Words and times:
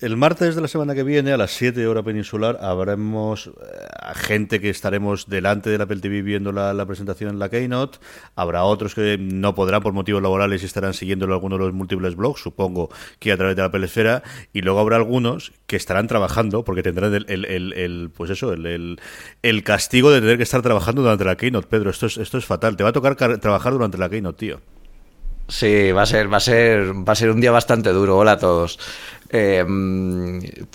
El 0.00 0.16
martes 0.16 0.54
de 0.54 0.62
la 0.62 0.68
semana 0.68 0.94
que 0.94 1.02
viene, 1.02 1.30
a 1.30 1.36
las 1.36 1.50
7 1.50 1.86
hora 1.86 2.02
peninsular, 2.02 2.56
habremos 2.62 3.48
eh, 3.48 3.50
gente 4.14 4.58
que 4.58 4.70
estaremos 4.70 5.28
delante 5.28 5.68
del 5.68 5.82
Apple 5.82 6.00
TV 6.00 6.22
viendo 6.22 6.52
la, 6.52 6.86
presentación 6.86 7.28
en 7.28 7.38
la 7.38 7.50
Keynote. 7.50 7.98
Habrá 8.34 8.64
otros 8.64 8.94
que 8.94 9.18
no 9.18 9.54
podrán 9.54 9.82
por 9.82 9.92
motivos 9.92 10.22
laborales 10.22 10.62
y 10.62 10.64
estarán 10.64 10.94
siguiéndolo 10.94 11.34
algunos 11.34 11.58
de 11.58 11.66
los 11.66 11.74
múltiples 11.74 12.16
blogs, 12.16 12.40
supongo 12.40 12.88
que 13.18 13.30
a 13.30 13.36
través 13.36 13.56
de 13.56 13.60
la 13.60 13.66
Apple 13.66 13.84
Esfera. 13.84 14.22
Y 14.54 14.62
luego 14.62 14.80
habrá 14.80 14.96
algunos 14.96 15.52
que 15.66 15.76
estarán 15.76 16.06
trabajando, 16.06 16.64
porque 16.64 16.82
tendrán 16.82 17.12
el, 17.12 17.26
el, 17.28 18.10
pues 18.16 18.30
eso, 18.30 18.54
el, 18.54 18.98
el, 19.42 19.62
castigo 19.64 20.10
de 20.10 20.22
tener 20.22 20.38
que 20.38 20.44
estar 20.44 20.62
trabajando 20.62 21.02
durante 21.02 21.26
la 21.26 21.36
Keynote. 21.36 21.68
Pedro, 21.68 21.90
esto 21.90 22.06
es, 22.06 22.16
esto 22.16 22.38
es 22.38 22.46
fatal. 22.46 22.74
Te 22.74 22.84
va 22.84 22.88
a 22.88 22.94
tocar 22.94 23.16
trabajar 23.16 23.74
durante 23.74 23.98
la 23.98 24.08
Keynote, 24.08 24.38
tío. 24.38 24.60
Sí, 25.50 25.90
va 25.92 26.02
a 26.02 26.06
ser, 26.06 26.32
va 26.32 26.36
a 26.36 26.40
ser, 26.40 26.92
va 27.06 27.12
a 27.12 27.16
ser 27.16 27.30
un 27.30 27.40
día 27.40 27.50
bastante 27.50 27.90
duro. 27.90 28.16
Hola 28.16 28.32
a 28.32 28.38
todos. 28.38 28.78
Eh, 29.32 29.64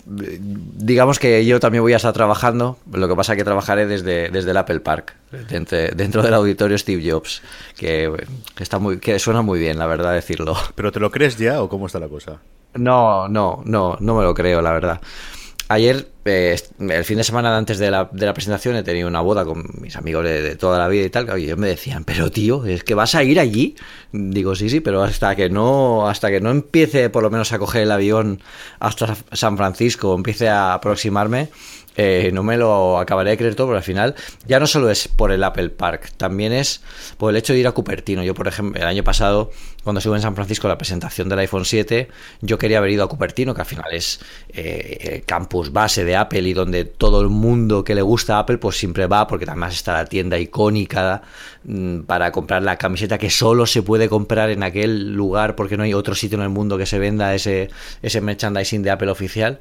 digamos 0.06 1.20
que 1.20 1.46
yo 1.46 1.60
también 1.60 1.82
voy 1.82 1.92
a 1.94 1.98
estar 1.98 2.14
trabajando, 2.14 2.78
lo 2.92 3.08
que 3.08 3.16
pasa 3.16 3.34
es 3.34 3.38
que 3.38 3.44
trabajaré 3.44 3.86
desde, 3.86 4.30
desde 4.30 4.52
el 4.52 4.58
Apple 4.58 4.80
Park, 4.80 5.14
dentro, 5.50 6.22
del 6.22 6.34
auditorio 6.34 6.78
Steve 6.78 7.04
Jobs, 7.10 7.42
que, 7.76 8.10
está 8.58 8.80
muy, 8.80 9.00
que 9.00 9.20
suena 9.20 9.42
muy 9.42 9.60
bien, 9.60 9.78
la 9.78 9.88
verdad, 9.88 10.14
decirlo. 10.14 10.56
¿Pero 10.76 10.94
te 10.94 11.02
lo 11.02 11.12
crees 11.12 11.38
ya 11.38 11.62
o 11.62 11.68
cómo 11.68 11.88
está 11.88 12.00
la 12.00 12.08
cosa? 12.08 12.40
No, 12.76 13.28
no, 13.28 13.62
no, 13.66 13.98
no 14.00 14.16
me 14.16 14.24
lo 14.24 14.34
creo, 14.34 14.62
la 14.62 14.72
verdad. 14.72 15.02
Ayer, 15.68 16.08
eh, 16.26 16.56
el 16.80 17.06
fin 17.06 17.18
de 17.18 17.24
semana 17.24 17.58
antes 17.58 17.80
de 17.80 17.90
la, 17.90 18.08
de 18.12 18.26
la, 18.28 18.36
presentación, 18.36 18.76
he 18.76 18.84
tenido 18.84 19.08
una 19.08 19.22
boda 19.22 19.46
con 19.46 19.66
mis 19.82 19.96
amigos 19.96 20.24
de, 20.24 20.56
toda 20.56 20.78
la 20.78 20.88
vida 20.88 21.06
y 21.06 21.10
tal. 21.10 21.28
Y 21.40 21.46
ellos 21.46 21.58
me 21.58 21.68
decían, 21.68 22.04
pero 22.04 22.30
tío, 22.30 22.66
¿es 22.66 22.84
que 22.84 22.94
vas 22.94 23.16
a 23.16 23.24
ir 23.24 23.40
allí? 23.40 23.76
Digo, 24.12 24.54
sí, 24.56 24.70
sí, 24.70 24.80
pero 24.80 25.02
hasta 25.02 25.36
que 25.36 25.50
no, 25.50 26.08
hasta 26.08 26.30
que 26.30 26.40
no 26.40 26.52
empiece 26.52 27.10
por 27.10 27.24
lo 27.24 27.32
menos 27.32 27.52
a 27.52 27.58
coger 27.58 27.84
el 27.84 27.92
avión 27.92 28.42
hasta 28.80 29.18
San 29.32 29.58
Francisco, 29.58 30.14
empiece 30.14 30.50
a 30.50 30.76
aproximarme, 30.76 31.50
eh, 31.98 32.32
no 32.34 32.44
me 32.44 32.58
lo 32.58 33.00
acabaré 33.00 33.32
de 33.32 33.38
creer 33.38 33.56
todo, 33.56 33.68
pero 33.68 33.78
al 33.78 33.84
final 33.84 34.16
ya 34.46 34.60
no 34.60 34.68
solo 34.68 34.90
es 34.90 35.08
por 35.08 35.32
el 35.32 35.44
Apple 35.44 35.70
Park, 35.70 36.12
también 36.18 36.52
es 36.52 36.82
por 37.18 37.32
el 37.32 37.38
hecho 37.38 37.54
de 37.54 37.60
ir 37.60 37.68
a 37.68 37.72
Cupertino. 37.72 38.24
Yo, 38.24 38.34
por 38.34 38.48
ejemplo, 38.48 38.82
el 38.82 38.88
año 38.88 39.04
pasado, 39.04 39.52
cuando 39.84 40.00
estuve 40.00 40.18
en 40.18 40.22
San 40.22 40.36
Francisco 40.36 40.68
la 40.68 40.78
presentación 40.78 41.30
del 41.30 41.40
iPhone 41.40 41.64
7, 41.64 42.10
yo 42.42 42.58
quería 42.58 42.80
haber 42.80 42.92
ido 42.92 43.04
a 43.04 43.08
Cupertino, 43.08 43.54
que 43.54 43.62
al 43.62 43.68
final 43.68 43.94
es 43.94 44.20
eh, 44.50 45.24
campus 45.26 45.72
base 45.72 46.04
de 46.04 46.16
Apple 46.16 46.42
y 46.42 46.54
donde 46.54 46.86
todo 46.86 47.22
el 47.22 47.30
mundo 47.30 47.84
que 47.84 47.96
le 47.96 48.02
gusta 48.02 48.40
Apple, 48.40 48.58
pues 48.58 48.78
siempre 48.78 49.08
va, 49.08 49.28
porque 49.28 49.46
además 49.46 49.76
está 49.76 49.94
la 49.94 50.06
tienda 50.06 50.38
icónica 50.38 51.22
mm, 51.64 52.02
para 52.02 52.32
comprar 52.32 52.62
la 52.64 52.78
camiseta 52.78 53.18
que 53.18 53.30
solo 53.30 53.66
se 53.66 53.84
puede 53.84 54.10
comprar 54.10 54.50
en 54.50 54.64
aquel 54.64 55.14
lugar, 55.14 55.56
porque 55.56 55.78
no 55.78 55.84
hay 55.84 55.94
otro 55.94 56.16
sitio 56.16 56.38
en 56.38 56.44
el 56.44 56.50
mundo 56.50 56.78
que 56.78 56.86
se 56.86 57.00
venda 57.00 57.34
ese, 57.34 57.70
ese 58.02 58.20
merchandising 58.20 58.84
de 58.84 58.92
Apple 58.92 59.10
oficial. 59.10 59.60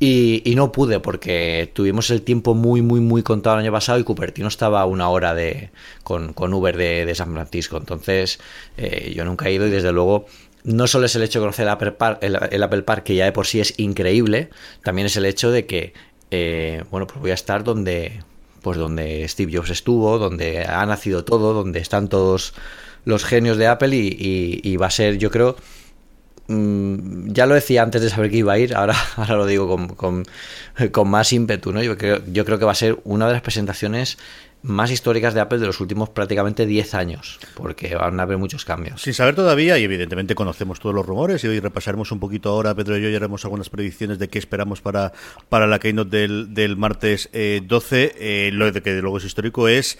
Y, 0.00 0.54
no 0.54 0.70
pude 0.70 1.00
porque 1.00 1.70
tuvimos 1.72 2.10
el 2.10 2.22
tiempo 2.22 2.54
muy, 2.54 2.82
muy, 2.82 3.00
muy 3.00 3.24
contado 3.24 3.56
el 3.56 3.64
año 3.64 3.72
pasado 3.72 3.98
y 3.98 4.04
Cupertino 4.04 4.46
estaba 4.46 4.84
una 4.86 5.08
hora 5.08 5.34
de, 5.34 5.70
con, 6.04 6.32
Uber 6.36 6.76
de, 6.76 7.14
San 7.16 7.32
Francisco. 7.32 7.76
Entonces 7.78 8.38
eh, 8.76 9.12
yo 9.16 9.24
nunca 9.24 9.48
he 9.48 9.52
ido 9.52 9.66
y 9.66 9.70
desde 9.70 9.90
luego 9.92 10.26
no 10.62 10.86
solo 10.86 11.06
es 11.06 11.16
el 11.16 11.22
hecho 11.22 11.40
de 11.40 11.44
conocer 11.44 11.64
el 11.64 11.70
Apple, 11.70 11.92
Park, 11.92 12.18
el, 12.20 12.62
Apple 12.62 12.82
Park, 12.82 13.04
que 13.04 13.16
ya 13.16 13.24
de 13.24 13.32
por 13.32 13.46
sí 13.46 13.58
es 13.58 13.74
increíble, 13.78 14.50
también 14.84 15.06
es 15.06 15.16
el 15.16 15.24
hecho 15.24 15.50
de 15.50 15.66
que, 15.66 15.94
eh, 16.30 16.84
bueno, 16.90 17.06
pues 17.06 17.20
voy 17.20 17.30
a 17.32 17.34
estar 17.34 17.64
donde, 17.64 18.22
pues 18.62 18.78
donde 18.78 19.26
Steve 19.28 19.56
Jobs 19.56 19.70
estuvo, 19.70 20.18
donde 20.18 20.64
ha 20.64 20.84
nacido 20.86 21.24
todo, 21.24 21.54
donde 21.54 21.80
están 21.80 22.08
todos 22.08 22.54
los 23.04 23.24
genios 23.24 23.56
de 23.56 23.66
Apple 23.66 23.96
y 23.96 24.76
va 24.76 24.86
a 24.86 24.90
ser, 24.90 25.18
yo 25.18 25.30
creo, 25.30 25.56
ya 26.48 27.44
lo 27.44 27.54
decía 27.54 27.82
antes 27.82 28.00
de 28.00 28.08
saber 28.08 28.30
que 28.30 28.38
iba 28.38 28.54
a 28.54 28.58
ir, 28.58 28.74
ahora, 28.74 28.94
ahora 29.16 29.36
lo 29.36 29.46
digo 29.46 29.68
con, 29.68 30.24
con, 30.90 31.08
más 31.08 31.32
ímpetu, 31.32 31.72
¿no? 31.72 31.82
Yo 31.82 31.98
creo, 31.98 32.22
yo 32.32 32.44
creo 32.44 32.58
que 32.58 32.64
va 32.64 32.72
a 32.72 32.76
ser 32.76 32.98
una 33.04 33.26
de 33.26 33.34
las 33.34 33.42
presentaciones 33.42 34.16
más 34.62 34.90
históricas 34.90 35.34
de 35.34 35.40
Apple 35.40 35.58
de 35.58 35.66
los 35.66 35.80
últimos 35.80 36.08
prácticamente 36.08 36.66
10 36.66 36.94
años, 36.94 37.38
porque 37.54 37.94
van 37.94 38.18
a 38.18 38.24
haber 38.24 38.38
muchos 38.38 38.64
cambios. 38.64 39.02
Sin 39.02 39.14
saber 39.14 39.34
todavía, 39.34 39.78
y 39.78 39.84
evidentemente 39.84 40.34
conocemos 40.34 40.80
todos 40.80 40.94
los 40.94 41.06
rumores, 41.06 41.44
y 41.44 41.48
hoy 41.48 41.60
repasaremos 41.60 42.10
un 42.12 42.18
poquito 42.18 42.48
ahora, 42.48 42.74
Pedro 42.74 42.98
y 42.98 43.02
yo, 43.02 43.08
y 43.08 43.14
haremos 43.14 43.44
algunas 43.44 43.68
predicciones 43.68 44.18
de 44.18 44.28
qué 44.28 44.38
esperamos 44.38 44.80
para, 44.80 45.12
para 45.48 45.66
la 45.66 45.78
keynote 45.78 46.16
del, 46.16 46.54
del 46.54 46.76
martes 46.76 47.28
12. 47.32 48.04
Eh, 48.04 48.12
eh, 48.18 48.50
lo 48.52 48.72
de 48.72 48.82
que 48.82 48.94
luego 49.00 49.18
es 49.18 49.24
histórico 49.24 49.68
es 49.68 49.98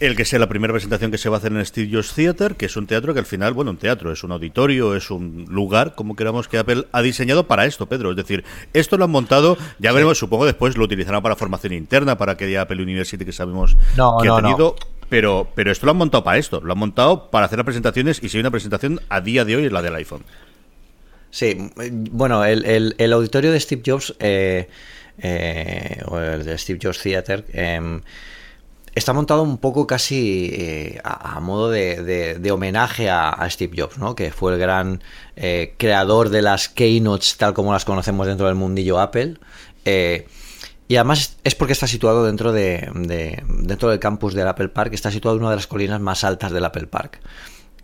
el 0.00 0.16
que 0.16 0.24
sea 0.24 0.38
la 0.38 0.48
primera 0.48 0.72
presentación 0.72 1.10
que 1.10 1.18
se 1.18 1.28
va 1.28 1.36
a 1.36 1.38
hacer 1.38 1.52
en 1.52 1.58
el 1.58 1.66
Steve 1.66 1.88
Jobs 1.92 2.14
Theater, 2.14 2.56
que 2.56 2.66
es 2.66 2.76
un 2.76 2.86
teatro 2.86 3.14
que 3.14 3.20
al 3.20 3.26
final, 3.26 3.52
bueno, 3.52 3.70
un 3.70 3.76
teatro, 3.76 4.10
es 4.10 4.24
un 4.24 4.32
auditorio, 4.32 4.96
es 4.96 5.10
un 5.10 5.46
lugar, 5.48 5.94
como 5.94 6.16
queramos, 6.16 6.48
que 6.48 6.58
Apple 6.58 6.86
ha 6.92 7.02
diseñado 7.02 7.46
para 7.46 7.64
esto, 7.64 7.86
Pedro. 7.86 8.10
Es 8.10 8.16
decir, 8.16 8.44
esto 8.72 8.96
lo 8.96 9.04
han 9.04 9.10
montado, 9.10 9.56
ya 9.78 9.92
veremos, 9.92 10.18
supongo 10.18 10.46
después 10.46 10.76
lo 10.76 10.84
utilizarán 10.84 11.22
para 11.22 11.36
formación 11.36 11.72
interna, 11.72 12.18
para 12.18 12.36
que 12.36 12.46
haya 12.46 12.62
Apple 12.62 12.82
University 12.82 13.24
que 13.24 13.32
sabemos 13.32 13.76
que 14.20 14.28
ha 14.28 14.36
tenido. 14.36 14.76
Pero, 15.08 15.48
pero 15.54 15.70
esto 15.70 15.86
lo 15.86 15.92
han 15.92 15.98
montado 15.98 16.24
para 16.24 16.38
esto, 16.38 16.60
lo 16.60 16.72
han 16.72 16.78
montado 16.78 17.30
para 17.30 17.46
hacer 17.46 17.58
las 17.58 17.66
presentaciones 17.66 18.22
y 18.22 18.28
si 18.28 18.38
hay 18.38 18.40
una 18.40 18.50
presentación 18.50 19.00
a 19.10 19.20
día 19.20 19.44
de 19.44 19.54
hoy 19.54 19.66
es 19.66 19.72
la 19.72 19.82
del 19.82 19.94
iPhone. 19.94 20.24
Sí, 21.30 21.70
bueno, 22.10 22.44
el, 22.44 22.94
el, 22.96 23.12
auditorio 23.12 23.52
de 23.52 23.60
Steve 23.60 23.82
Jobs, 23.84 24.14
eh, 24.18 24.68
eh, 25.18 26.00
o 26.06 26.18
el 26.18 26.44
de 26.44 26.56
Steve 26.56 26.78
Jobs 26.82 27.02
Theater, 27.02 27.44
eh, 27.52 28.00
está 28.94 29.12
montado 29.12 29.42
un 29.42 29.58
poco 29.58 29.86
casi 29.86 30.50
eh, 30.52 31.00
a, 31.02 31.40
modo 31.40 31.70
de, 31.70 32.50
homenaje 32.52 33.10
a, 33.10 33.46
Steve 33.50 33.74
Jobs, 33.76 33.98
¿no? 33.98 34.14
que 34.14 34.30
fue 34.30 34.52
el 34.52 34.58
gran 34.58 35.02
eh, 35.36 35.74
creador 35.78 36.30
de 36.30 36.42
las 36.42 36.68
keynotes 36.68 37.36
tal 37.36 37.54
como 37.54 37.72
las 37.72 37.84
conocemos 37.84 38.26
dentro 38.26 38.46
del 38.46 38.54
mundillo 38.54 39.00
Apple. 39.00 39.36
Eh, 39.84 40.26
y 40.86 40.96
además 40.96 41.38
es 41.44 41.54
porque 41.54 41.72
está 41.72 41.86
situado 41.86 42.24
dentro, 42.26 42.52
de, 42.52 42.90
dentro 43.48 43.88
del 43.88 43.98
campus 43.98 44.34
del 44.34 44.46
Apple 44.46 44.68
Park, 44.68 44.92
está 44.92 45.10
situado 45.10 45.36
en 45.36 45.42
una 45.42 45.50
de 45.50 45.56
las 45.56 45.66
colinas 45.66 46.00
más 46.00 46.24
altas 46.24 46.52
del 46.52 46.64
Apple 46.64 46.86
Park. 46.86 47.20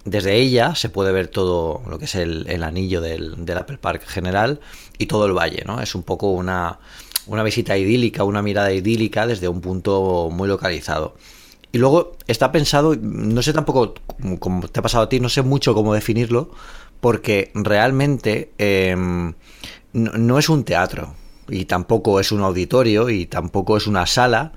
Desde 0.04 0.36
ella 0.36 0.74
se 0.74 0.90
puede 0.90 1.12
ver 1.12 1.28
todo 1.28 1.82
lo 1.86 1.98
que 1.98 2.04
es 2.04 2.14
el, 2.14 2.62
anillo 2.62 3.00
del, 3.00 3.44
del 3.44 3.58
Apple 3.58 3.78
Park 3.78 4.06
general 4.06 4.60
y 4.98 5.06
todo 5.06 5.26
el 5.26 5.32
valle, 5.32 5.62
¿no? 5.66 5.80
Es 5.80 5.94
un 5.94 6.02
poco 6.02 6.30
una, 6.30 6.78
una 7.26 7.42
visita 7.42 7.76
idílica, 7.76 8.24
una 8.24 8.42
mirada 8.42 8.72
idílica 8.72 9.26
desde 9.26 9.48
un 9.48 9.60
punto 9.60 10.28
muy 10.30 10.48
localizado. 10.48 11.14
Y 11.72 11.78
luego 11.78 12.16
está 12.26 12.50
pensado, 12.50 12.96
no 13.00 13.42
sé 13.42 13.52
tampoco 13.52 13.94
cómo 14.40 14.66
te 14.68 14.80
ha 14.80 14.82
pasado 14.82 15.04
a 15.04 15.08
ti, 15.08 15.20
no 15.20 15.28
sé 15.28 15.42
mucho 15.42 15.74
cómo 15.74 15.94
definirlo, 15.94 16.50
porque 17.00 17.50
realmente 17.54 18.50
em, 18.58 19.34
no, 19.92 20.38
es 20.38 20.48
un 20.48 20.64
teatro 20.64 21.14
y 21.48 21.64
tampoco 21.66 22.20
es 22.20 22.32
un 22.32 22.42
auditorio 22.42 23.08
y 23.08 23.26
tampoco 23.26 23.76
es 23.76 23.86
una 23.86 24.06
sala. 24.06 24.52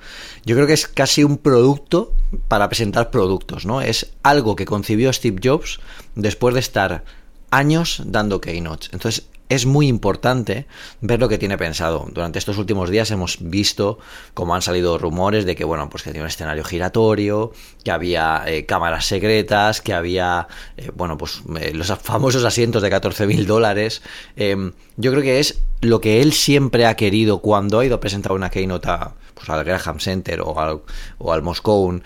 Yo 0.45 0.55
creo 0.55 0.67
que 0.67 0.73
es 0.73 0.87
casi 0.87 1.23
un 1.23 1.37
producto 1.37 2.13
para 2.47 2.67
presentar 2.67 3.11
productos, 3.11 3.65
¿no? 3.65 3.81
Es 3.81 4.13
algo 4.23 4.55
que 4.55 4.65
concibió 4.65 5.11
Steve 5.13 5.39
Jobs 5.43 5.79
después 6.15 6.53
de 6.53 6.59
estar 6.59 7.03
años 7.51 8.01
dando 8.05 8.41
keynotes. 8.41 8.89
Entonces, 8.91 9.27
es 9.53 9.65
muy 9.65 9.87
importante 9.87 10.65
ver 11.01 11.19
lo 11.19 11.29
que 11.29 11.37
tiene 11.37 11.57
pensado. 11.57 12.07
Durante 12.11 12.39
estos 12.39 12.57
últimos 12.57 12.89
días 12.89 13.11
hemos 13.11 13.37
visto 13.41 13.99
cómo 14.33 14.55
han 14.55 14.61
salido 14.61 14.97
rumores 14.97 15.45
de 15.45 15.55
que, 15.55 15.63
bueno, 15.63 15.89
pues 15.89 16.03
que 16.03 16.11
tiene 16.11 16.23
un 16.23 16.27
escenario 16.27 16.63
giratorio, 16.63 17.51
que 17.83 17.91
había 17.91 18.43
eh, 18.45 18.65
cámaras 18.65 19.05
secretas, 19.05 19.81
que 19.81 19.93
había, 19.93 20.47
eh, 20.77 20.91
bueno, 20.95 21.17
pues 21.17 21.41
eh, 21.59 21.73
los 21.73 21.87
famosos 21.99 22.43
asientos 22.45 22.81
de 22.81 22.89
14 22.89 23.27
mil 23.27 23.45
dólares. 23.45 24.01
Em, 24.35 24.73
yo 24.97 25.11
creo 25.11 25.23
que 25.23 25.39
es 25.39 25.61
lo 25.81 26.01
que 26.01 26.21
él 26.21 26.33
siempre 26.33 26.85
ha 26.85 26.95
querido 26.95 27.39
cuando 27.39 27.79
ha 27.79 27.85
ido 27.85 27.95
a 27.95 27.99
presentar 27.99 28.31
una 28.31 28.49
keynote 28.49 28.89
pues, 29.33 29.49
al 29.49 29.63
Graham 29.63 29.99
Center 29.99 30.41
o 30.41 30.59
al, 30.59 30.81
o 31.17 31.33
al 31.33 31.41
Moscone, 31.41 32.01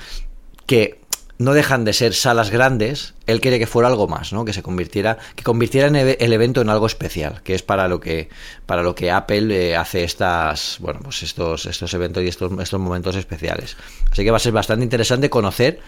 que 0.66 1.00
no 1.40 1.54
dejan 1.54 1.86
de 1.86 1.94
ser 1.94 2.14
salas 2.14 2.50
grandes, 2.50 3.14
él 3.28 3.42
quiere 3.42 3.60
que 3.60 3.68
fuera 3.68 3.88
algo 3.88 4.08
más, 4.08 4.34
¿no? 4.34 4.44
Que 4.44 4.54
se 4.54 4.64
convirtiera, 4.64 5.18
que 5.36 5.44
convirtiera 5.44 5.88
el 5.88 6.34
evento 6.34 6.62
en 6.62 6.70
algo 6.70 6.88
especial, 6.88 7.42
que 7.44 7.54
es 7.54 7.62
para 7.62 7.88
lo 7.88 8.00
que, 8.00 8.30
para 8.66 8.82
lo 8.82 8.96
que 8.96 9.12
Apple 9.12 9.70
eh, 9.70 9.76
hace 9.76 10.04
estas, 10.04 10.78
bueno, 10.80 11.00
pues 11.04 11.22
estos, 11.24 11.66
estos 11.68 11.94
eventos 11.94 12.24
y 12.24 12.28
estos, 12.28 12.52
estos 12.60 12.80
momentos 12.80 13.16
especiales. 13.16 13.78
Así 14.12 14.24
que 14.24 14.32
va 14.32 14.38
a 14.38 14.40
ser 14.42 14.54
bastante 14.54 14.84
interesante 14.84 15.30
conocer. 15.30 15.80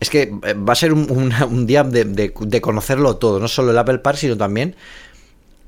Es 0.00 0.08
que 0.08 0.32
eh, 0.44 0.54
va 0.54 0.72
a 0.72 0.76
ser 0.76 0.92
un, 0.92 1.66
día 1.66 1.84
de, 1.84 2.04
de, 2.04 2.60
conocerlo 2.60 3.16
todo, 3.16 3.40
no 3.40 3.48
solo 3.48 3.72
el 3.72 3.78
Apple 3.78 3.98
Park, 3.98 4.16
sino 4.16 4.36
también 4.36 4.76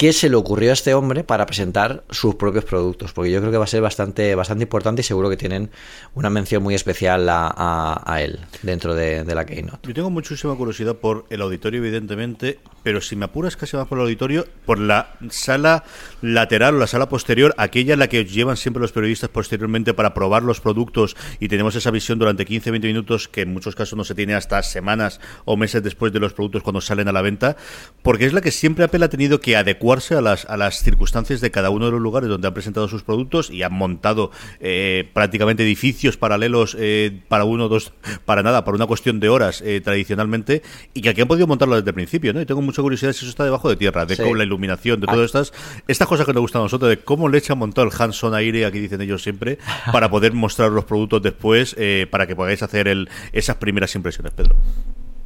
qué 0.00 0.14
se 0.14 0.30
le 0.30 0.36
ocurrió 0.36 0.70
a 0.70 0.72
este 0.72 0.94
hombre 0.94 1.24
para 1.24 1.44
presentar 1.44 2.04
sus 2.08 2.36
propios 2.36 2.64
productos, 2.64 3.12
porque 3.12 3.30
yo 3.30 3.38
creo 3.40 3.52
que 3.52 3.58
va 3.58 3.64
a 3.64 3.66
ser 3.66 3.82
bastante, 3.82 4.34
bastante 4.34 4.62
importante 4.62 5.02
y 5.02 5.04
seguro 5.04 5.28
que 5.28 5.36
tienen 5.36 5.68
una 6.14 6.30
mención 6.30 6.62
muy 6.62 6.74
especial 6.74 7.26
a, 7.28 8.18
él 8.22 8.40
dentro 8.62 8.94
de, 8.94 9.24
de, 9.24 9.34
la 9.34 9.44
Keynote. 9.44 9.86
Yo 9.86 9.92
tengo 9.92 10.08
muchísima 10.08 10.56
curiosidad 10.56 10.96
por 10.96 11.26
el 11.28 11.42
auditorio, 11.42 11.80
evidentemente, 11.80 12.60
pero 12.82 13.00
si 13.00 13.16
me 13.16 13.26
apuras 13.26 13.56
casi 13.56 13.76
más 13.76 13.86
por 13.86 13.98
el 13.98 14.02
auditorio, 14.02 14.46
por 14.66 14.78
la 14.78 15.14
sala 15.30 15.84
lateral 16.22 16.76
o 16.76 16.78
la 16.78 16.86
sala 16.86 17.08
posterior, 17.08 17.54
aquella 17.56 17.94
en 17.94 17.98
la 17.98 18.08
que 18.08 18.24
llevan 18.24 18.56
siempre 18.56 18.80
los 18.80 18.92
periodistas 18.92 19.30
posteriormente 19.30 19.94
para 19.94 20.14
probar 20.14 20.42
los 20.42 20.60
productos 20.60 21.16
y 21.38 21.48
tenemos 21.48 21.74
esa 21.74 21.90
visión 21.90 22.18
durante 22.18 22.46
15-20 22.46 22.80
minutos 22.82 23.28
que 23.28 23.42
en 23.42 23.52
muchos 23.52 23.74
casos 23.74 23.96
no 23.96 24.04
se 24.04 24.14
tiene 24.14 24.34
hasta 24.34 24.62
semanas 24.62 25.20
o 25.44 25.56
meses 25.56 25.82
después 25.82 26.12
de 26.12 26.20
los 26.20 26.32
productos 26.32 26.62
cuando 26.62 26.80
salen 26.80 27.08
a 27.08 27.12
la 27.12 27.22
venta, 27.22 27.56
porque 28.02 28.26
es 28.26 28.32
la 28.32 28.40
que 28.40 28.50
siempre 28.50 28.84
Apple 28.84 29.04
ha 29.04 29.08
tenido 29.08 29.40
que 29.40 29.56
adecuarse 29.56 30.14
a 30.14 30.20
las, 30.20 30.44
a 30.46 30.56
las 30.56 30.82
circunstancias 30.82 31.40
de 31.40 31.50
cada 31.50 31.70
uno 31.70 31.86
de 31.86 31.92
los 31.92 32.00
lugares 32.00 32.28
donde 32.28 32.48
han 32.48 32.54
presentado 32.54 32.88
sus 32.88 33.02
productos 33.02 33.50
y 33.50 33.62
han 33.62 33.72
montado 33.72 34.30
eh, 34.60 35.08
prácticamente 35.12 35.62
edificios 35.62 36.16
paralelos 36.16 36.76
eh, 36.78 37.20
para 37.28 37.44
uno, 37.44 37.68
dos, 37.68 37.92
para 38.24 38.42
nada, 38.42 38.64
para 38.64 38.76
una 38.76 38.86
cuestión 38.86 39.20
de 39.20 39.28
horas 39.28 39.62
eh, 39.64 39.80
tradicionalmente 39.80 40.62
y 40.94 41.02
que 41.02 41.10
aquí 41.10 41.20
han 41.20 41.28
podido 41.28 41.46
montarlo 41.46 41.76
desde 41.76 41.90
el 41.90 41.94
principio, 41.94 42.32
¿no? 42.32 42.40
Y 42.40 42.46
tengo 42.46 42.62
mucha 42.70 42.82
curiosidad 42.82 43.12
si 43.12 43.24
eso 43.24 43.30
está 43.30 43.44
debajo 43.44 43.68
de 43.68 43.76
tierra, 43.76 44.06
de 44.06 44.16
cómo 44.16 44.34
la 44.34 44.44
iluminación, 44.44 45.00
de 45.00 45.06
todas 45.06 45.26
estas, 45.26 45.52
estas 45.88 46.08
cosas 46.08 46.26
que 46.26 46.32
nos 46.32 46.40
gustan 46.40 46.60
a 46.60 46.64
nosotros, 46.64 46.88
de 46.88 46.98
cómo 46.98 47.28
le 47.28 47.38
echan 47.38 47.58
montado 47.58 47.86
el 47.86 47.92
Hanson 47.96 48.34
aire, 48.34 48.64
aquí 48.64 48.78
dicen 48.80 49.00
ellos 49.00 49.22
siempre, 49.22 49.58
para 49.92 50.10
poder 50.10 50.32
mostrar 50.32 50.70
los 50.70 50.84
productos 50.84 51.22
después, 51.22 51.74
eh, 51.78 52.06
para 52.10 52.26
que 52.26 52.36
podáis 52.36 52.62
hacer 52.62 52.88
el, 52.88 53.08
esas 53.32 53.56
primeras 53.56 53.94
impresiones, 53.94 54.32
Pedro. 54.32 54.56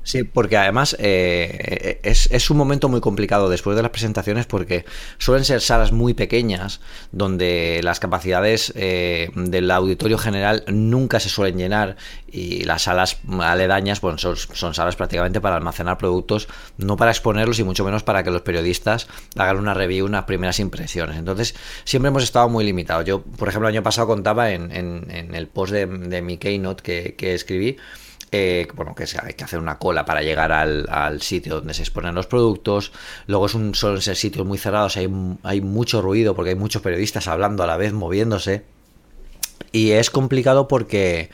Sí, 0.04 0.22
porque 0.22 0.58
además 0.58 0.94
eh, 1.00 1.98
es, 2.02 2.28
es, 2.30 2.50
un 2.50 2.58
momento 2.58 2.90
muy 2.90 3.00
complicado 3.00 3.48
después 3.48 3.74
de 3.74 3.82
las 3.82 3.90
presentaciones 3.90 4.44
porque 4.44 4.84
suelen 5.16 5.46
ser 5.46 5.62
salas 5.62 5.92
muy 5.92 6.12
pequeñas 6.12 6.80
donde 7.10 7.80
las 7.82 8.00
capacidades 8.00 8.70
eh, 8.76 9.30
del 9.34 9.70
auditorio 9.70 10.18
general 10.18 10.62
nunca 10.68 11.20
se 11.20 11.30
suelen 11.30 11.56
llenar 11.56 11.96
y 12.30 12.64
las 12.64 12.82
salas 12.82 13.16
aledañas 13.40 14.02
bueno, 14.02 14.18
son, 14.18 14.36
son, 14.36 14.74
salas 14.74 14.94
prácticamente 14.94 15.40
para 15.40 15.56
almacenar 15.56 15.96
productos, 15.96 16.48
no 16.76 16.98
para 16.98 17.10
exponerlos 17.10 17.58
y 17.58 17.64
mucho 17.64 17.82
menos 17.82 18.02
para 18.02 18.22
que 18.22 18.30
los 18.30 18.42
periodistas 18.42 19.08
hagan 19.38 19.56
una 19.56 19.72
review, 19.72 20.04
unas 20.04 20.24
primeras 20.24 20.60
impresiones. 20.60 21.16
Entonces 21.16 21.54
siempre 21.84 22.08
hemos 22.08 22.24
estado 22.24 22.50
muy 22.50 22.64
limitados. 22.64 23.06
Yo, 23.06 23.22
por 23.22 23.48
ejemplo, 23.48 23.68
el 23.68 23.74
año 23.74 23.82
pasado 23.82 24.06
contaba 24.06 24.50
en, 24.50 24.70
en, 24.70 25.34
el 25.34 25.46
post 25.46 25.72
de, 25.72 25.86
de 25.86 26.20
mi 26.20 26.36
keynote 26.36 26.82
que, 26.82 27.14
que 27.14 27.32
escribí, 27.32 27.78
eh, 28.36 28.66
bueno, 28.75 28.96
que 28.96 29.04
hay 29.22 29.34
que 29.34 29.44
hacer 29.44 29.60
una 29.60 29.78
cola 29.78 30.04
para 30.04 30.20
llegar 30.22 30.50
al, 30.50 31.22
sitio 31.22 31.54
donde 31.56 31.72
se 31.72 31.82
exponen 31.82 32.16
los 32.16 32.26
productos. 32.26 32.90
Luego 33.28 33.46
es 33.46 33.54
un, 33.54 33.75
ser 33.76 34.16
sitios 34.16 34.44
muy 34.44 34.58
cerrados, 34.58 34.96
hay, 34.96 35.08
hay 35.44 35.60
mucho 35.60 36.02
ruido 36.02 36.34
porque 36.34 36.50
hay 36.50 36.56
muchos 36.56 36.82
periodistas 36.82 37.28
hablando 37.28 37.62
a 37.62 37.69
la 37.69 37.76
vez, 37.76 37.92
moviéndose. 37.92 38.64
Y 39.70 39.92
es 39.92 40.10
complicado 40.10 40.66
porque, 40.66 41.31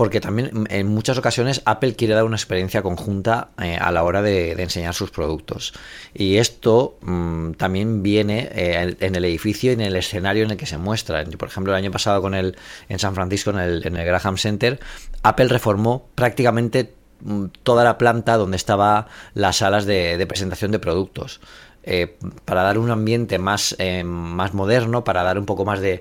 porque 0.00 0.22
también 0.22 0.66
en 0.70 0.86
muchas 0.86 1.18
ocasiones 1.18 1.60
Apple 1.66 1.94
quiere 1.94 2.14
dar 2.14 2.24
una 2.24 2.36
experiencia 2.36 2.80
conjunta 2.80 3.50
eh, 3.62 3.76
a 3.78 3.92
la 3.92 4.02
hora 4.02 4.22
de, 4.22 4.52
enseñar 4.52 4.94
sus 4.94 5.10
productos. 5.10 5.74
Y 6.14 6.38
esto 6.38 6.96
mm, 7.02 7.50
también 7.58 8.02
viene 8.02 8.48
eh, 8.50 8.96
en 8.98 9.14
el 9.14 9.26
edificio 9.26 9.70
y 9.70 9.74
en 9.74 9.82
el 9.82 9.94
escenario 9.96 10.44
en 10.44 10.52
el 10.52 10.56
que 10.56 10.64
se 10.64 10.78
muestra. 10.78 11.22
Por 11.26 11.48
ejemplo, 11.48 11.74
el 11.74 11.76
año 11.76 11.90
pasado 11.90 12.22
con 12.22 12.32
el, 12.32 12.56
en 12.88 12.98
San 12.98 13.14
Francisco, 13.14 13.50
en 13.50 13.58
el, 13.58 13.86
en 13.86 13.94
el 13.94 14.06
Graham 14.06 14.38
Center, 14.38 14.80
Apple 15.22 15.48
reformó 15.48 16.08
prácticamente 16.14 16.94
mm, 17.20 17.48
toda 17.62 17.84
la 17.84 17.98
planta 17.98 18.38
donde 18.38 18.56
estaban 18.56 19.04
las 19.34 19.56
salas 19.56 19.84
de 19.84 20.26
presentación 20.26 20.70
de 20.70 20.78
productos. 20.78 21.42
Eh, 21.92 22.06
para 22.44 22.62
dar 22.62 22.78
un 22.78 22.88
ambiente 22.92 23.40
más, 23.40 23.74
eh, 23.80 24.04
más 24.04 24.54
moderno, 24.54 25.02
para 25.02 25.24
dar 25.24 25.40
un 25.40 25.44
poco 25.44 25.64
más 25.64 25.80
de, 25.80 26.00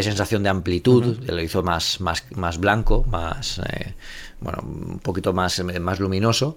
sensación 0.00 0.44
de 0.44 0.48
amplitud, 0.48 1.18
lo 1.26 1.42
hizo 1.42 1.60
más, 1.64 2.00
más, 2.00 2.24
más 2.36 2.58
blanco, 2.58 3.04
más, 3.10 3.58
eh, 3.58 3.94
bueno, 4.38 4.62
un 4.62 5.00
poquito 5.00 5.32
más, 5.32 5.60
más 5.80 5.98
luminoso. 5.98 6.56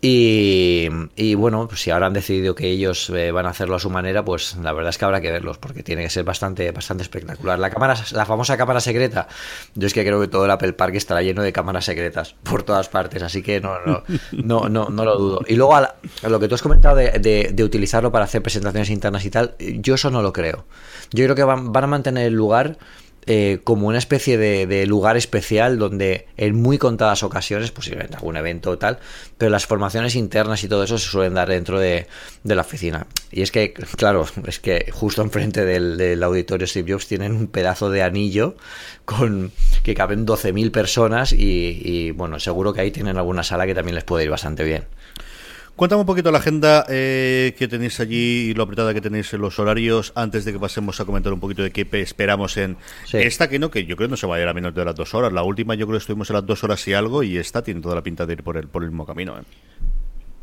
Y, 0.00 1.34
bueno, 1.34 1.66
pues 1.68 1.80
si 1.80 1.90
ahora 1.90 2.06
han 2.06 2.12
decidido 2.12 2.54
que 2.54 2.70
ellos 2.70 3.10
eh, 3.10 3.32
van 3.32 3.46
a 3.46 3.50
hacerlo 3.50 3.76
a 3.76 3.78
su 3.78 3.90
manera, 3.90 4.24
pues 4.24 4.56
la 4.56 4.72
verdad 4.72 4.90
es 4.90 4.98
que 4.98 5.04
habrá 5.04 5.20
que 5.20 5.30
verlos, 5.30 5.58
porque 5.58 5.82
tiene 5.82 6.02
que 6.02 6.10
ser 6.10 6.24
bastante, 6.24 6.70
bastante 6.70 7.02
espectacular. 7.02 7.58
La 7.58 7.70
cámara, 7.70 7.94
la 8.12 8.26
famosa 8.26 8.56
cámara 8.56 8.80
secreta, 8.80 9.28
yo 9.74 9.86
es 9.86 9.94
que 9.94 10.04
creo 10.04 10.20
que 10.20 10.28
todo 10.28 10.44
el 10.44 10.50
Apple 10.50 10.74
Park 10.74 10.94
estará 10.94 11.22
lleno 11.22 11.42
de 11.42 11.52
cámaras 11.52 11.86
secretas 11.86 12.34
por 12.42 12.62
todas 12.62 12.88
partes, 12.88 13.22
así 13.22 13.42
que 13.42 13.60
no, 13.60 13.78
no, 13.86 14.02
no, 14.32 14.68
no, 14.68 14.88
no 14.90 15.04
lo 15.04 15.18
dudo. 15.18 15.40
Y 15.46 15.54
luego 15.56 15.74
a, 15.74 15.94
lo 16.28 16.40
que 16.40 16.48
tú 16.48 16.54
has 16.54 16.62
comentado 16.62 16.96
de, 16.96 17.64
utilizarlo 17.64 18.12
para 18.12 18.26
hacer 18.26 18.42
presentaciones 18.42 18.90
internas 18.90 19.24
y 19.24 19.30
tal, 19.30 19.56
yo 19.58 19.94
eso 19.94 20.10
no 20.10 20.22
lo 20.22 20.32
creo. 20.32 20.66
Yo 21.12 21.24
creo 21.24 21.34
que 21.34 21.44
van 21.44 21.76
a 21.76 21.86
mantener 21.86 22.26
el 22.26 22.34
lugar 22.34 22.78
eh, 23.28 23.58
como 23.64 23.88
una 23.88 23.98
especie 23.98 24.38
de, 24.38 24.86
lugar 24.86 25.16
especial 25.16 25.78
donde 25.78 26.28
en 26.36 26.54
muy 26.54 26.78
contadas 26.78 27.24
ocasiones, 27.24 27.72
posiblemente 27.72 28.14
algún 28.14 28.36
evento 28.36 28.70
o 28.70 28.78
tal, 28.78 29.00
pero 29.36 29.50
las 29.50 29.66
formaciones 29.66 30.14
internas 30.14 30.62
y 30.62 30.68
todo 30.68 30.84
eso 30.84 30.96
se 30.96 31.08
suelen 31.08 31.34
dar 31.34 31.48
dentro 31.48 31.80
de, 31.80 32.06
la 32.44 32.60
oficina. 32.60 33.06
Y 33.32 33.42
es 33.42 33.50
que, 33.50 33.72
claro, 33.72 34.26
es 34.46 34.60
que 34.60 34.90
justo 34.92 35.22
enfrente 35.22 35.64
del, 35.64 36.22
auditorio 36.22 36.66
Steve 36.68 36.92
Jobs 36.92 37.08
tienen 37.08 37.32
un 37.32 37.48
pedazo 37.48 37.90
de 37.90 38.02
anillo 38.02 38.56
con 39.04 39.50
que 39.82 39.94
caben 39.94 40.24
12.000 40.24 40.70
personas 40.70 41.32
y 41.32 42.12
bueno, 42.12 42.38
seguro 42.38 42.72
que 42.72 42.82
ahí 42.82 42.90
tienen 42.92 43.16
alguna 43.16 43.42
sala 43.42 43.66
que 43.66 43.74
también 43.74 43.96
les 43.96 44.04
puede 44.04 44.24
ir 44.24 44.30
bastante 44.30 44.62
bien. 44.62 44.84
Cuéntame 45.76 46.00
un 46.00 46.06
poquito 46.06 46.32
la 46.32 46.38
agenda 46.38 46.86
eh, 46.88 47.54
que 47.58 47.68
tenéis 47.68 48.00
allí 48.00 48.48
y 48.48 48.54
lo 48.54 48.62
apretada 48.62 48.94
que 48.94 49.02
tenéis 49.02 49.34
en 49.34 49.42
los 49.42 49.58
horarios 49.58 50.10
antes 50.14 50.46
de 50.46 50.54
que 50.54 50.58
pasemos 50.58 50.98
a 51.00 51.04
comentar 51.04 51.34
un 51.34 51.38
poquito 51.38 51.62
de 51.62 51.70
qué 51.70 51.86
esperamos 52.00 52.56
en 52.56 52.78
esta 53.12 53.50
que 53.50 53.58
no, 53.58 53.70
que 53.70 53.84
yo 53.84 53.94
creo 53.94 54.08
no 54.08 54.16
se 54.16 54.26
va 54.26 54.36
a 54.36 54.40
ir 54.40 54.48
a 54.48 54.54
menos 54.54 54.74
de 54.74 54.82
las 54.86 54.94
dos 54.94 55.12
horas. 55.12 55.34
La 55.34 55.42
última 55.42 55.74
yo 55.74 55.86
creo 55.86 55.98
que 55.98 56.02
estuvimos 56.02 56.30
en 56.30 56.36
las 56.36 56.46
dos 56.46 56.64
horas 56.64 56.88
y 56.88 56.94
algo 56.94 57.22
y 57.22 57.36
esta 57.36 57.62
tiene 57.62 57.82
toda 57.82 57.94
la 57.94 58.02
pinta 58.02 58.24
de 58.24 58.32
ir 58.32 58.42
por 58.42 58.56
el, 58.56 58.68
por 58.68 58.84
el 58.84 58.88
mismo 58.88 59.04
camino. 59.04 59.36
¿eh? 59.36 59.42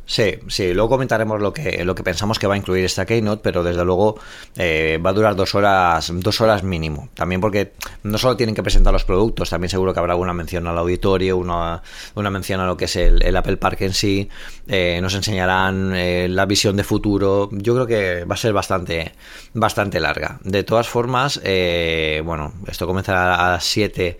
Sí, 0.06 0.36
sí, 0.48 0.74
luego 0.74 0.90
comentaremos 0.90 1.40
lo 1.42 1.54
que, 1.54 1.84
lo 1.86 1.96
que 1.96 2.04
pensamos 2.04 2.38
que 2.38 2.46
va 2.46 2.56
a 2.56 2.58
incluir 2.58 2.84
esta 2.84 3.06
Keynote, 3.06 3.42
pero 3.42 3.64
desde 3.64 3.86
luego 3.86 4.20
eh, 4.58 5.00
va 5.04 5.12
a 5.12 5.14
durar 5.14 5.36
dos 5.36 5.56
horas, 5.56 6.12
dos 6.14 6.42
horas 6.42 6.62
mínimo. 6.64 7.10
También 7.14 7.40
porque 7.40 7.72
no 8.04 8.18
solo 8.18 8.36
tienen 8.36 8.54
que 8.54 8.62
presentar 8.62 8.92
los 8.92 9.06
productos, 9.06 9.50
también 9.50 9.70
seguro 9.70 9.94
que 9.94 10.02
habrá 10.02 10.16
una 10.18 10.34
mención 10.34 10.68
al 10.68 10.78
auditorio, 10.78 11.38
una, 11.38 11.82
una 12.16 12.30
mención 12.30 12.60
a 12.60 12.68
lo 12.68 12.76
que 12.76 12.86
es 12.86 12.96
el, 12.98 13.36
Apple 13.36 13.58
Park 13.58 13.82
en 13.82 13.94
sí, 13.94 14.30
eh, 14.68 15.00
nos 15.02 15.16
enseñarán 15.16 15.96
eh, 15.96 16.28
la 16.30 16.46
visión 16.46 16.76
de 16.76 16.84
futuro. 16.84 17.50
Yo 17.54 17.74
creo 17.74 17.88
que 17.88 18.26
va 18.26 18.36
a 18.36 18.38
ser 18.38 18.52
bastante, 18.52 19.14
bastante 19.54 20.02
larga. 20.02 20.40
De 20.44 20.64
todas 20.64 20.88
formas, 20.88 21.40
bueno, 21.42 22.54
esto 22.68 22.86
comenzará 22.86 23.36
a 23.36 23.52
las 23.52 23.64
7 23.64 24.18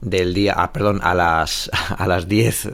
del 0.00 0.32
día, 0.32 0.54
ah, 0.56 0.72
perdón, 0.72 1.00
a 1.02 1.14
las, 1.14 1.70
a 1.98 2.06
las 2.06 2.26
10 2.26 2.70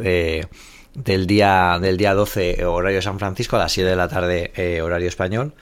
del 0.94 1.26
día, 1.26 1.78
del 1.80 1.96
día 1.96 2.14
12 2.14 2.64
horario 2.64 3.02
San 3.02 3.18
Francisco 3.18 3.56
a 3.56 3.60
las 3.60 3.72
7 3.72 3.88
de 3.88 3.96
la 3.96 4.08
tarde 4.08 4.52
eh, 4.56 4.82
horario 4.82 5.08
español. 5.08 5.54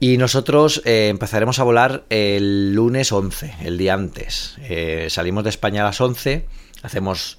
Y 0.00 0.18
nosotros 0.18 0.82
eh, 0.84 1.08
empezaremos 1.08 1.58
a 1.58 1.64
volar 1.64 2.04
el 2.10 2.74
lunes 2.74 3.12
11, 3.12 3.54
el 3.62 3.78
día 3.78 3.94
antes. 3.94 4.56
Eh, 4.62 5.06
salimos 5.08 5.44
de 5.44 5.50
España 5.50 5.82
a 5.82 5.84
las 5.84 6.00
11, 6.00 6.46
hacemos 6.82 7.38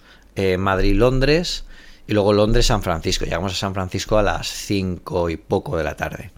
Madrid-Londres 0.58 1.64
y 2.08 2.14
luego 2.14 2.34
Londres-San 2.34 2.84
Francisco. 2.84 3.24
Llegamos 3.24 3.54
a 3.54 3.56
San 3.56 3.74
Francisco 3.74 4.18
a 4.18 4.24
las 4.24 4.48
5 4.48 5.30
y 5.30 5.38
poco 5.38 5.78
de 5.78 5.84
la 5.84 5.96
tarde. 5.96 6.32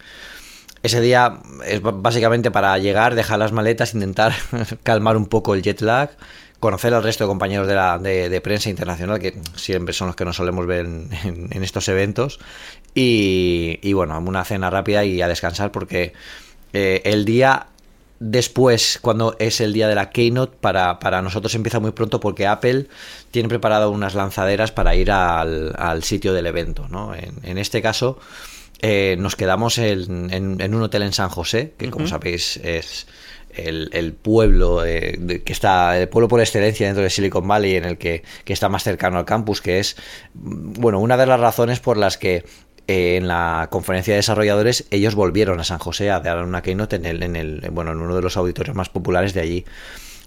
ese 0.83 1.01
día 1.01 1.39
es 1.65 1.81
básicamente 1.81 2.51
para 2.51 2.77
llegar, 2.77 3.15
dejar 3.15 3.39
las 3.39 3.51
maletas, 3.51 3.95
intentar 3.95 4.33
calmar 4.83 5.17
un 5.17 5.25
poco 5.25 5.55
el 5.55 5.63
jet 5.63 5.81
lag, 5.81 6.11
conocer 6.59 6.93
al 6.93 7.03
resto 7.03 7.23
de 7.23 7.27
compañeros 7.27 7.67
de, 7.67 7.75
la, 7.75 7.97
de, 7.97 8.41
prensa 8.41 8.69
internacional, 8.69 9.19
que 9.19 9.39
siempre 9.55 9.93
son 9.93 10.07
los 10.07 10.15
que 10.15 10.25
nos 10.25 10.35
solemos 10.35 10.65
ver 10.65 10.85
en, 10.85 11.63
estos 11.63 11.87
eventos, 11.87 12.39
y, 12.95 13.79
y, 13.81 13.93
bueno, 13.93 14.17
una 14.19 14.43
cena 14.43 14.69
rápida 14.69 15.05
y 15.05 15.21
a 15.21 15.27
descansar 15.27 15.71
porque 15.71 16.13
eh, 16.73 17.01
el 17.05 17.25
día 17.25 17.67
después, 18.19 18.97
cuando 19.01 19.35
es 19.39 19.61
el 19.61 19.73
día 19.73 19.87
de 19.87 19.95
la 19.95 20.09
Keynote, 20.09 20.57
para, 20.59 20.99
para, 20.99 21.21
nosotros 21.21 21.53
empieza 21.55 21.79
muy 21.79 21.91
pronto 21.91 22.19
porque 22.19 22.47
Apple 22.47 22.87
tiene 23.31 23.49
preparado 23.49 23.91
unas 23.91 24.15
lanzaderas 24.15 24.71
para 24.71 24.95
ir 24.95 25.11
al, 25.11 25.75
al 25.77 26.03
sitio 26.03 26.33
del 26.33 26.47
evento. 26.47 26.87
¿no? 26.89 27.13
En, 27.13 27.35
en 27.43 27.57
este 27.59 27.81
caso, 27.81 28.17
eh, 28.81 29.15
nos 29.19 29.35
quedamos 29.35 29.77
en, 29.79 30.31
en, 30.31 30.75
un 30.75 30.81
hotel 30.83 31.01
en 31.03 31.13
San 31.13 31.29
José, 31.29 31.73
que 31.77 31.89
como 31.89 32.07
sabéis 32.07 32.57
es 32.57 33.07
el, 33.57 34.13
pueblo 34.13 34.85
eh, 34.85 35.41
que 35.43 35.53
está, 35.53 35.99
el 35.99 36.09
pueblo 36.09 36.27
por 36.27 36.39
excelencia 36.39 36.87
dentro 36.87 37.03
de 37.03 37.09
Silicon 37.09 37.47
Valley, 37.47 37.75
en 37.75 37.85
el 37.85 37.97
que, 37.97 38.23
que, 38.45 38.53
está 38.53 38.69
más 38.69 38.83
cercano 38.83 39.17
al 39.17 39.25
campus, 39.25 39.61
que 39.61 39.79
es, 39.79 39.95
bueno, 40.33 40.99
una 40.99 41.17
de 41.17 41.25
las 41.25 41.39
razones 41.39 41.79
por 41.79 41.97
las 41.97 42.17
que 42.17 42.43
eh, 42.87 43.17
en 43.17 43.27
la 43.27 43.67
conferencia 43.69 44.13
de 44.13 44.19
desarrolladores 44.19 44.85
ellos 44.91 45.13
volvieron 45.13 45.59
a 45.59 45.65
San 45.65 45.77
José 45.77 46.09
a 46.09 46.21
dar 46.21 46.43
una 46.43 46.61
keynote 46.61 46.95
en 46.95 47.05
el, 47.05 47.21
en 47.21 47.35
el, 47.35 47.69
bueno, 47.71 47.91
en 47.91 47.97
uno 47.97 48.15
de 48.15 48.21
los 48.21 48.37
auditorios 48.37 48.75
más 48.75 48.89
populares 48.89 49.33
de 49.33 49.41
allí. 49.41 49.65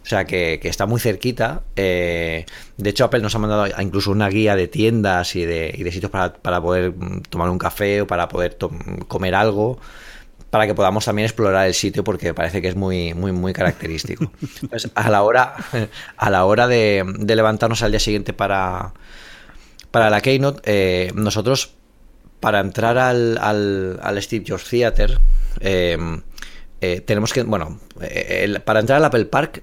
O 0.02 0.06
sea 0.06 0.24
que, 0.24 0.60
está 0.64 0.86
muy 0.86 1.00
cerquita. 1.00 1.62
Eh, 1.76 2.44
de 2.76 2.90
hecho, 2.90 3.04
Apple 3.04 3.20
nos 3.20 3.34
ha 3.34 3.38
mandado 3.38 3.66
incluso 3.80 4.10
una 4.10 4.28
guía 4.28 4.56
de 4.56 4.68
tiendas 4.68 5.36
y 5.36 5.44
de, 5.44 5.74
y 5.76 5.82
de 5.82 5.92
sitios 5.92 6.10
para, 6.10 6.34
para, 6.34 6.60
poder 6.60 6.92
mm, 6.92 7.22
tomar 7.30 7.48
un 7.50 7.58
café 7.58 8.02
o 8.02 8.06
para 8.06 8.28
poder 8.28 8.58
comer 9.08 9.34
algo 9.34 9.78
para 10.50 10.66
que 10.66 10.74
podamos 10.74 11.04
también 11.04 11.26
explorar 11.26 11.66
el 11.66 11.74
sitio 11.74 12.04
porque 12.04 12.34
parece 12.34 12.60
que 12.60 12.68
es 12.68 12.76
muy 12.76 13.14
muy 13.14 13.32
muy 13.32 13.52
característico. 13.52 14.30
a 14.94 15.10
la 15.10 15.22
hora 15.22 15.54
a 16.16 16.30
la 16.30 16.44
hora 16.44 16.66
de, 16.66 17.04
levantarnos 17.26 17.82
al 17.82 17.92
día 17.92 18.00
siguiente 18.00 18.32
para 18.32 18.92
para 19.90 20.10
la 20.10 20.20
keynote, 20.20 20.60
eh, 20.64 21.12
nosotros 21.14 21.74
para 22.38 22.60
entrar 22.60 22.96
al, 22.96 23.38
al, 23.38 24.22
Steve 24.22 24.44
Jobs 24.46 24.68
Theater 24.68 25.18
eh, 25.60 25.98
tenemos 27.06 27.32
que 27.32 27.42
bueno 27.42 27.78
para 28.64 28.80
entrar 28.80 28.98
al 28.98 29.04
Apple 29.04 29.26
Park 29.26 29.62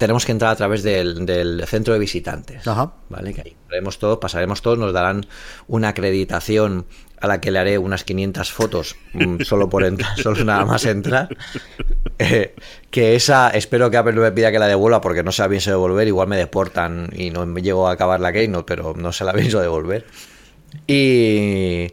tenemos 0.00 0.24
que 0.24 0.32
entrar 0.32 0.50
a 0.50 0.56
través 0.56 0.82
del, 0.82 1.62
centro 1.66 1.92
de 1.92 2.00
visitantes. 2.00 2.64
¿Vale? 3.10 3.34
Que 3.34 3.42
ahí 3.42 3.56
todos, 3.98 4.18
pasaremos 4.18 4.62
todos, 4.62 4.78
nos 4.78 4.94
darán 4.94 5.26
una 5.68 5.88
acreditación 5.88 6.86
a 7.20 7.26
la 7.26 7.40
que 7.40 7.50
le 7.50 7.58
haré 7.58 7.78
unas 7.78 8.04
500 8.04 8.50
fotos 8.52 8.96
mm, 9.12 9.42
solo 9.42 9.68
por 9.68 9.84
entrar, 9.84 10.18
solo 10.22 10.44
nada 10.44 10.64
más 10.64 10.84
entrar. 10.84 11.28
Eh, 12.22 12.54
que 12.90 13.16
esa, 13.16 13.48
espero 13.48 13.90
que 13.90 13.96
Apple 13.96 14.12
me 14.12 14.30
pida 14.30 14.52
que 14.52 14.58
la 14.58 14.66
devuelva 14.66 15.00
porque 15.00 15.22
no 15.22 15.32
sé 15.32 15.48
bien 15.48 15.62
se 15.62 15.70
devolver, 15.70 16.06
igual 16.06 16.28
me 16.28 16.36
deportan 16.36 17.08
y 17.16 17.30
no 17.30 17.46
me 17.46 17.62
llego 17.62 17.88
a 17.88 17.92
acabar 17.92 18.20
la 18.20 18.30
Keynote, 18.30 18.66
pero 18.66 18.92
no 18.94 19.10
se 19.10 19.24
la 19.24 19.32
pienso 19.34 19.58
devolver. 19.58 20.04
Y, 20.86 21.86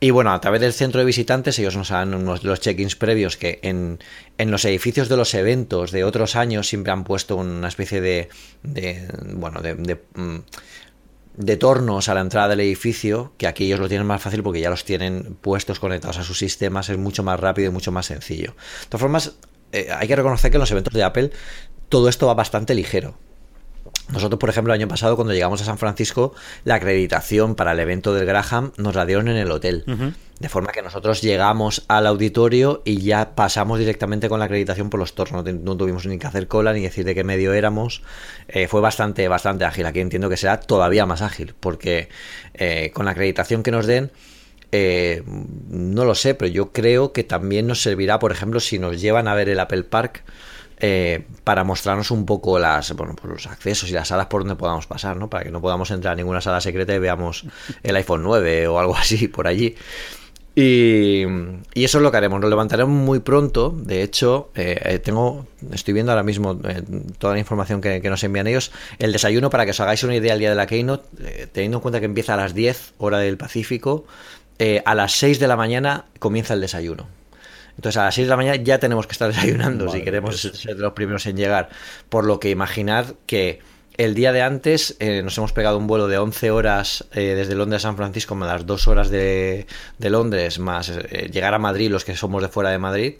y 0.00 0.10
bueno, 0.10 0.32
a 0.32 0.40
través 0.40 0.60
del 0.60 0.72
centro 0.72 1.00
de 1.00 1.04
visitantes 1.04 1.58
ellos 1.58 1.76
nos 1.76 1.88
dan 1.88 2.14
unos, 2.14 2.44
los 2.44 2.60
check-ins 2.60 2.94
previos 2.94 3.36
que 3.36 3.58
en, 3.62 3.98
en, 4.38 4.50
los 4.50 4.64
edificios 4.64 5.08
de 5.08 5.16
los 5.16 5.34
eventos 5.34 5.90
de 5.90 6.04
otros 6.04 6.36
años 6.36 6.68
siempre 6.68 6.92
han 6.92 7.02
puesto 7.02 7.36
una 7.36 7.66
especie 7.66 8.00
de, 8.00 8.28
de 8.62 9.08
bueno, 9.34 9.60
de, 9.60 9.74
mm, 10.14 10.38
de, 11.38 11.56
tornos 11.56 12.08
a 12.08 12.14
la 12.14 12.20
entrada 12.20 12.48
del 12.48 12.60
edificio, 12.60 13.32
que 13.38 13.46
aquí 13.46 13.66
ellos 13.66 13.80
lo 13.80 13.88
tienen 13.88 14.06
más 14.06 14.22
fácil 14.22 14.42
porque 14.42 14.60
ya 14.60 14.70
los 14.70 14.84
tienen 14.84 15.36
puestos 15.40 15.80
conectados 15.80 16.18
a 16.18 16.24
sus 16.24 16.38
sistemas, 16.38 16.88
es 16.88 16.98
mucho 16.98 17.22
más 17.22 17.38
rápido 17.38 17.70
y 17.70 17.72
mucho 17.72 17.92
más 17.92 18.06
sencillo. 18.06 18.54
De 18.82 18.86
todas 18.88 19.00
formas, 19.00 19.32
eh, 19.72 19.88
hay 19.90 20.08
que 20.08 20.16
reconocer 20.16 20.50
que 20.50 20.56
en 20.56 20.60
los 20.60 20.70
eventos 20.70 20.94
de 20.94 21.02
Apple 21.02 21.30
todo 21.88 22.08
esto 22.08 22.26
va 22.26 22.34
bastante 22.34 22.74
ligero. 22.74 23.16
Nosotros, 24.12 24.38
por 24.38 24.48
ejemplo, 24.48 24.72
el 24.72 24.80
año 24.80 24.88
pasado, 24.88 25.16
cuando 25.16 25.34
llegamos 25.34 25.60
a 25.60 25.64
San 25.64 25.78
Francisco, 25.78 26.34
la 26.64 26.76
acreditación 26.76 27.54
para 27.54 27.72
el 27.72 27.80
evento 27.80 28.14
del 28.14 28.24
Graham 28.26 28.72
nos 28.76 28.94
la 28.94 29.04
dieron 29.04 29.28
en 29.28 29.36
el 29.36 29.50
hotel. 29.50 29.84
De 30.40 30.48
forma 30.48 30.70
que 30.70 30.82
nosotros 30.82 31.20
llegamos 31.20 31.84
al 31.88 32.06
auditorio 32.06 32.80
y 32.84 33.00
ya 33.00 33.34
pasamos 33.34 33.78
directamente 33.78 34.28
con 34.28 34.38
la 34.38 34.46
acreditación 34.46 34.88
por 34.88 35.00
los 35.00 35.14
tornos. 35.14 35.44
No, 35.44 35.76
tuvimos 35.76 36.06
ni 36.06 36.18
que 36.18 36.26
hacer 36.26 36.46
cola 36.46 36.72
ni 36.72 36.80
decir 36.80 37.04
de 37.04 37.14
qué 37.14 37.24
medio 37.24 37.52
éramos. 37.52 38.02
Eh, 38.46 38.68
fue 38.68 38.80
bastante, 38.80 39.26
bastante 39.28 39.64
ágil. 39.64 39.84
Aquí 39.86 40.00
entiendo 40.00 40.28
que 40.28 40.36
será 40.36 40.60
todavía 40.60 41.06
más 41.06 41.22
ágil, 41.22 41.54
porque 41.58 42.08
eh, 42.54 42.92
con 42.94 43.06
la 43.06 43.10
acreditación 43.10 43.62
que 43.62 43.72
nos 43.72 43.86
den, 43.86 44.12
eh, 44.70 45.22
no 45.26 46.04
lo 46.04 46.14
sé, 46.14 46.34
pero 46.34 46.50
yo 46.50 46.72
creo 46.72 47.12
que 47.12 47.24
también 47.24 47.66
nos 47.66 47.82
servirá, 47.82 48.18
por 48.18 48.32
ejemplo, 48.32 48.60
si 48.60 48.78
nos 48.78 49.00
llevan 49.00 49.26
a 49.26 49.34
ver 49.34 49.48
el 49.48 49.58
Apple 49.60 49.84
Park 49.84 50.24
eh, 50.80 51.24
para 51.44 51.64
mostrarnos 51.64 52.10
un 52.10 52.24
poco 52.24 52.58
las, 52.58 52.92
bueno, 52.94 53.14
pues 53.20 53.32
los 53.32 53.46
accesos 53.46 53.90
y 53.90 53.92
las 53.92 54.08
salas 54.08 54.26
por 54.26 54.42
donde 54.42 54.54
podamos 54.54 54.86
pasar, 54.86 55.16
¿no? 55.16 55.28
Para 55.28 55.44
que 55.44 55.50
no 55.50 55.60
podamos 55.60 55.90
entrar 55.90 56.12
a 56.12 56.16
ninguna 56.16 56.40
sala 56.40 56.60
secreta 56.60 56.94
y 56.94 56.98
veamos 56.98 57.44
el 57.82 57.96
iPhone 57.96 58.22
9 58.22 58.68
o 58.68 58.78
algo 58.78 58.96
así 58.96 59.28
por 59.28 59.46
allí. 59.48 59.74
Y, 60.54 61.22
eso 61.74 61.98
es 61.98 62.02
lo 62.02 62.10
que 62.10 62.16
haremos. 62.16 62.40
Nos 62.40 62.50
levantaremos 62.50 62.92
muy 62.92 63.20
pronto. 63.20 63.70
De 63.76 64.02
hecho, 64.02 64.50
eh, 64.56 64.80
eh, 64.84 64.98
tengo, 64.98 65.46
estoy 65.72 65.94
viendo 65.94 66.10
ahora 66.10 66.24
mismo 66.24 66.58
toda 67.18 67.34
la 67.34 67.38
información 67.38 67.80
que, 67.80 68.00
nos 68.00 68.22
envían 68.24 68.48
ellos. 68.48 68.72
El 68.98 69.12
desayuno, 69.12 69.50
para 69.50 69.64
que 69.64 69.70
os 69.70 69.80
hagáis 69.80 70.02
una 70.02 70.16
idea 70.16 70.34
el 70.34 70.40
día 70.40 70.50
de 70.50 70.56
la 70.56 70.66
Keynote, 70.66 71.48
teniendo 71.52 71.78
en 71.78 71.82
cuenta 71.82 72.00
que 72.00 72.06
empieza 72.06 72.34
a 72.34 72.36
las 72.36 72.54
10 72.54 72.94
hora 72.98 73.18
del 73.18 73.36
Pacífico, 73.36 74.04
a 74.84 74.94
las 74.96 75.12
6 75.12 75.38
de 75.38 75.46
la 75.46 75.56
mañana 75.56 76.06
comienza 76.18 76.54
el 76.54 76.60
desayuno. 76.60 77.17
Entonces 77.78 77.96
a 77.96 78.04
las 78.06 78.14
6 78.16 78.26
de 78.26 78.30
la 78.30 78.36
mañana 78.36 78.56
ya 78.56 78.78
tenemos 78.78 79.06
que 79.06 79.12
estar 79.12 79.28
desayunando 79.32 79.88
si 79.88 80.02
queremos 80.02 80.40
ser 80.40 80.74
de 80.76 80.82
los 80.82 80.92
primeros 80.94 81.24
en 81.26 81.36
llegar. 81.36 81.68
Por 82.08 82.24
lo 82.24 82.40
que 82.40 82.50
imaginad 82.50 83.14
que 83.26 83.60
el 83.96 84.14
día 84.14 84.32
de 84.32 84.42
antes 84.42 84.96
eh, 84.98 85.22
nos 85.22 85.38
hemos 85.38 85.52
pegado 85.52 85.78
un 85.78 85.86
vuelo 85.86 86.08
de 86.08 86.18
11 86.18 86.50
horas 86.50 87.06
eh, 87.12 87.34
desde 87.36 87.54
Londres 87.54 87.84
a 87.84 87.88
San 87.88 87.96
Francisco, 87.96 88.34
más 88.34 88.48
las 88.48 88.66
2 88.66 88.88
horas 88.88 89.10
de, 89.10 89.66
Londres, 90.00 90.58
más 90.58 90.88
eh, 90.88 91.30
llegar 91.32 91.54
a 91.54 91.58
Madrid, 91.60 91.88
los 91.88 92.04
que 92.04 92.16
somos 92.16 92.42
de 92.42 92.48
fuera 92.48 92.70
de 92.70 92.78
Madrid 92.78 93.14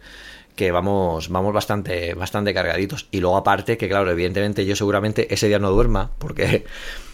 que 0.57 0.73
vamos, 0.73 1.29
vamos 1.29 1.55
bastante, 1.55 2.15
bastante 2.15 2.53
cargaditos. 2.53 3.07
Y 3.13 3.21
luego 3.21 3.37
aparte, 3.37 3.79
que 3.79 3.89
claro, 3.89 4.11
evidentemente 4.11 4.67
yo 4.67 4.75
seguramente 4.75 5.33
ese 5.33 5.47
día 5.47 5.61
no 5.61 5.71
duerma, 5.71 6.11
porque 6.19 6.65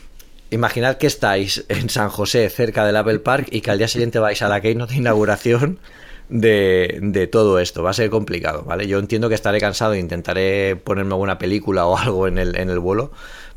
imaginad 0.51 0.97
que 0.97 1.07
estáis 1.07 1.67
en 1.69 1.91
San 1.91 2.09
José, 2.09 2.49
cerca 2.49 2.87
del 2.87 2.97
Apple 2.97 3.19
Park, 3.19 3.49
y 3.51 3.61
que 3.61 3.71
al 3.71 3.77
día 3.77 3.89
siguiente 3.89 4.19
vais 4.19 4.41
a 4.41 4.49
la 4.49 4.63
keynote 4.63 4.95
de 4.95 4.99
inauguración 5.01 5.79
de, 6.29 7.29
todo 7.31 7.59
esto. 7.59 7.83
Va 7.83 7.91
a 7.91 7.95
ser 7.95 8.11
complicado, 8.11 8.65
¿vale? 8.65 8.87
Yo 8.87 8.99
entiendo 8.99 9.29
que 9.29 9.35
estaré 9.35 9.61
cansado 9.61 9.95
e 9.95 9.99
intentaré 9.99 10.77
ponerme 10.77 11.13
alguna 11.13 11.39
película 11.39 11.87
o 11.87 11.97
algo 11.99 12.27
en 12.29 12.39
el, 12.39 12.57
en 12.57 12.71
el 12.71 12.79
vuelo, 12.79 13.13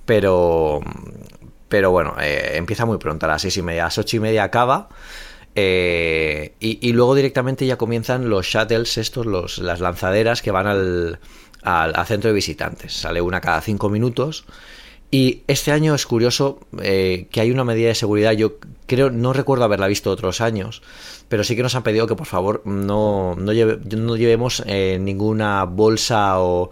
pero, 0.05 0.81
pero 1.69 1.91
bueno, 1.91 2.15
eh, 2.19 2.53
empieza 2.55 2.85
muy 2.85 2.97
pronto, 2.97 3.25
a 3.25 3.29
las 3.29 3.41
seis 3.41 3.57
y 3.57 3.61
media, 3.61 3.83
a 3.83 3.85
las 3.87 3.97
ocho 3.97 4.17
y 4.17 4.19
media 4.19 4.43
acaba. 4.43 4.89
Eh, 5.59 6.53
y, 6.59 6.93
luego 6.93 7.15
directamente 7.15 7.65
ya 7.65 7.77
comienzan 7.77 8.29
los 8.29 8.45
shuttles, 8.45 8.99
estos, 8.99 9.25
los, 9.25 9.57
las 9.57 9.79
lanzaderas 9.79 10.43
que 10.43 10.51
van 10.51 10.67
al, 10.67 11.19
al, 11.63 12.05
centro 12.05 12.29
de 12.29 12.35
visitantes. 12.35 12.93
Sale 12.93 13.21
una 13.21 13.41
cada 13.41 13.61
cinco 13.61 13.89
minutos. 13.89 14.45
Y 15.09 15.43
este 15.47 15.71
año 15.71 15.95
es 15.95 16.05
curioso 16.05 16.59
eh, 16.81 17.27
que 17.31 17.39
hay 17.39 17.51
una 17.51 17.63
medida 17.63 17.87
de 17.87 17.95
seguridad. 17.95 18.33
Yo 18.33 18.55
creo, 18.87 19.09
no 19.09 19.31
recuerdo 19.31 19.63
haberla 19.63 19.87
visto 19.87 20.11
otros 20.11 20.41
años, 20.41 20.81
pero 21.29 21.43
sí 21.43 21.55
que 21.55 21.63
nos 21.63 21.75
han 21.75 21.83
pedido 21.83 22.07
que 22.07 22.15
por 22.15 22.27
favor 22.27 22.61
no, 22.65 23.35
no, 23.35 23.53
llevemos 23.53 24.63
eh, 24.65 24.97
ninguna 24.99 25.63
bolsa 25.63 26.41
o, 26.41 26.71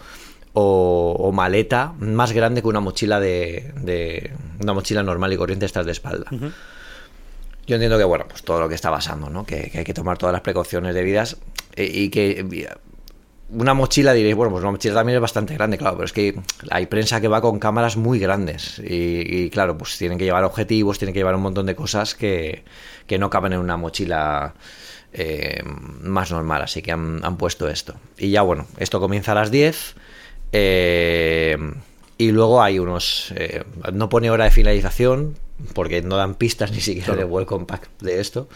o, 0.54 1.32
maleta 1.32 1.94
más 2.00 2.34
grande 2.34 2.62
que 2.62 2.68
una 2.68 2.82
mochila 2.82 3.20
de, 3.22 3.72
de, 3.82 4.32
una 4.62 4.74
mochila 4.74 5.02
normal 5.02 5.32
y 5.32 5.38
corriente 5.38 5.66
estas 5.66 5.86
de 5.86 5.94
espalda. 5.94 6.30
Yo 7.68 7.76
entiendo 7.76 7.98
que, 7.98 8.04
bueno, 8.04 8.26
pues 8.28 8.44
todo 8.44 8.60
lo 8.60 8.70
que 8.70 8.76
está 8.76 8.92
pasando, 8.92 9.30
¿no? 9.30 9.46
Que, 9.46 9.72
hay 9.74 9.84
que 9.84 9.94
tomar 9.94 10.18
todas 10.18 10.34
las 10.34 10.42
precauciones 10.42 10.94
debidas 10.94 11.38
eh, 11.76 11.90
y 11.92 12.10
que 12.10 12.68
una 13.50 13.74
mochila 13.74 14.14
diréis, 14.14 14.36
bueno, 14.36 14.52
pues 14.52 14.64
una 14.64 14.72
mochila 14.72 14.96
también 14.96 15.18
es 15.18 15.22
bastante 15.22 15.54
grande, 15.54 15.78
claro, 15.78 15.98
pero 15.98 16.06
es 16.06 16.14
que 16.14 16.40
hay 16.72 16.88
prensa 16.88 17.22
que 17.22 17.28
va 17.28 17.42
con 17.42 17.60
cámaras 17.60 17.96
muy 17.96 18.20
grandes 18.20 18.82
y, 18.84 19.50
claro, 19.52 19.78
pues 19.78 19.98
tienen 19.98 20.18
que 20.18 20.26
llevar 20.26 20.44
objetivos, 20.44 20.98
tienen 20.98 21.14
que 21.14 21.20
llevar 21.20 21.36
un 21.36 21.42
montón 21.42 21.66
de 21.66 21.76
cosas 21.76 22.16
que, 22.16 22.64
que 23.06 23.18
no 23.18 23.30
caben 23.30 23.54
en 23.54 23.60
una 23.60 23.78
mochila 23.78 24.56
eh, 25.14 25.62
más 26.02 26.32
normal, 26.32 26.64
así 26.64 26.82
que 26.82 26.92
han, 26.92 27.38
puesto 27.38 27.70
esto. 27.70 27.96
Y 28.18 28.32
ya 28.32 28.42
bueno, 28.42 28.68
esto 28.78 29.00
comienza 29.00 29.34
a 29.34 29.36
las 29.36 29.52
10 29.52 29.96
eh, 30.52 31.58
y 32.18 32.32
luego 32.32 32.62
hay 32.62 32.80
unos... 32.80 33.32
Eh, 33.36 33.64
no 33.94 34.10
pone 34.10 34.32
hora 34.32 34.46
de 34.46 34.52
finalización 34.52 35.38
porque 35.74 36.02
no 36.02 36.18
dan 36.18 36.36
pistas 36.36 36.72
ni 36.72 36.82
siquiera 36.82 37.16
de 37.16 37.24
welcome 37.24 37.66
pack 37.66 37.90
de 38.00 38.20
esto. 38.20 38.50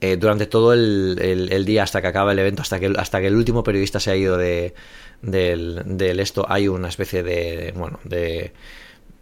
Eh, 0.00 0.16
durante 0.16 0.46
todo 0.46 0.72
el, 0.74 1.64
día 1.64 1.82
hasta 1.82 2.02
que 2.02 2.08
acaba 2.08 2.32
el 2.32 2.38
evento, 2.38 2.62
hasta 2.62 2.78
que, 2.78 2.92
hasta 2.96 3.20
que 3.20 3.28
el 3.28 3.34
último 3.34 3.62
periodista 3.62 3.98
se 3.98 4.10
ha 4.10 4.16
ido 4.16 4.36
de, 4.36 4.74
del, 5.22 6.20
esto, 6.20 6.44
hay 6.48 6.68
una 6.68 6.88
especie 6.88 7.22
de, 7.22 7.72
bueno, 7.76 7.98
de, 8.04 8.52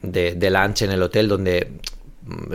de, 0.02 0.50
lunch 0.50 0.83
en 0.83 0.90
el 0.90 1.02
hotel 1.02 1.28
donde 1.28 1.73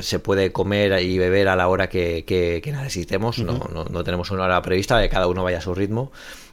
se 0.02 0.20
puede 0.20 0.52
comer 0.52 1.02
y 1.02 1.18
beber 1.18 1.48
a 1.48 1.56
la 1.56 1.70
hora 1.70 1.88
que, 1.88 2.26
que, 2.26 2.62
necesitemos, 2.66 3.40
no, 3.40 3.70
no, 3.74 3.86
no, 3.86 4.04
tenemos 4.04 4.32
una 4.32 4.44
hora 4.44 4.62
prevista, 4.62 5.02
que 5.02 5.10
cada 5.10 5.28
uno 5.28 5.44
vaya 5.44 5.60
a 5.60 5.62
su 5.62 5.74
ritmo. 5.74 6.12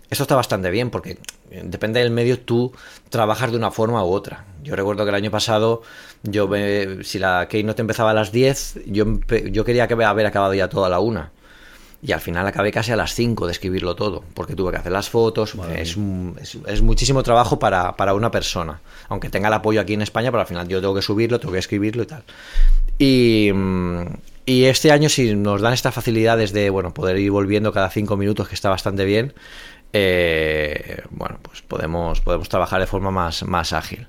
Esto 0.08 0.22
está 0.22 0.36
bastante 0.36 0.70
bien 0.70 0.90
porque 0.90 1.18
depende 1.50 1.98
del 1.98 2.12
medio, 2.12 2.38
tú 2.38 2.72
trabajas 3.08 3.50
de 3.50 3.56
una 3.56 3.72
forma 3.72 4.04
u 4.04 4.12
otra. 4.12 4.44
Yo 4.62 4.76
recuerdo 4.76 5.04
que 5.04 5.08
el 5.08 5.16
año 5.16 5.32
pasado, 5.32 5.82
yo 6.22 6.48
si 7.02 7.18
la 7.18 7.48
Keynote 7.48 7.80
empezaba 7.80 8.12
a 8.12 8.14
las 8.14 8.30
10, 8.30 8.82
yo, 8.86 9.04
yo 9.50 9.64
quería 9.64 9.88
que 9.88 9.94
haber 9.94 10.26
acabado 10.26 10.54
ya 10.54 10.68
toda 10.68 10.88
la 10.88 11.00
una. 11.00 11.32
Y 12.06 12.12
al 12.12 12.20
final 12.20 12.46
acabé 12.46 12.70
casi 12.70 12.92
a 12.92 12.96
las 12.96 13.14
5 13.14 13.46
de 13.46 13.52
escribirlo 13.52 13.96
todo, 13.96 14.22
porque 14.32 14.54
tuve 14.54 14.70
que 14.70 14.76
hacer 14.76 14.92
las 14.92 15.10
fotos. 15.10 15.56
Es, 15.74 15.96
es, 16.68 16.82
muchísimo 16.82 17.24
trabajo 17.24 17.58
para, 17.58 17.96
para, 17.96 18.14
una 18.14 18.30
persona. 18.30 18.80
Aunque 19.08 19.28
tenga 19.28 19.48
el 19.48 19.54
apoyo 19.54 19.80
aquí 19.80 19.94
en 19.94 20.02
España, 20.02 20.30
pero 20.30 20.42
al 20.42 20.46
final 20.46 20.68
yo 20.68 20.80
tengo 20.80 20.94
que 20.94 21.02
subirlo, 21.02 21.40
tengo 21.40 21.52
que 21.52 21.58
escribirlo 21.58 22.04
y 22.04 22.06
tal. 22.06 22.22
Y, 22.96 23.50
mm, 23.52 24.02
y 24.44 24.64
este 24.66 24.92
año, 24.92 25.08
si 25.08 25.34
nos 25.34 25.60
dan 25.60 25.72
estas 25.72 25.92
facilidades 25.92 26.52
de 26.52 26.70
bueno, 26.70 26.94
poder 26.94 27.18
ir 27.18 27.32
volviendo 27.32 27.72
cada 27.72 27.90
5 27.90 28.16
minutos, 28.16 28.46
que 28.48 28.54
está 28.54 28.70
bastante 28.70 29.04
bien, 29.04 29.34
eh, 29.92 31.02
bueno, 31.10 31.40
pues 31.42 31.62
podemos, 31.62 32.20
podemos 32.20 32.48
trabajar 32.48 32.78
de 32.78 32.86
forma 32.86 33.10
más, 33.10 33.42
más 33.42 33.72
ágil. 33.72 34.06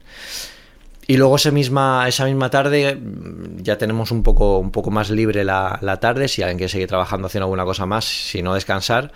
Y 1.08 1.16
luego 1.16 1.38
esa 1.38 1.52
misma, 1.52 2.06
esa 2.08 2.26
misma 2.26 2.50
tarde 2.50 2.96
mm, 2.96 3.62
ya 3.62 3.78
tenemos 3.78 4.12
un 4.12 4.24
poco, 4.24 4.60
un 4.60 4.72
poco 4.72 4.92
más 4.92 5.10
libre 5.10 5.44
la, 5.44 5.98
tarde, 6.02 6.28
si 6.28 6.42
alguien 6.42 6.58
quiere 6.58 6.70
seguir 6.70 6.88
trabajando 6.88 7.28
haciendo 7.28 7.46
alguna 7.46 7.64
cosa 7.64 7.86
más, 7.86 8.06
si 8.06 8.42
no 8.42 8.54
descansar. 8.54 9.12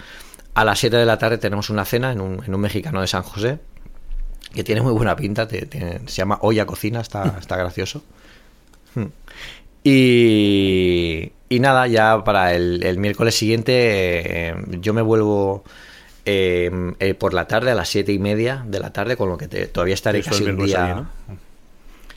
A 0.53 0.65
las 0.65 0.79
7 0.79 0.97
de 0.97 1.05
la 1.05 1.17
tarde 1.17 1.37
tenemos 1.37 1.69
una 1.69 1.85
cena 1.85 2.11
en 2.11 2.21
un, 2.21 2.43
en 2.43 2.55
un 2.55 2.61
mexicano 2.61 3.01
de 3.01 3.07
San 3.07 3.23
José, 3.23 3.59
que 4.53 4.63
tiene 4.63 4.81
muy 4.81 4.93
buena 4.93 5.15
pinta, 5.15 5.47
se 5.47 5.99
llama 6.07 6.39
Olla 6.41 6.65
Cocina, 6.65 7.01
está, 7.01 7.37
está 7.39 7.57
gracioso. 7.57 8.03
Hmm. 8.95 9.07
Y, 9.83 11.31
y 11.49 11.59
nada, 11.59 11.87
ya 11.87 12.23
para 12.23 12.53
el, 12.53 12.97
miércoles 12.99 13.35
siguiente 13.35 13.73
eh, 14.49 14.55
yo 14.79 14.93
me 14.93 15.01
vuelvo 15.01 15.63
Em, 16.23 16.93
eh, 16.99 17.15
por 17.15 17.33
la 17.33 17.47
tarde, 17.47 17.71
a 17.71 17.75
las 17.75 17.89
siete 17.89 18.13
y 18.13 18.19
media 18.19 18.63
de 18.67 18.79
la 18.79 18.93
tarde, 18.93 19.17
con 19.17 19.29
lo 19.29 19.37
que 19.37 19.47
todavía 19.47 19.95
estaré 19.95 20.21
casi 20.21 20.43
un 20.43 20.65
día. 20.65 21.05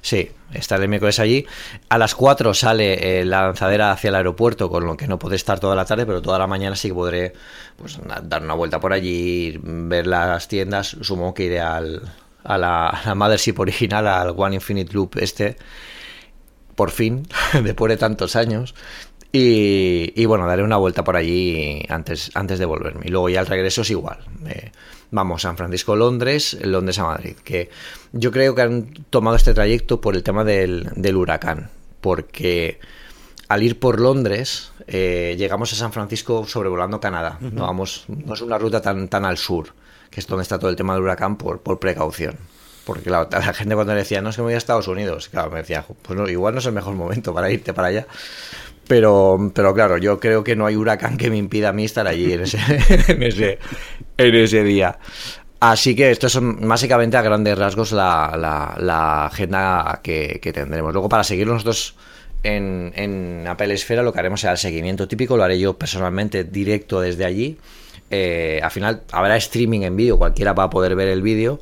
Sí, 0.04 0.30
estaré 0.52 0.82
el 0.82 0.90
miércoles 0.90 1.18
allí. 1.18 1.46
A 1.88 1.96
las 1.96 2.14
4 2.14 2.52
sale 2.52 3.20
eh, 3.20 3.24
la 3.24 3.46
lanzadera 3.46 3.90
hacia 3.90 4.08
el 4.08 4.16
aeropuerto, 4.16 4.68
con 4.68 4.84
lo 4.84 4.98
que 4.98 5.08
no 5.08 5.18
podré 5.18 5.36
estar 5.36 5.58
toda 5.58 5.74
la 5.74 5.86
tarde, 5.86 6.04
pero 6.04 6.20
toda 6.20 6.38
la 6.38 6.46
mañana 6.46 6.76
sí 6.76 6.88
que 6.88 6.94
podré 6.94 7.32
pues, 7.74 7.98
dar 8.24 8.42
una 8.42 8.52
vuelta 8.52 8.78
por 8.78 8.92
allí, 8.92 9.58
ver 9.62 10.06
las 10.06 10.46
tiendas. 10.46 10.88
Supongo 11.00 11.32
que 11.32 11.44
iré 11.44 11.62
al, 11.62 12.02
a, 12.44 12.58
la, 12.58 12.88
a 12.88 13.08
la 13.08 13.14
Mothership 13.14 13.58
original, 13.58 14.06
al 14.06 14.34
One 14.36 14.56
Infinite 14.56 14.92
Loop 14.92 15.16
este, 15.16 15.56
por 16.74 16.90
fin, 16.90 17.26
después 17.64 17.88
de 17.88 17.96
tantos 17.96 18.36
años. 18.36 18.74
Y, 19.32 20.26
bueno, 20.26 20.46
daré 20.46 20.62
una 20.62 20.76
vuelta 20.76 21.02
por 21.02 21.16
allí 21.16 21.82
antes, 21.88 22.30
antes 22.34 22.58
de 22.58 22.66
volverme. 22.66 23.06
Y 23.06 23.08
luego 23.08 23.30
ya 23.30 23.40
el 23.40 23.46
regreso 23.46 23.80
es 23.80 23.90
igual. 23.90 24.18
Eh, 24.46 24.70
vamos, 25.14 25.42
San 25.42 25.56
Francisco, 25.56 25.94
Londres, 25.94 26.58
Londres 26.60 26.98
a 26.98 27.04
Madrid. 27.04 27.36
Que 27.44 27.70
yo 28.12 28.30
creo 28.32 28.54
que 28.54 28.62
han 28.62 28.92
tomado 29.10 29.36
este 29.36 29.54
trayecto 29.54 30.00
por 30.00 30.16
el 30.16 30.22
tema 30.22 30.44
del, 30.44 31.16
huracán. 31.16 31.70
Porque 32.00 32.80
al 33.48 33.62
ir 33.62 33.78
por 33.78 34.00
Londres, 34.00 34.72
eh, 34.86 35.36
llegamos 35.38 35.72
a 35.72 35.76
San 35.76 35.92
Francisco 35.92 36.44
sobrevolando 36.46 37.00
Canadá. 37.00 37.38
no, 37.40 37.62
vamos, 37.62 38.04
no 38.08 38.34
es 38.34 38.40
una 38.40 38.58
ruta 38.58 38.82
tan, 38.82 39.08
tan 39.08 39.24
al 39.24 39.38
sur, 39.38 39.68
que 40.10 40.20
es 40.20 40.26
donde 40.26 40.42
está 40.42 40.58
todo 40.58 40.70
el 40.70 40.76
tema 40.76 40.94
del 40.94 41.04
huracán 41.04 41.36
por, 41.36 41.60
por 41.60 41.78
precaución. 41.78 42.36
Porque 42.84 43.08
la, 43.08 43.26
la, 43.30 43.54
gente 43.54 43.74
cuando 43.74 43.94
le 43.94 44.00
decía, 44.00 44.20
no, 44.20 44.28
es 44.28 44.36
que 44.36 44.42
me 44.42 44.46
voy 44.46 44.54
a 44.54 44.58
Estados 44.58 44.88
Unidos, 44.88 45.30
claro, 45.30 45.50
me 45.50 45.58
decía, 45.58 45.86
pues 46.02 46.18
no, 46.18 46.28
igual 46.28 46.52
no 46.52 46.60
es 46.60 46.66
el 46.66 46.72
mejor 46.72 46.94
momento 46.94 47.32
para 47.32 47.50
irte 47.50 47.72
para 47.72 47.88
allá. 47.88 48.06
Pero, 48.86 49.50
pero 49.54 49.74
claro, 49.74 49.96
yo 49.98 50.20
creo 50.20 50.44
que 50.44 50.56
no 50.56 50.66
hay 50.66 50.76
huracán 50.76 51.16
que 51.16 51.30
me 51.30 51.36
impida 51.36 51.70
a 51.70 51.72
mí 51.72 51.84
estar 51.84 52.06
allí 52.06 52.32
en 52.32 52.42
ese, 52.42 52.58
en 53.08 53.22
ese, 53.22 53.58
en 54.18 54.34
ese 54.34 54.62
día. 54.62 54.98
Así 55.60 55.96
que 55.96 56.10
esto 56.10 56.26
es 56.26 56.38
básicamente 56.40 57.16
a 57.16 57.22
grandes 57.22 57.56
rasgos 57.56 57.92
la, 57.92 58.74
la, 58.78 59.26
agenda 59.26 60.00
que, 60.02 60.38
tendremos. 60.52 60.92
Luego, 60.92 61.08
para 61.08 61.24
seguir 61.24 61.46
nosotros 61.46 61.96
en, 62.42 62.92
en 62.94 63.46
Apple 63.48 63.72
Esfera, 63.72 64.02
lo 64.02 64.12
que 64.12 64.18
haremos 64.18 64.42
será 64.42 64.52
el 64.52 64.58
seguimiento 64.58 65.08
típico, 65.08 65.38
lo 65.38 65.44
haré 65.44 65.58
yo 65.58 65.78
personalmente 65.78 66.44
directo 66.44 67.00
desde 67.00 67.24
allí. 67.24 67.56
Eh, 68.10 68.60
al 68.62 68.70
final 68.70 69.04
habrá 69.10 69.36
streaming 69.38 69.80
en 69.80 69.96
vídeo, 69.96 70.18
cualquiera 70.18 70.52
va 70.52 70.64
a 70.64 70.70
poder 70.70 70.94
ver 70.94 71.08
el 71.08 71.22
vídeo. 71.22 71.58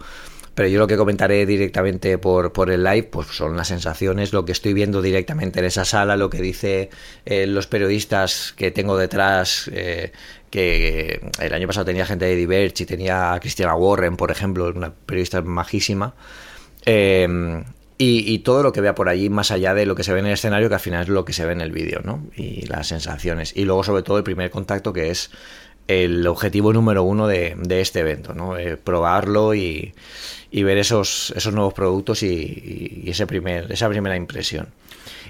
Pero 0.54 0.68
yo 0.68 0.78
lo 0.78 0.86
que 0.86 0.96
comentaré 0.96 1.46
directamente 1.46 2.18
por, 2.18 2.52
por 2.52 2.70
el 2.70 2.84
live, 2.84 3.04
pues 3.04 3.28
son 3.28 3.56
las 3.56 3.68
sensaciones, 3.68 4.32
lo 4.32 4.44
que 4.44 4.52
estoy 4.52 4.74
viendo 4.74 5.00
directamente 5.00 5.60
en 5.60 5.64
esa 5.64 5.84
sala, 5.84 6.16
lo 6.16 6.28
que 6.28 6.42
dice 6.42 6.90
eh, 7.24 7.46
los 7.46 7.66
periodistas 7.66 8.52
que 8.54 8.70
tengo 8.70 8.98
detrás, 8.98 9.70
eh, 9.72 10.12
que 10.50 11.26
el 11.40 11.54
año 11.54 11.66
pasado 11.66 11.86
tenía 11.86 12.04
gente 12.04 12.26
de 12.26 12.36
Diverge 12.36 12.82
y 12.82 12.86
tenía 12.86 13.32
a 13.32 13.40
Christiana 13.40 13.74
Warren, 13.74 14.16
por 14.18 14.30
ejemplo, 14.30 14.70
una 14.74 14.92
periodista 14.92 15.40
majísima. 15.40 16.14
Em, 16.84 17.64
y, 18.04 18.40
todo 18.40 18.64
lo 18.64 18.72
que 18.72 18.80
vea 18.80 18.96
por 18.96 19.08
allí, 19.08 19.30
más 19.30 19.52
allá 19.52 19.74
de 19.74 19.86
lo 19.86 19.94
que 19.94 20.02
se 20.02 20.12
ve 20.12 20.18
en 20.18 20.26
el 20.26 20.32
escenario, 20.32 20.68
que 20.68 20.74
al 20.74 20.80
final 20.80 21.02
es 21.02 21.08
lo 21.08 21.24
que 21.24 21.32
se 21.32 21.46
ve 21.46 21.52
en 21.52 21.60
el 21.60 21.70
vídeo, 21.70 22.00
¿no? 22.02 22.26
Y 22.34 22.66
las 22.66 22.88
sensaciones. 22.88 23.56
Y 23.56 23.64
luego, 23.64 23.84
sobre 23.84 24.02
todo, 24.02 24.18
el 24.18 24.24
primer 24.24 24.50
contacto, 24.50 24.92
que 24.92 25.10
es 25.10 25.30
el 25.86 26.26
objetivo 26.26 26.72
número 26.72 27.04
uno 27.04 27.28
de, 27.28 27.54
de 27.56 27.80
este 27.80 28.00
evento, 28.00 28.34
¿no? 28.34 28.58
Eh, 28.58 28.76
probarlo 28.76 29.54
y, 29.54 29.94
y 30.52 30.62
ver 30.62 30.76
esos, 30.76 31.32
esos 31.34 31.52
nuevos 31.54 31.72
productos 31.72 32.22
y, 32.22 33.04
ese 33.06 33.26
primer, 33.26 33.72
esa 33.72 33.88
primera 33.88 34.14
impresión. 34.14 34.68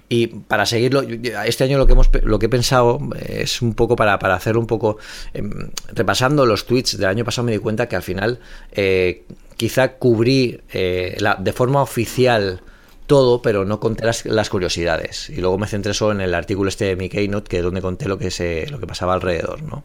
Y 0.08 0.26
para 0.26 0.66
seguirlo, 0.66 1.02
este 1.46 1.64
año 1.64 1.78
lo 1.78 1.86
que 1.86 1.92
hemos 1.92 2.10
lo 2.24 2.38
que 2.38 2.46
he 2.46 2.48
pensado 2.48 3.00
es 3.24 3.62
un 3.62 3.74
poco 3.74 3.96
para, 3.96 4.18
para 4.18 4.34
hacer 4.34 4.58
un 4.58 4.66
poco. 4.66 4.98
Em, 5.32 5.70
repasando 5.94 6.44
los 6.44 6.66
tweets 6.66 6.98
del 6.98 7.08
año 7.08 7.24
pasado 7.24 7.46
me 7.46 7.52
di 7.52 7.58
cuenta 7.58 7.88
que 7.88 7.96
al 7.96 8.02
final 8.02 8.40
eh, 8.72 9.24
quizá 9.56 9.94
cubrí 9.94 10.60
eh, 10.72 11.16
la, 11.20 11.36
de 11.36 11.52
forma 11.52 11.80
oficial 11.80 12.60
todo, 13.06 13.42
pero 13.42 13.64
no 13.64 13.78
conté 13.78 14.04
las, 14.04 14.26
las, 14.26 14.50
curiosidades. 14.50 15.30
Y 15.30 15.36
luego 15.36 15.56
me 15.56 15.68
centré 15.68 15.94
solo 15.94 16.12
en 16.12 16.20
el 16.20 16.34
artículo 16.34 16.68
este 16.68 16.86
de 16.86 16.96
mi 16.96 17.08
Keynote, 17.08 17.48
que 17.48 17.58
es 17.58 17.62
donde 17.62 17.80
conté 17.80 18.08
lo 18.08 18.18
que 18.18 18.30
se, 18.30 18.66
lo 18.70 18.80
que 18.80 18.86
pasaba 18.86 19.14
alrededor, 19.14 19.62
¿no? 19.62 19.84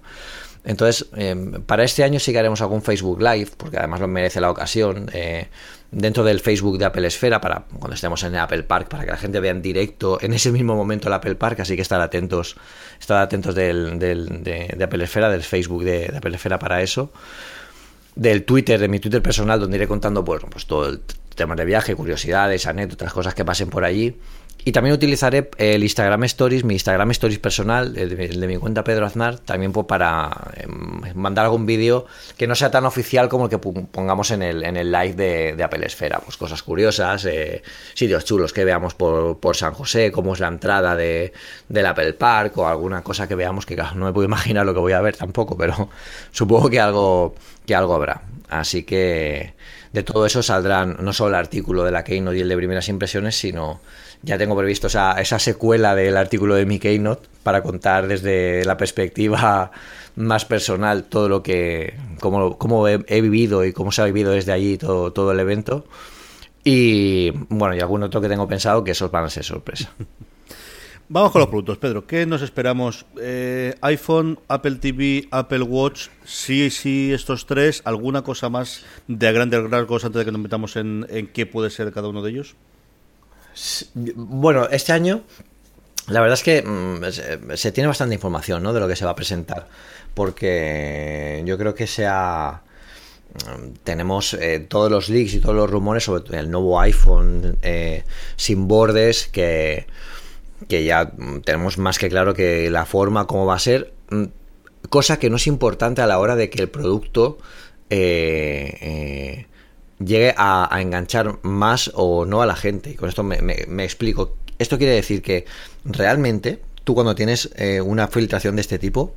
Entonces, 0.67 1.08
em, 1.15 1.62
para 1.62 1.86
este 1.86 2.03
año 2.03 2.19
sí 2.19 2.34
que 2.34 2.39
haremos 2.39 2.60
algún 2.60 2.82
Facebook 2.82 3.21
Live, 3.21 3.51
porque 3.56 3.77
además 3.77 4.01
lo 4.01 4.10
merece 4.10 4.41
la 4.41 4.51
ocasión, 4.51 5.10
eh, 5.13 5.47
dentro 5.91 6.25
del 6.25 6.41
Facebook 6.41 6.77
de 6.77 6.84
Apple 6.84 7.08
Esfera, 7.08 7.39
para 7.39 7.63
cuando 7.80 7.95
estemos 7.95 8.21
en 8.23 8.36
Apple 8.36 8.63
Park, 8.63 8.89
para 8.89 9.06
que 9.06 9.12
la 9.12 9.17
gente 9.17 9.39
vea 9.39 9.51
en 9.51 9.62
directo 9.62 10.17
en 10.21 10.34
ese 10.34 10.51
mismo 10.51 10.75
momento 10.75 11.08
el 11.08 11.13
Apple 11.13 11.36
Park, 11.36 11.62
así 11.62 11.77
que 11.77 11.82
estar 11.82 12.01
atentos, 12.01 12.58
estar 12.99 13.21
atentos 13.21 13.56
del, 13.56 13.97
de, 13.97 14.77
Apple 14.84 15.06
Esfera, 15.06 15.30
del 15.30 15.43
Facebook 15.43 15.86
de, 15.86 16.13
Apple 16.13 16.36
Esfera 16.36 16.60
para 16.60 16.82
eso. 16.82 17.13
Del 18.15 18.43
Twitter, 18.43 18.77
de 18.77 18.89
mi 18.89 18.99
Twitter 18.99 19.21
personal, 19.21 19.62
donde 19.62 19.77
iré 19.77 19.88
contando 19.88 20.25
pues, 20.25 20.43
pues 20.51 20.65
todo 20.65 20.89
el 20.89 20.99
tema 21.34 21.56
de 21.56 21.63
viaje, 21.63 21.95
curiosidades, 21.95 22.67
anécdotas, 22.67 23.13
cosas 23.13 23.34
que 23.34 23.45
pasen 23.45 23.69
por 23.69 23.86
allí. 23.86 24.17
Y 24.67 24.73
también 24.73 24.93
utilizaré 24.93 25.49
el 25.60 25.82
Instagram 25.82 26.25
Stories, 26.25 26.65
mi 26.65 26.73
Instagram 26.73 27.10
Stories 27.12 27.39
personal, 27.39 27.97
el 27.97 28.38
de, 28.38 28.47
mi 28.47 28.58
cuenta 28.58 28.84
Pedro 28.84 29.06
Aznar, 29.06 29.39
también 29.39 29.71
pues 29.71 29.86
para 29.86 30.51
em, 30.58 31.15
mandar 31.15 31.45
algún 31.45 31.65
vídeo 31.65 32.06
que 32.36 32.47
no 32.47 32.53
sea 32.53 32.69
tan 32.69 32.86
oficial 32.86 33.30
como 33.30 33.45
el 33.45 33.49
que 33.49 33.60
pongamos 33.60 34.30
en 34.32 34.41
el, 34.41 34.65
en 34.65 34.75
el 34.75 34.91
live 34.91 35.56
de, 35.56 35.63
Apple 35.63 35.86
Esfera. 35.86 36.19
Pues 36.19 36.36
cosas 36.36 36.63
curiosas, 36.63 37.23
eh, 37.23 37.63
sitios 37.93 38.25
chulos 38.25 38.51
que 38.51 38.65
veamos 38.65 38.93
por, 38.93 39.39
por, 39.39 39.56
San 39.56 39.73
José, 39.73 40.12
cómo 40.12 40.34
es 40.34 40.41
la 40.41 40.49
entrada 40.49 40.97
de, 40.97 41.32
del 41.69 41.86
Apple 41.86 42.12
Park 42.12 42.58
o 42.58 42.67
alguna 42.67 43.03
cosa 43.03 43.25
que 43.25 43.36
veamos 43.36 43.65
que 43.65 43.77
no 43.77 44.03
me 44.03 44.12
puedo 44.12 44.25
imaginar 44.27 44.65
lo 44.65 44.73
que 44.73 44.82
voy 44.82 44.91
a 44.91 44.99
ver 44.99 45.15
tampoco, 45.15 45.56
pero 45.56 45.88
supongo 46.34 46.69
que 46.69 46.82
algo, 46.82 47.36
que 47.65 47.73
algo 47.73 47.95
habrá. 47.95 48.21
Así 48.49 48.84
que 48.84 49.53
de 49.93 50.03
todo 50.03 50.25
eso 50.25 50.43
saldrán 50.43 50.97
no 50.99 51.13
solo 51.13 51.30
el 51.30 51.36
artículo 51.36 51.86
de 51.86 51.91
la 51.91 52.03
Keynote 52.03 52.38
y 52.38 52.41
el 52.41 52.49
de 52.49 52.58
primeras 52.58 52.89
impresiones, 52.89 53.39
sino 53.39 53.80
ya 54.23 54.38
tengo 54.38 54.56
previsto 54.56 54.88
esa, 54.88 55.13
esa 55.21 55.39
secuela 55.39 55.95
del 55.95 56.17
artículo 56.17 56.56
de 56.56 56.65
mi 56.65 56.80
Keynote 56.80 57.27
para 57.43 57.62
contar 57.62 58.08
desde 58.08 58.65
la 58.65 58.77
perspectiva 58.77 59.71
más 60.15 60.45
personal 60.45 61.03
todo 61.03 61.30
lo 61.30 61.43
que, 61.43 61.95
cómo, 62.19 62.58
cómo 62.58 62.88
he, 62.88 63.21
vivido 63.21 63.63
y 63.63 63.71
cómo 63.71 63.91
se 63.91 64.01
ha 64.01 64.06
vivido 64.06 64.32
desde 64.32 64.51
allí 64.51 64.77
todo, 64.77 65.13
todo 65.13 65.32
el 65.32 65.39
evento. 65.39 65.86
Y 66.63 67.32
bueno, 67.49 67.75
y 67.75 67.80
algún 67.80 68.03
otro 68.03 68.19
que 68.19 68.27
tengo 68.27 68.47
pensado 68.47 68.84
que 68.84 68.91
esos 68.91 69.12
van 69.12 69.25
a 69.25 69.30
ser 69.30 69.43
sorpresa. 69.43 69.93
Vamos 71.10 71.32
con 71.32 71.39
los 71.39 71.47
productos, 71.47 71.77
Pedro. 71.77 72.06
¿Qué 72.06 72.25
nos 72.25 72.41
esperamos? 72.41 73.06
Eh, 73.21 73.75
iPhone, 73.80 74.39
Apple 74.49 74.75
TV, 74.75 75.30
Apple 75.32 75.62
Watch, 75.62 76.10
sí, 76.25 76.69
sí, 76.69 77.13
estos 77.13 77.45
tres. 77.45 77.82
¿Alguna 77.86 78.23
cosa 78.23 78.49
más 78.49 78.84
de 79.08 79.25
a 79.25 79.32
grandes 79.32 79.69
rasgos 79.69 80.03
antes 80.03 80.19
de 80.19 80.25
que 80.25 80.34
nos 80.34 80.41
metamos 80.41 80.75
en, 80.75 81.08
en 81.10 81.27
qué 81.27 81.45
puede 81.45 81.69
ser 81.69 81.93
cada 81.93 82.10
uno 82.10 82.21
de 82.21 82.32
ellos? 82.32 82.56
Bueno, 83.93 84.67
este 84.70 84.93
año 84.93 85.24
la 86.08 86.22
verdad 86.22 86.36
es 86.36 86.43
que 86.43 86.62
mm, 86.62 87.56
se, 87.56 87.72
tiene 87.72 87.88
bastante 87.88 88.15
información 88.15 88.63
¿no? 88.63 88.74
de 88.74 88.80
lo 88.80 88.88
que 88.88 88.96
se 88.96 89.06
va 89.06 89.12
a 89.12 89.15
presentar, 89.15 89.67
porque 90.13 91.43
yo 91.46 91.58
creo 91.58 91.76
que 91.76 91.86
sea 91.86 92.62
mm, 93.34 93.74
tenemos 93.84 94.34
eh, 94.34 94.60
todos 94.60 94.89
los 94.89 95.10
leaks 95.10 95.34
y 95.34 95.39
todos 95.39 95.56
los 95.56 95.70
rumores 95.70 96.06
sobre 96.06 96.39
el 96.39 96.50
nuevo 96.50 96.80
iPhone 96.80 97.58
eh, 97.62 98.04
sin 98.38 98.67
bordes 98.67 99.28
que 99.28 99.86
que 100.70 100.84
ya 100.84 101.12
tenemos 101.43 101.78
más 101.78 102.00
que 102.00 102.10
claro 102.10 102.34
que 102.34 102.72
la 102.72 102.86
forma, 102.86 103.28
cómo 103.28 103.46
va 103.46 103.56
a 103.56 103.60
ser, 103.60 103.93
mm, 104.10 104.24
cosa 104.89 105.20
que 105.20 105.30
no 105.30 105.36
es 105.36 105.46
importante 105.48 106.02
a 106.02 106.08
la 106.08 106.20
hora 106.20 106.36
de 106.36 106.50
que 106.50 106.62
el 106.62 106.70
producto 106.70 107.38
eh, 107.89 109.46
llegue 109.99 110.33
a, 110.38 110.69
enganchar 110.79 111.39
más 111.43 111.91
o 111.93 112.25
no 112.25 112.41
a 112.41 112.45
la 112.45 112.55
gente. 112.55 112.91
Y 112.91 112.95
con 112.95 113.10
esto 113.10 113.23
me, 113.23 113.83
explico. 113.83 114.36
Esto 114.60 114.77
quiere 114.77 114.93
decir 114.93 115.21
que 115.21 115.45
realmente 115.86 116.62
tú 116.83 116.95
cuando 116.95 117.15
tienes 117.15 117.49
eh, 117.55 117.81
una 117.81 118.07
filtración 118.07 118.55
de 118.55 118.62
este 118.62 118.79
tipo, 118.79 119.13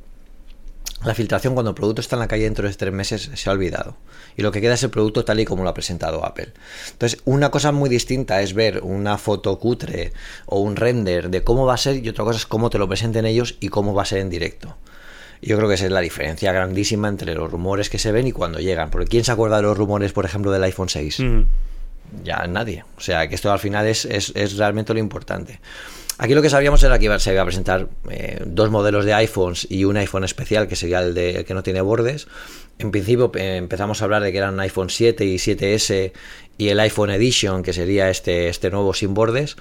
la 1.03 1.15
filtración 1.15 1.55
cuando 1.55 1.71
el 1.71 1.75
producto 1.75 2.01
está 2.01 2.15
en 2.15 2.19
la 2.19 2.27
calle 2.27 2.43
dentro 2.43 2.67
de 2.67 2.73
tres 2.75 2.93
meses 2.93 3.31
se 3.33 3.49
ha 3.49 3.53
olvidado. 3.53 3.97
Y 4.37 4.43
lo 4.43 4.51
que 4.51 4.61
queda 4.61 4.75
es 4.75 4.83
el 4.83 4.91
producto 4.91 5.25
tal 5.25 5.39
y 5.39 5.45
como 5.45 5.63
lo 5.63 5.69
ha 5.69 5.73
presentado 5.73 6.23
Apple. 6.25 6.53
Entonces, 6.91 7.21
una 7.25 7.49
cosa 7.49 7.71
muy 7.71 7.89
distinta 7.89 8.41
es 8.41 8.53
ver 8.53 8.81
una 8.83 9.17
foto 9.17 9.57
cutre 9.57 10.13
o 10.45 10.59
un 10.59 10.75
render 10.75 11.29
de 11.29 11.43
cómo 11.43 11.65
va 11.65 11.73
a 11.73 11.77
ser 11.77 12.05
y 12.05 12.09
otra 12.09 12.23
cosa 12.23 12.37
es 12.37 12.45
cómo 12.45 12.69
te 12.69 12.77
lo 12.77 12.87
presenten 12.87 13.25
ellos 13.25 13.57
y 13.59 13.69
cómo 13.69 13.93
va 13.95 14.03
a 14.03 14.05
ser 14.05 14.19
en 14.19 14.29
directo. 14.29 14.77
Yo 15.41 15.57
creo 15.57 15.67
que 15.67 15.75
esa 15.75 15.85
es 15.85 15.91
la 15.91 16.01
diferencia 16.01 16.51
grandísima 16.51 17.07
entre 17.07 17.33
los 17.33 17.51
rumores 17.51 17.89
que 17.89 17.97
se 17.97 18.11
ven 18.11 18.27
y 18.27 18.31
cuando 18.31 18.59
llegan. 18.59 18.91
Porque 18.91 19.07
¿quién 19.07 19.23
se 19.23 19.31
acuerda 19.31 19.57
de 19.57 19.63
los 19.63 19.77
rumores, 19.77 20.13
por 20.13 20.25
ejemplo, 20.25 20.51
del 20.51 20.63
iPhone 20.63 20.89
6? 20.89 21.23
Ya 22.23 22.45
nadie. 22.47 22.83
O 22.97 23.01
sea, 23.01 23.27
que 23.27 23.35
esto 23.35 23.51
al 23.51 23.59
final 23.59 23.87
es, 23.87 24.05
es 24.05 24.57
realmente 24.57 24.93
lo 24.93 24.99
importante. 24.99 25.59
Aquí 26.21 26.35
lo 26.35 26.43
que 26.43 26.51
sabíamos 26.51 26.83
era 26.83 26.99
que 26.99 27.05
iba, 27.05 27.17
se 27.17 27.33
iba 27.33 27.41
a 27.41 27.45
presentar 27.45 27.87
eh, 28.11 28.43
dos 28.45 28.69
modelos 28.69 29.05
de 29.05 29.13
iPhones 29.15 29.65
y 29.71 29.85
un 29.85 29.97
iPhone 29.97 30.23
especial, 30.23 30.67
que 30.67 30.75
sería 30.75 30.99
el, 31.01 31.15
de, 31.15 31.43
que 31.45 31.55
no 31.55 31.63
tiene 31.63 31.81
bordes. 31.81 32.27
En 32.77 32.91
principio 32.91 33.31
eh, 33.33 33.55
empezamos 33.57 34.01
a 34.01 34.05
hablar 34.05 34.21
de 34.21 34.31
que 34.31 34.37
eran 34.37 34.59
iPhone 34.59 34.91
7 34.91 35.25
y 35.25 35.37
7S 35.37 36.11
y 36.59 36.69
el 36.69 36.79
iPhone 36.79 37.09
Edition, 37.09 37.63
que 37.63 37.73
sería 37.73 38.11
este, 38.11 38.49
este 38.49 38.69
nuevo 38.69 38.93
sin 38.93 39.15
bordes. 39.15 39.55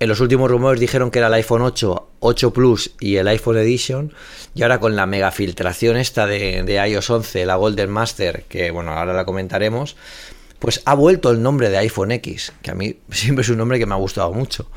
En 0.00 0.08
los 0.08 0.20
últimos 0.20 0.50
rumores 0.50 0.80
dijeron 0.80 1.10
que 1.10 1.20
era 1.20 1.28
el 1.28 1.34
iPhone 1.34 1.62
8, 1.62 2.08
8 2.20 2.52
Plus 2.52 2.92
y 2.98 3.16
el 3.16 3.28
iPhone 3.28 3.58
Edition. 3.58 4.12
Y 4.54 4.62
ahora 4.62 4.80
con 4.80 4.96
la 4.96 5.06
mega 5.06 5.30
filtración 5.30 5.96
esta 5.96 6.26
de, 6.26 6.62
de 6.64 6.88
iOS 6.88 7.10
11, 7.10 7.46
la 7.46 7.56
Golden 7.56 7.90
Master, 7.90 8.44
que 8.48 8.70
bueno, 8.70 8.92
ahora 8.92 9.12
la 9.12 9.24
comentaremos, 9.24 9.96
pues 10.58 10.82
ha 10.84 10.94
vuelto 10.94 11.30
el 11.30 11.42
nombre 11.42 11.70
de 11.70 11.78
iPhone 11.78 12.12
X, 12.12 12.52
que 12.62 12.70
a 12.70 12.74
mí 12.74 12.96
siempre 13.10 13.42
es 13.42 13.48
un 13.48 13.58
nombre 13.58 13.78
que 13.78 13.86
me 13.86 13.94
ha 13.94 13.98
gustado 13.98 14.32
mucho. 14.32 14.68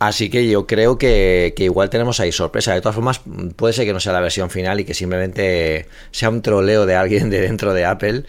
Así 0.00 0.30
que 0.30 0.48
yo 0.48 0.66
creo 0.66 0.96
que, 0.96 1.52
igual 1.58 1.90
tenemos 1.90 2.20
ahí 2.20 2.32
sorpresa. 2.32 2.72
De 2.72 2.80
todas 2.80 2.94
formas, 2.94 3.20
puede 3.54 3.74
ser 3.74 3.84
que 3.84 3.92
no 3.92 4.00
sea 4.00 4.14
la 4.14 4.22
versión 4.22 4.48
final 4.48 4.80
y 4.80 4.86
que 4.86 4.94
simplemente 4.94 5.88
sea 6.10 6.30
un 6.30 6.40
troleo 6.40 6.86
de 6.86 6.94
alguien 6.96 7.28
de 7.28 7.42
dentro 7.42 7.74
de 7.74 7.84
Apple, 7.84 8.24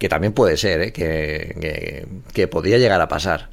que 0.00 0.08
también 0.08 0.32
puede 0.32 0.56
ser, 0.56 0.80
¿eh? 0.80 0.92
que, 0.92 2.08
que, 2.34 2.48
podría 2.48 2.78
llegar 2.78 3.00
a 3.00 3.06
pasar. 3.06 3.50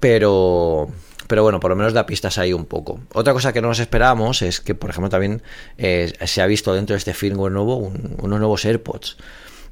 Pero, 0.00 0.88
pero 1.30 1.44
bueno, 1.44 1.60
por 1.60 1.70
lo 1.70 1.76
menos 1.76 1.92
da 1.92 2.06
pistas 2.06 2.38
ahí 2.38 2.52
un 2.52 2.64
poco. 2.64 2.98
Otra 3.14 3.32
cosa 3.32 3.52
que 3.52 3.62
no 3.62 3.68
nos 3.68 3.78
esperábamos 3.78 4.42
es 4.42 4.60
que, 4.60 4.74
por 4.74 4.90
ejemplo, 4.90 5.10
también 5.10 5.42
eh, 5.78 6.12
se 6.26 6.42
ha 6.42 6.46
visto 6.46 6.74
dentro 6.74 6.94
de 6.94 6.98
este 6.98 7.14
firmware 7.14 7.52
nuevo 7.52 7.76
unos 7.76 8.40
nuevos 8.40 8.64
AirPods. 8.64 9.16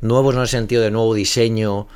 Nuevos 0.00 0.36
no 0.36 0.40
en 0.40 0.42
el 0.42 0.48
sentido 0.48 0.82
de 0.82 0.92
nuevo 0.92 1.12
diseño, 1.14 1.88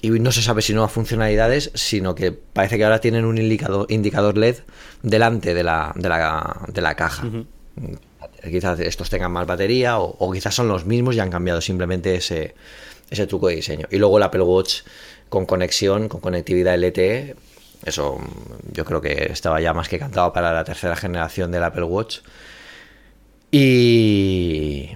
y 0.00 0.10
no 0.10 0.30
se 0.30 0.42
sabe 0.42 0.62
si 0.62 0.74
nuevas 0.74 0.92
funcionalidades, 0.92 1.72
sino 1.74 2.14
que 2.14 2.30
parece 2.30 2.78
que 2.78 2.84
ahora 2.84 3.00
tienen 3.00 3.24
un 3.24 3.36
indicador, 3.38 3.86
indicador 3.88 4.38
LED 4.38 4.58
delante 5.02 5.54
de 5.54 5.64
la, 5.64 5.90
de 5.96 6.08
la, 6.08 6.60
de 6.68 6.80
la 6.80 6.94
caja. 6.94 7.26
Quizás 8.48 8.78
estos 8.78 9.10
tengan 9.10 9.32
más 9.32 9.44
batería 9.44 9.98
o, 9.98 10.30
quizás 10.32 10.54
son 10.54 10.68
los 10.68 10.86
mismos 10.86 11.16
y 11.16 11.18
han 11.18 11.30
cambiado 11.30 11.60
simplemente 11.60 12.14
ese, 12.14 12.54
ese 13.10 13.26
truco 13.26 13.48
de 13.48 13.56
diseño. 13.56 13.88
Y 13.90 13.96
luego 13.96 14.18
el 14.18 14.22
Apple 14.22 14.42
Watch 14.42 14.82
con 15.28 15.46
conexión, 15.46 16.08
con 16.08 16.20
conectividad 16.20 16.78
LTE, 16.78 17.34
eso 17.84 18.18
yo 18.72 18.84
creo 18.84 19.00
que 19.00 19.32
estaba 19.32 19.60
ya 19.60 19.72
más 19.72 19.88
que 19.88 19.98
cantado 19.98 20.32
para 20.32 20.52
la 20.52 20.64
tercera 20.64 20.96
generación 20.96 21.50
del 21.50 21.64
Apple 21.64 21.84
Watch. 21.84 22.20
Y 23.50 24.90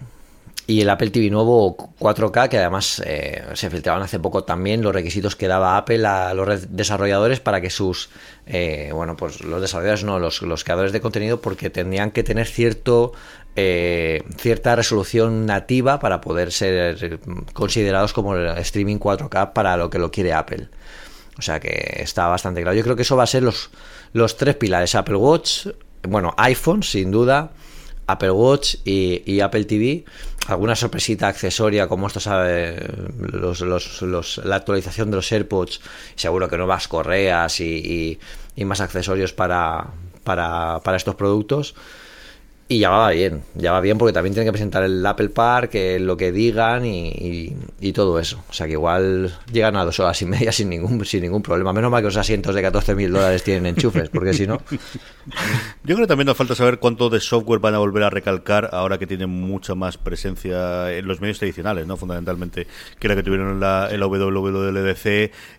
y 0.66 0.80
el 0.80 0.88
Apple 0.88 1.10
TV 1.10 1.28
nuevo 1.28 1.76
4K, 1.98 2.48
que 2.48 2.58
además 2.58 3.02
eh, 3.04 3.44
se 3.52 3.68
filtraban 3.68 4.02
hace 4.02 4.18
poco 4.18 4.44
también 4.44 4.80
los 4.80 4.94
requisitos 4.94 5.36
que 5.36 5.46
daba 5.46 5.76
Apple 5.76 6.06
a 6.06 6.32
los 6.32 6.74
desarrolladores 6.74 7.40
para 7.40 7.60
que 7.60 7.68
sus, 7.68 8.08
eh, 8.46 8.90
bueno, 8.94 9.14
pues 9.14 9.42
los 9.42 9.60
desarrolladores 9.60 10.04
no, 10.04 10.18
los, 10.18 10.64
creadores 10.64 10.92
de 10.92 11.02
contenido, 11.02 11.40
porque 11.42 11.68
tendrían 11.68 12.12
que 12.12 12.22
tener 12.22 12.46
cierto, 12.46 13.12
eh, 13.56 14.22
cierta 14.38 14.74
resolución 14.74 15.44
nativa 15.44 16.00
para 16.00 16.22
poder 16.22 16.50
ser 16.50 17.20
considerados 17.52 18.14
como 18.14 18.34
el 18.34 18.46
streaming 18.58 18.96
4K 18.96 19.52
para 19.52 19.76
lo 19.76 19.90
que 19.90 19.98
lo 19.98 20.10
quiere 20.10 20.32
Apple. 20.32 20.68
O 21.38 21.42
sea 21.42 21.60
que 21.60 21.98
está 22.00 22.28
bastante 22.28 22.62
claro. 22.62 22.76
Yo 22.76 22.82
creo 22.82 22.96
que 22.96 23.02
eso 23.02 23.16
va 23.16 23.24
a 23.24 23.28
ser 23.28 23.42
los, 23.42 23.70
los 24.12 24.36
tres 24.36 24.56
pilares, 24.56 24.94
Apple 24.94 25.16
Watch, 25.16 25.68
bueno, 26.02 26.34
iPhone 26.36 26.82
sin 26.82 27.10
duda, 27.10 27.50
Apple 28.06 28.30
Watch 28.30 28.76
y, 28.84 29.40
Apple 29.40 29.64
TV. 29.64 30.04
Alguna 30.46 30.76
sorpresita 30.76 31.28
accesoria 31.28 31.88
como 31.88 32.06
esto 32.06 32.20
sabe 32.20 32.76
los, 33.32 33.62
la 34.44 34.56
actualización 34.56 35.10
de 35.10 35.16
los 35.16 35.32
AirPods. 35.32 35.80
Seguro 36.14 36.48
que 36.48 36.58
nuevas 36.58 36.86
correas 36.86 37.60
y, 37.60 38.18
y 38.54 38.64
más 38.64 38.80
accesorios 38.80 39.32
para, 39.32 39.86
para, 40.22 40.80
para 40.82 40.96
estos 40.96 41.14
productos. 41.14 41.74
Y 42.66 42.78
ya 42.78 42.88
va 42.88 43.10
bien, 43.10 43.42
ya 43.54 43.72
va 43.72 43.80
bien 43.82 43.98
porque 43.98 44.14
también 44.14 44.32
tienen 44.32 44.48
que 44.48 44.52
presentar 44.52 44.82
el 44.84 45.04
Apple 45.04 45.28
Park, 45.28 45.72
lo 46.00 46.16
que 46.16 46.32
digan 46.32 46.86
y, 46.86 47.52
todo 47.92 48.18
eso. 48.18 48.42
O 48.48 48.52
sea 48.52 48.66
que 48.66 48.72
igual 48.72 49.38
llegan 49.52 49.76
a 49.76 49.84
dos 49.84 50.00
horas 50.00 50.20
y 50.22 50.26
media 50.26 50.50
sin 50.50 50.70
ningún, 50.70 51.04
sin 51.04 51.22
ningún 51.22 51.42
problema. 51.42 51.72
Menos 51.74 51.90
mal 51.90 52.00
que 52.00 52.06
los 52.06 52.16
asientos 52.16 52.54
de 52.54 52.62
14 52.62 52.94
mil 52.94 53.12
dólares 53.12 53.44
tienen 53.44 53.66
enchufes, 53.66 54.08
porque 54.08 54.32
si 54.32 54.46
no... 54.46 54.60
Yo 55.84 55.94
creo 55.94 55.98
que 55.98 56.06
también 56.06 56.26
nos 56.26 56.36
falta 56.36 56.54
saber 56.54 56.78
cuánto 56.78 57.10
de 57.10 57.20
software 57.20 57.60
van 57.60 57.74
a 57.74 57.78
volver 57.78 58.02
a 58.02 58.10
recalcar 58.10 58.70
ahora 58.72 58.98
que 58.98 59.06
tienen 59.06 59.28
mucha 59.28 59.74
más 59.74 59.98
presencia 59.98 60.90
en 60.92 61.06
los 61.06 61.20
medios 61.20 61.38
tradicionales, 61.38 61.86
¿no? 61.86 61.98
Fundamentalmente, 61.98 62.66
que 62.98 63.08
la 63.08 63.14
que 63.14 63.22
tuvieron 63.22 63.50
en 63.50 63.60
la, 63.60 63.88
en 63.90 64.00
la 64.00 64.94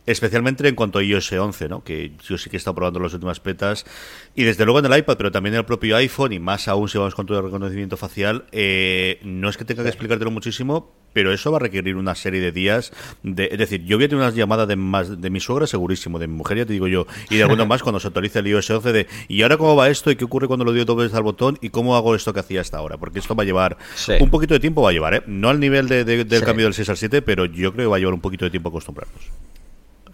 especialmente 0.05 0.67
en 0.67 0.75
cuanto 0.75 0.99
a 0.99 1.03
iOS 1.03 1.31
11, 1.31 1.69
¿no? 1.69 1.83
Que 1.83 2.13
yo 2.27 2.37
sí 2.37 2.49
que 2.49 2.55
he 2.55 2.59
estado 2.59 2.75
probando 2.75 2.99
las 2.99 3.13
últimas 3.13 3.39
petas 3.39 3.85
y 4.33 4.43
desde 4.43 4.65
luego 4.65 4.79
en 4.79 4.85
el 4.85 4.97
iPad, 4.97 5.17
pero 5.17 5.31
también 5.31 5.53
en 5.55 5.59
el 5.59 5.65
propio 5.65 5.95
iPhone 5.97 6.33
y 6.33 6.39
más 6.39 6.67
aún 6.67 6.89
si 6.95 6.99
vamos 6.99 7.13
con 7.13 7.25
todo 7.25 7.39
el 7.39 7.43
reconocimiento 7.43 7.97
facial, 7.97 8.45
eh, 8.53 9.19
no 9.21 9.49
es 9.49 9.57
que 9.57 9.65
tenga 9.65 9.83
que 9.83 9.89
explicártelo 9.89 10.31
muchísimo, 10.31 10.93
pero 11.11 11.33
eso 11.33 11.51
va 11.51 11.57
a 11.57 11.59
requerir 11.59 11.97
una 11.97 12.15
serie 12.15 12.39
de 12.39 12.53
días. 12.53 12.93
De, 13.21 13.49
es 13.51 13.57
decir, 13.57 13.83
yo 13.83 13.97
voy 13.97 14.05
a 14.05 14.07
tener 14.07 14.23
unas 14.23 14.33
llamadas 14.33 14.65
de 14.69 14.77
más 14.77 15.19
de 15.19 15.29
mi 15.29 15.41
suegra 15.41 15.67
segurísimo, 15.67 16.19
de 16.19 16.27
mi 16.27 16.35
mujer 16.35 16.59
ya 16.59 16.65
te 16.65 16.71
digo 16.71 16.87
yo, 16.87 17.05
y 17.29 17.35
de 17.35 17.43
alguno 17.43 17.65
más 17.67 17.83
cuando 17.83 17.99
se 17.99 18.07
actualice 18.07 18.39
el 18.39 18.47
iOS 18.47 18.69
11 18.69 18.93
de 18.93 19.07
¿y 19.27 19.41
ahora 19.41 19.57
cómo 19.57 19.75
va 19.75 19.89
esto? 19.89 20.09
¿Y 20.09 20.15
qué 20.15 20.23
ocurre 20.23 20.47
cuando 20.47 20.63
lo 20.63 20.71
doy 20.71 20.85
dos 20.85 20.95
veces 20.95 21.13
al 21.15 21.23
botón? 21.23 21.57
¿Y 21.61 21.69
cómo 21.69 21.97
hago 21.97 22.15
esto 22.15 22.31
que 22.31 22.39
hacía 22.39 22.61
hasta 22.61 22.77
ahora? 22.77 22.97
Porque 22.97 23.19
esto 23.19 23.35
va 23.35 23.43
a 23.43 23.45
llevar 23.45 23.77
un 24.21 24.29
poquito 24.29 24.53
de 24.53 24.61
tiempo, 24.61 24.81
va 24.81 24.91
a 24.91 24.93
llevar, 24.93 25.15
¿eh? 25.15 25.23
No 25.27 25.49
al 25.49 25.59
nivel 25.59 25.89
del 25.89 26.43
cambio 26.45 26.65
del 26.65 26.73
6 26.73 26.87
al 26.87 26.97
7, 26.97 27.21
pero 27.23 27.43
yo 27.43 27.73
creo 27.73 27.87
que 27.87 27.89
va 27.89 27.97
a 27.97 27.99
llevar 27.99 28.13
un 28.13 28.21
poquito 28.21 28.45
de 28.45 28.51
tiempo 28.51 28.69
acostumbrarnos. 28.69 29.21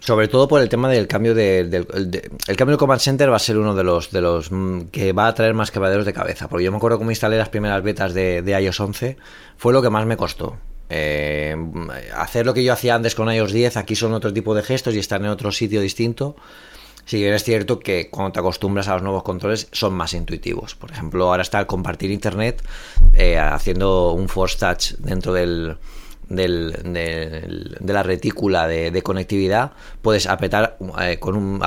Sobre 0.04 0.26
todo 0.26 0.48
por 0.48 0.60
el 0.60 0.68
tema 0.68 0.88
del 0.88 1.06
cambio 1.06 1.32
de, 1.32 1.62
del 1.62 1.86
el 2.48 2.56
cambio 2.56 2.74
de 2.74 2.78
Command 2.78 3.00
Center 3.00 3.30
va 3.30 3.36
a 3.36 3.38
ser 3.38 3.56
uno 3.56 3.72
de 3.76 3.84
los 3.84 4.10
de 4.10 4.20
los 4.20 4.50
mm, 4.50 4.86
que 4.90 5.12
va 5.12 5.28
a 5.28 5.34
traer 5.34 5.54
más 5.54 5.70
quebraderos 5.70 6.04
de 6.04 6.12
cabeza. 6.12 6.48
Porque 6.48 6.64
yo 6.64 6.72
me 6.72 6.78
acuerdo 6.78 6.98
cómo 6.98 7.12
instalé 7.12 7.38
las 7.38 7.50
primeras 7.50 7.80
betas 7.84 8.12
de, 8.12 8.42
de 8.42 8.60
iOS 8.60 8.80
11, 8.80 9.16
fue 9.56 9.72
lo 9.72 9.80
que 9.80 9.90
más 9.90 10.04
me 10.04 10.16
costó. 10.16 10.58
Eh, 10.90 11.56
hacer 12.16 12.46
lo 12.46 12.52
que 12.52 12.64
yo 12.64 12.72
hacía 12.72 12.96
antes 12.96 13.14
con 13.14 13.32
iOS 13.32 13.52
10, 13.52 13.76
aquí 13.76 13.94
son 13.94 14.12
otro 14.12 14.32
tipo 14.32 14.56
de 14.56 14.64
gestos 14.64 14.92
y 14.96 14.98
están 14.98 15.24
en 15.24 15.30
otro 15.30 15.52
sitio 15.52 15.80
distinto. 15.80 16.34
Si 17.04 17.18
bien 17.18 17.32
es 17.32 17.44
cierto 17.44 17.78
que 17.78 18.10
cuando 18.10 18.32
te 18.32 18.40
acostumbras 18.40 18.88
a 18.88 18.94
los 18.94 19.02
nuevos 19.02 19.22
controles 19.22 19.68
son 19.70 19.94
más 19.94 20.14
intuitivos. 20.14 20.74
Por 20.74 20.90
ejemplo, 20.90 21.28
ahora 21.28 21.42
está 21.42 21.60
el 21.60 21.66
compartir 21.66 22.10
internet 22.10 22.60
eh, 23.14 23.38
haciendo 23.38 24.12
un 24.12 24.28
force 24.28 24.58
touch 24.58 24.94
dentro 24.98 25.32
del, 25.32 25.76
del, 26.28 26.72
de 26.82 27.92
la 27.92 28.02
retícula 28.02 28.66
de, 28.66 29.02
conectividad, 29.02 29.72
puedes 30.00 30.26
apretar 30.26 30.76
eh, 31.00 31.18
con 31.18 31.36
un... 31.36 31.60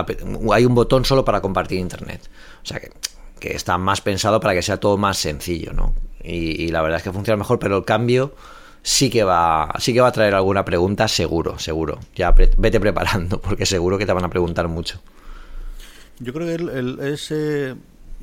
hay 0.52 0.66
un 0.66 0.76
botón 0.76 1.06
solo 1.06 1.24
para 1.26 1.42
compartir 1.42 1.80
internet. 1.80 2.22
O 2.64 2.66
sea 2.66 2.80
que, 2.80 2.92
que, 3.40 3.56
está 3.56 3.78
más 3.78 4.02
pensado 4.02 4.40
para 4.40 4.54
que 4.54 4.62
sea 4.62 4.78
todo 4.78 4.98
más 4.98 5.18
sencillo, 5.18 5.74
¿no? 5.74 5.94
Y, 6.24 6.70
la 6.70 6.82
verdad 6.82 6.98
es 6.98 7.04
que 7.04 7.12
funciona 7.12 7.38
mejor, 7.38 7.60
pero 7.60 7.78
el 7.78 7.86
cambio 7.86 8.34
sí 8.82 9.10
que 9.10 9.24
va 9.24 9.74
sí 9.80 9.94
que 9.94 10.02
va 10.02 10.08
a 10.08 10.12
traer 10.12 10.34
alguna 10.34 10.66
pregunta 10.66 11.08
seguro, 11.08 11.60
seguro. 11.60 12.00
Ya 12.16 12.32
vete 12.32 12.80
preparando 12.80 13.40
porque 13.42 13.66
seguro 13.66 13.98
que 13.98 14.06
te 14.06 14.14
van 14.14 14.24
a 14.24 14.30
preguntar 14.30 14.68
mucho. 14.68 15.00
Yo 16.20 16.34
creo 16.34 16.48
que 16.48 16.56
el, 16.56 17.00
ese 17.00 17.76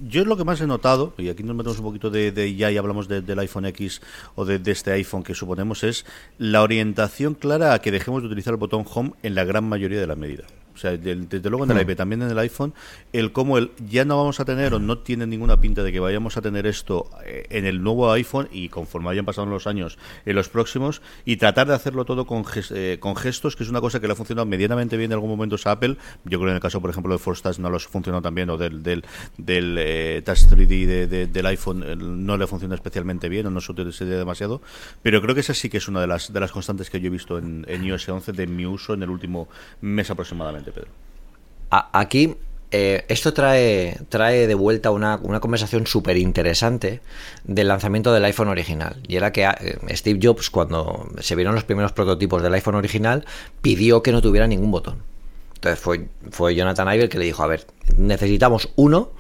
yo 0.08 0.24
lo 0.24 0.36
que 0.36 0.44
más 0.44 0.60
he 0.60 0.66
notado, 0.66 1.14
y 1.18 1.28
aquí 1.28 1.42
nos 1.42 1.56
metemos 1.56 1.78
un 1.78 1.84
poquito 1.84 2.10
de, 2.10 2.54
ya 2.56 2.70
y 2.70 2.76
hablamos 2.76 3.08
del 3.08 3.38
iPhone 3.38 3.66
X 3.66 4.00
o 4.34 4.44
de, 4.44 4.60
este 4.70 4.92
iPhone 4.92 5.22
que 5.22 5.34
suponemos, 5.34 5.84
es 5.84 6.04
la 6.38 6.62
orientación 6.62 7.34
clara 7.34 7.74
a 7.74 7.80
que 7.80 7.90
dejemos 7.90 8.22
de 8.22 8.28
utilizar 8.28 8.52
el 8.52 8.58
botón 8.58 8.84
Home 8.92 9.12
en 9.22 9.34
la 9.34 9.44
gran 9.44 9.64
mayoría 9.64 10.00
de 10.00 10.06
la 10.06 10.16
medida. 10.16 10.44
O 10.74 10.78
sea, 10.78 10.96
desde 10.96 11.50
luego 11.50 11.64
en 11.64 11.70
el 11.70 11.76
hmm. 11.76 11.80
iPad, 11.80 11.96
también 11.96 12.22
en 12.22 12.30
el 12.30 12.38
iPhone, 12.38 12.74
el 13.12 13.32
cómo 13.32 13.58
el 13.58 13.70
ya 13.88 14.04
no 14.04 14.16
vamos 14.16 14.40
a 14.40 14.44
tener 14.44 14.74
o 14.74 14.78
no 14.78 14.98
tiene 14.98 15.26
ninguna 15.26 15.61
pinta 15.61 15.82
de 15.82 15.92
que 15.92 16.00
vayamos 16.00 16.37
a 16.37 16.42
tener 16.42 16.66
esto 16.66 17.11
eh, 17.24 17.46
en 17.50 17.66
el 17.66 17.82
nuevo 17.82 18.11
iPhone 18.12 18.48
y 18.50 18.68
conforme 18.68 19.11
hayan 19.11 19.24
pasado 19.24 19.46
los 19.46 19.66
años 19.66 19.98
en 20.24 20.35
los 20.35 20.48
próximos 20.48 21.02
y 21.24 21.37
tratar 21.37 21.68
de 21.68 21.74
hacerlo 21.74 22.04
todo 22.04 22.26
con, 22.26 22.44
eh, 22.70 22.96
con 23.00 23.16
gestos, 23.16 23.56
que 23.56 23.64
es 23.64 23.70
una 23.70 23.80
cosa 23.80 24.00
que 24.00 24.06
le 24.06 24.14
ha 24.14 24.16
funcionado 24.16 24.46
medianamente 24.46 24.96
bien 24.96 25.11
en 25.11 25.14
algún 25.14 25.30
momento 25.30 25.56
a 25.64 25.70
Apple. 25.72 25.96
Yo 26.24 26.38
creo 26.38 26.46
que 26.46 26.50
en 26.50 26.56
el 26.56 26.61
caso, 26.61 26.80
por 26.80 26.90
ejemplo, 26.90 27.12
de 27.12 27.18
Force 27.18 27.42
Touch 27.42 27.58
no 27.58 27.70
lo 27.70 27.78
funcionado 27.78 28.22
tan 28.22 28.35
bien 28.35 28.50
o 28.50 28.56
del, 28.56 28.82
del, 28.82 29.04
del 29.37 29.76
eh, 29.78 30.22
Touch 30.24 30.38
3D 30.38 31.30
del 31.30 31.46
iPhone 31.46 32.26
no 32.26 32.37
le 32.37 32.46
funciona 32.46 32.74
especialmente 32.74 33.28
bien 33.28 33.46
o 33.46 33.50
no 33.50 33.61
se 33.61 33.72
utiliza 33.72 34.04
demasiado, 34.04 34.62
pero 35.02 35.20
creo 35.20 35.35
que 35.35 35.40
esa 35.40 35.54
sí 35.54 35.68
que 35.68 35.78
es 35.78 35.88
una 35.88 36.00
de 36.00 36.06
las, 36.06 36.32
de 36.32 36.40
las 36.40 36.52
constantes 36.52 36.90
que 36.90 37.00
yo 37.00 37.08
he 37.08 37.11
visto 37.11 37.38
en, 37.38 37.64
en 37.68 37.85
iOS 37.85 38.08
11 38.08 38.32
de 38.32 38.46
mi 38.46 38.66
uso 38.66 38.94
en 38.94 39.02
el 39.02 39.11
último 39.11 39.48
mes 39.80 40.11
aproximadamente, 40.11 40.62
Aquí 41.70 42.37
eh, 42.75 43.05
esto 43.09 43.35
trae, 43.35 43.98
trae 44.09 44.46
de 44.46 44.55
vuelta 44.55 44.90
una, 44.90 45.16
una 45.22 45.40
conversación 45.40 45.87
súper 45.87 46.16
interesante 46.16 47.03
del 47.44 47.68
lanzamiento 47.68 48.14
del 48.14 48.25
iPhone 48.25 48.48
original. 48.48 48.96
Y 49.07 49.16
era 49.16 49.31
que 49.31 49.44
eh, 49.44 49.79
Steve 49.94 50.18
Jobs, 50.22 50.48
cuando 50.48 51.07
se 51.20 51.37
vieron 51.37 51.55
los 51.55 51.64
primeros 51.64 51.92
prototipos 51.92 52.42
del 52.42 52.55
iPhone 52.55 52.77
original, 52.77 53.27
pidió 53.61 54.03
que 54.03 54.11
no 54.11 54.22
tuviera 54.22 54.46
ningún 54.46 54.70
botón. 54.70 55.03
Entonces 55.55 55.79
fue, 55.79 56.09
fue 56.31 56.55
Jonathan 56.55 56.88
Ive 56.88 57.05
el 57.05 57.09
que 57.11 57.18
le 57.18 57.27
dijo, 57.27 57.42
a 57.42 57.46
ver, 57.46 57.66
necesitamos 57.98 58.70
uno 58.77 59.11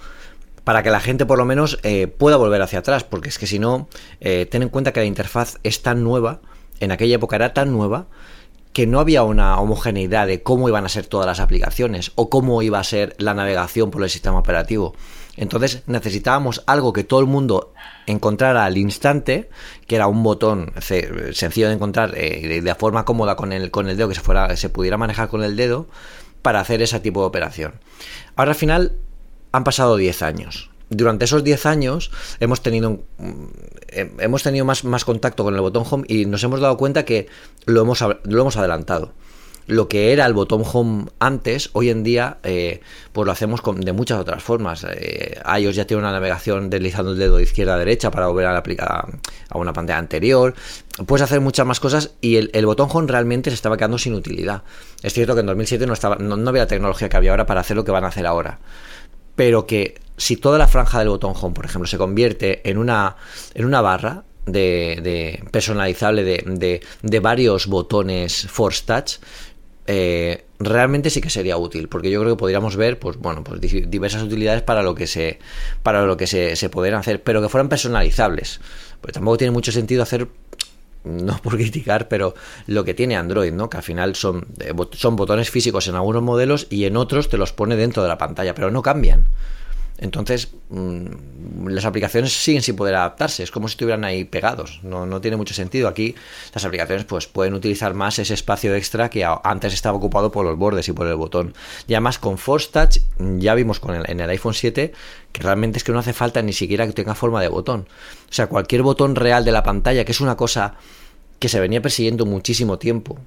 para 0.64 0.82
que 0.82 0.90
la 0.90 1.00
gente 1.00 1.26
por 1.26 1.36
lo 1.36 1.44
menos 1.44 1.78
eh, 1.82 2.06
pueda 2.06 2.36
volver 2.36 2.62
hacia 2.62 2.78
atrás, 2.78 3.04
porque 3.04 3.28
es 3.28 3.38
que 3.38 3.46
si 3.46 3.58
no, 3.58 3.88
ten 4.20 4.62
en 4.62 4.68
cuenta 4.70 4.92
que 4.92 5.00
la 5.00 5.06
interfaz 5.06 5.58
es 5.62 5.82
tan 5.82 6.02
nueva, 6.02 6.40
en 6.80 6.90
aquella 6.90 7.16
época 7.16 7.36
era 7.36 7.52
tan 7.52 7.72
nueva, 7.72 8.06
que 8.72 8.86
no 8.86 9.00
había 9.00 9.22
una 9.22 9.60
homogeneidad 9.60 10.26
de 10.26 10.42
cómo 10.42 10.68
iban 10.68 10.84
a 10.84 10.88
ser 10.88 11.06
todas 11.06 11.26
las 11.26 11.40
aplicaciones 11.40 12.12
o 12.14 12.30
cómo 12.30 12.62
iba 12.62 12.78
a 12.78 12.84
ser 12.84 13.14
la 13.18 13.34
navegación 13.34 13.90
por 13.90 14.02
el 14.02 14.10
sistema 14.10 14.38
operativo. 14.38 14.94
Entonces 15.36 15.82
necesitábamos 15.86 16.62
algo 16.66 16.92
que 16.92 17.04
todo 17.04 17.20
el 17.20 17.26
mundo 17.26 17.72
encontrara 18.06 18.64
al 18.64 18.76
instante, 18.76 19.48
que 19.86 19.96
era 19.96 20.06
un 20.06 20.22
botón 20.22 20.72
sencillo 20.80 21.68
de 21.68 21.74
encontrar 21.74 22.12
eh, 22.16 22.60
de 22.62 22.74
forma 22.74 23.04
cómoda 23.04 23.36
con 23.36 23.52
el, 23.52 23.70
con 23.70 23.88
el 23.88 23.96
dedo, 23.96 24.08
que 24.08 24.14
se, 24.14 24.20
fuera, 24.20 24.54
se 24.56 24.68
pudiera 24.68 24.98
manejar 24.98 25.28
con 25.28 25.42
el 25.42 25.56
dedo, 25.56 25.88
para 26.42 26.60
hacer 26.60 26.82
ese 26.82 27.00
tipo 27.00 27.20
de 27.20 27.26
operación. 27.26 27.74
Ahora 28.36 28.52
al 28.52 28.56
final 28.56 28.96
han 29.52 29.64
pasado 29.64 29.96
10 29.96 30.22
años 30.22 30.71
durante 30.92 31.24
esos 31.24 31.44
10 31.44 31.66
años 31.66 32.10
hemos 32.40 32.62
tenido, 32.62 33.02
mm, 33.18 33.46
hemos 34.18 34.42
tenido 34.42 34.64
más, 34.64 34.84
más, 34.84 35.04
contacto 35.04 35.44
con 35.44 35.54
el 35.54 35.60
botón 35.60 35.84
home 35.88 36.04
y 36.08 36.26
nos 36.26 36.42
hemos 36.44 36.60
dado 36.60 36.76
cuenta 36.76 37.04
que 37.04 37.26
lo 37.66 37.82
hemos, 37.82 38.00
lo 38.00 38.40
hemos 38.40 38.56
adelantado. 38.56 39.12
Lo 39.66 39.88
que 39.88 40.12
era 40.12 40.26
el 40.26 40.32
botón 40.32 40.64
home 40.70 41.06
antes, 41.20 41.70
hoy 41.72 41.90
en 41.90 42.02
día, 42.02 42.38
eh, 42.42 42.80
pues 43.12 43.26
lo 43.26 43.32
hacemos 43.32 43.60
de 43.76 43.92
muchas 43.92 44.18
otras 44.18 44.42
formas. 44.42 44.84
Eh, 44.84 45.40
iOS 45.58 45.76
ya 45.76 45.86
tiene 45.86 46.02
una 46.02 46.10
navegación 46.10 46.68
deslizando 46.68 47.12
el 47.12 47.18
dedo 47.18 47.36
de 47.36 47.44
izquierda 47.44 47.74
a 47.74 47.78
derecha 47.78 48.10
para 48.10 48.26
volver 48.26 48.46
a, 48.46 48.52
la 48.52 48.62
a 49.48 49.58
una 49.58 49.72
pantalla 49.72 50.00
anterior. 50.00 50.54
Puedes 51.06 51.22
hacer 51.22 51.40
muchas 51.40 51.64
más 51.64 51.78
cosas 51.78 52.14
y 52.20 52.36
el, 52.36 52.66
botón 52.66 52.88
home 52.92 53.06
realmente 53.06 53.50
se 53.50 53.54
estaba 53.54 53.76
quedando 53.76 53.98
sin 53.98 54.14
utilidad. 54.14 54.62
Es 55.02 55.12
cierto 55.12 55.34
que 55.34 55.40
en 55.40 55.46
2007 55.46 55.86
no, 55.86 55.92
estaba, 55.92 56.16
no 56.16 56.48
había 56.48 56.62
la 56.62 56.68
tecnología 56.68 57.08
que 57.08 57.16
había 57.16 57.30
ahora 57.30 57.46
para 57.46 57.60
hacer 57.60 57.76
lo 57.76 57.84
que 57.84 57.92
van 57.92 58.04
a 58.04 58.08
hacer 58.08 58.26
ahora. 58.26 58.58
Pero 59.36 59.66
que 59.66 59.94
si 60.22 60.36
toda 60.36 60.56
la 60.56 60.68
franja 60.68 61.00
del 61.00 61.08
botón 61.08 61.34
home, 61.34 61.52
por 61.52 61.64
ejemplo, 61.64 61.88
se 61.88 61.98
convierte 61.98 62.68
en 62.70 62.78
una, 62.78 63.16
en 63.54 63.64
una 63.64 63.80
barra 63.80 64.22
de, 64.46 65.42
personalizable 65.50 66.22
de, 66.22 67.20
varios 67.20 67.66
botones 67.66 68.46
Force 68.48 68.84
Touch, 68.86 69.14
eh, 69.88 70.44
realmente 70.60 71.10
sí 71.10 71.20
que 71.20 71.28
sería 71.28 71.56
útil, 71.56 71.88
porque 71.88 72.08
yo 72.08 72.20
creo 72.20 72.36
que 72.36 72.38
podríamos 72.38 72.76
ver, 72.76 73.00
pues 73.00 73.16
bueno, 73.16 73.42
pues 73.42 73.60
diversas 73.60 74.22
utilidades 74.22 74.62
para 74.62 74.84
lo 74.84 74.94
que 74.94 75.08
se, 75.08 75.40
para 75.82 76.06
lo 76.06 76.16
que 76.16 76.28
se, 76.28 76.54
se 76.54 76.70
hacer, 76.94 77.20
pero 77.24 77.42
que 77.42 77.48
fueran 77.48 77.68
personalizables. 77.68 78.60
Porque 79.00 79.14
tampoco 79.14 79.38
tiene 79.38 79.50
mucho 79.50 79.72
sentido 79.72 80.04
hacer 80.04 80.28
no 81.02 81.36
por 81.42 81.56
criticar, 81.56 82.06
pero 82.06 82.36
lo 82.68 82.84
que 82.84 82.94
tiene 82.94 83.16
Android, 83.16 83.52
¿no? 83.52 83.68
Que 83.68 83.78
al 83.78 83.82
final 83.82 84.14
son, 84.14 84.46
eh, 84.60 84.72
son 84.92 85.16
botones 85.16 85.50
físicos 85.50 85.88
en 85.88 85.96
algunos 85.96 86.22
modelos 86.22 86.68
y 86.70 86.84
en 86.84 86.96
otros 86.96 87.28
te 87.28 87.38
los 87.38 87.52
pone 87.52 87.74
dentro 87.74 88.04
de 88.04 88.08
la 88.08 88.18
pantalla, 88.18 88.54
pero 88.54 88.70
no 88.70 88.82
cambian. 88.82 89.26
Entonces, 90.02 90.48
mm, 90.68 91.68
las 91.68 91.84
aplicaciones 91.84 92.32
siguen 92.32 92.60
sin 92.60 92.74
poder 92.74 92.96
adaptarse, 92.96 93.44
es 93.44 93.52
como 93.52 93.68
si 93.68 93.74
estuvieran 93.74 94.02
ahí 94.02 94.24
pegados, 94.24 94.80
no, 94.82 95.06
no, 95.06 95.20
tiene 95.20 95.36
mucho 95.36 95.54
sentido. 95.54 95.86
Aquí 95.86 96.16
las 96.52 96.64
aplicaciones 96.64 97.04
pues, 97.04 97.28
pueden 97.28 97.54
utilizar 97.54 97.94
más 97.94 98.18
ese 98.18 98.34
espacio 98.34 98.74
extra 98.74 99.08
que 99.08 99.24
antes 99.24 99.72
estaba 99.72 99.96
ocupado 99.96 100.32
por 100.32 100.44
los 100.44 100.58
bordes 100.58 100.88
y 100.88 100.92
por 100.92 101.06
el 101.06 101.14
botón. 101.14 101.54
Y 101.86 101.94
además 101.94 102.18
con 102.18 102.36
Force 102.36 102.70
Touch, 102.72 102.98
ya 103.38 103.54
vimos 103.54 103.78
con 103.78 103.94
el, 103.94 104.10
en 104.10 104.18
el 104.18 104.28
iPhone 104.30 104.54
7 104.54 104.92
que 105.30 105.42
realmente 105.42 105.78
es 105.78 105.84
que 105.84 105.92
no 105.92 106.00
hace 106.00 106.12
falta 106.12 106.42
ni 106.42 106.52
siquiera 106.52 106.84
que 106.84 106.92
tenga 106.92 107.14
forma 107.14 107.40
de 107.40 107.46
botón. 107.46 107.86
O 108.28 108.32
sea, 108.32 108.48
cualquier 108.48 108.82
botón 108.82 109.14
real 109.14 109.44
de 109.44 109.52
la 109.52 109.62
pantalla, 109.62 110.04
que 110.04 110.12
es 110.12 110.20
una 110.20 110.36
cosa 110.36 110.74
que 111.38 111.48
se 111.48 111.60
venía 111.60 111.80
persiguiendo 111.80 112.26
muchísimo 112.26 112.78
tiempo, 112.78 113.18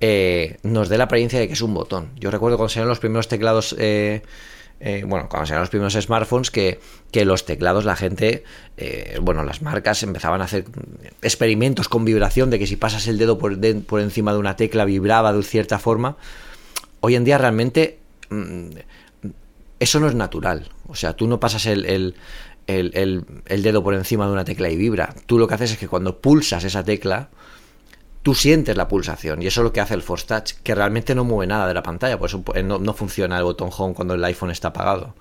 eh, 0.00 0.58
nos 0.64 0.90
dé 0.90 0.98
la 0.98 1.04
apariencia 1.04 1.40
de 1.40 1.46
que 1.46 1.54
es 1.54 1.62
un 1.62 1.72
botón. 1.72 2.10
Yo 2.20 2.30
recuerdo 2.30 2.58
cuando 2.58 2.68
salieron 2.68 2.90
los 2.90 3.00
primeros 3.00 3.26
teclados... 3.26 3.74
Eh, 3.78 4.20
eh, 4.82 5.04
bueno, 5.06 5.28
cuando 5.28 5.46
salieron 5.46 5.62
los 5.62 5.70
primeros 5.70 5.92
smartphones, 5.92 6.50
que, 6.50 6.80
los 7.12 7.44
teclados, 7.44 7.84
la 7.84 7.96
gente, 7.96 8.44
eh, 8.78 9.18
bueno, 9.20 9.44
las 9.44 9.60
marcas 9.60 10.02
empezaban 10.02 10.40
a 10.40 10.44
hacer 10.44 10.64
experimentos 11.20 11.88
con 11.88 12.06
vibración, 12.06 12.48
de 12.48 12.58
que 12.58 12.66
si 12.66 12.76
pasas 12.76 13.06
el 13.06 13.18
dedo 13.18 13.38
por, 13.38 13.58
encima 14.00 14.32
de 14.32 14.38
una 14.38 14.56
tecla 14.56 14.86
vibraba 14.86 15.34
de 15.34 15.42
cierta 15.42 15.78
forma. 15.78 16.16
Hoy 17.00 17.14
en 17.14 17.24
día 17.24 17.36
realmente 17.36 17.98
mm, 18.30 18.70
eso 19.80 20.00
no 20.00 20.08
es 20.08 20.14
natural. 20.14 20.70
O 20.88 20.94
sea, 20.94 21.12
tú 21.12 21.26
no 21.26 21.38
pasas 21.38 21.66
el, 21.66 22.14
el 22.66 23.62
dedo 23.62 23.84
por 23.84 23.94
encima 23.94 24.26
de 24.26 24.32
una 24.32 24.44
tecla 24.46 24.70
y 24.70 24.76
vibra. 24.76 25.14
Tú 25.26 25.38
lo 25.38 25.46
que 25.46 25.54
haces 25.54 25.72
es 25.72 25.78
que 25.78 25.88
cuando 25.88 26.20
pulsas 26.20 26.64
esa 26.64 26.84
tecla, 26.84 27.28
tú 28.22 28.34
sientes 28.34 28.76
la 28.76 28.88
pulsación 28.88 29.42
y 29.42 29.46
eso 29.46 29.60
es 29.60 29.64
lo 29.64 29.72
que 29.72 29.80
hace 29.80 29.94
el 29.94 30.02
Force 30.02 30.26
Touch, 30.26 30.52
que 30.62 30.74
realmente 30.74 31.14
no 31.14 31.24
mueve 31.24 31.46
nada 31.46 31.66
de 31.66 31.74
la 31.74 31.82
pantalla, 31.82 32.18
por 32.18 32.28
eso 32.28 32.42
no, 32.64 32.78
no 32.78 32.94
funciona 32.94 33.38
el 33.38 33.44
botón 33.44 33.70
home 33.76 33.94
cuando 33.94 34.14
el 34.14 34.24
iPhone 34.24 34.50
está 34.50 34.68
apagado. 34.68 35.14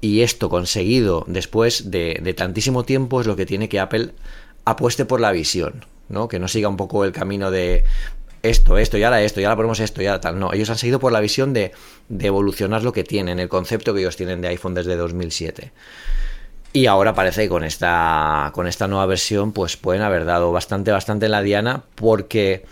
Y 0.00 0.20
esto 0.20 0.50
conseguido 0.50 1.24
después 1.26 1.90
de, 1.90 2.34
tantísimo 2.36 2.84
tiempo 2.84 3.22
es 3.22 3.26
lo 3.26 3.36
que 3.36 3.46
tiene 3.46 3.70
que 3.70 3.80
Apple 3.80 4.10
apueste 4.66 5.06
por 5.06 5.18
la 5.18 5.32
visión, 5.32 5.86
¿no? 6.10 6.28
Que 6.28 6.38
no 6.38 6.46
siga 6.46 6.68
un 6.68 6.76
poco 6.76 7.06
el 7.06 7.12
camino 7.12 7.50
de 7.50 7.84
esto, 8.42 8.76
esto, 8.76 8.98
y 8.98 9.02
ahora 9.02 9.22
esto, 9.22 9.40
y 9.40 9.44
ahora 9.44 9.56
ponemos 9.56 9.80
esto, 9.80 10.02
y 10.02 10.06
ahora 10.06 10.20
tal. 10.20 10.38
No, 10.38 10.52
ellos 10.52 10.68
han 10.68 10.76
seguido 10.76 11.00
por 11.00 11.10
la 11.10 11.20
visión 11.20 11.54
de, 11.54 11.72
de 12.10 12.26
evolucionar 12.26 12.82
lo 12.82 12.92
que 12.92 13.02
tienen, 13.02 13.38
el 13.38 13.48
concepto 13.48 13.94
que 13.94 14.00
ellos 14.00 14.16
tienen 14.16 14.42
de 14.42 14.48
iPhone 14.48 14.74
desde 14.74 14.94
2007. 14.94 15.72
Y 16.76 16.86
ahora 16.86 17.14
parece 17.14 17.42
que 17.42 17.48
con 17.48 17.62
esta, 17.62 18.50
con 18.52 18.66
esta 18.66 18.88
nueva 18.88 19.06
versión 19.06 19.52
pues 19.52 19.76
pueden 19.76 20.02
haber 20.02 20.24
dado 20.24 20.50
bastante, 20.50 20.90
bastante 20.90 21.26
en 21.26 21.32
la 21.32 21.40
diana 21.40 21.84
porque 21.94 22.64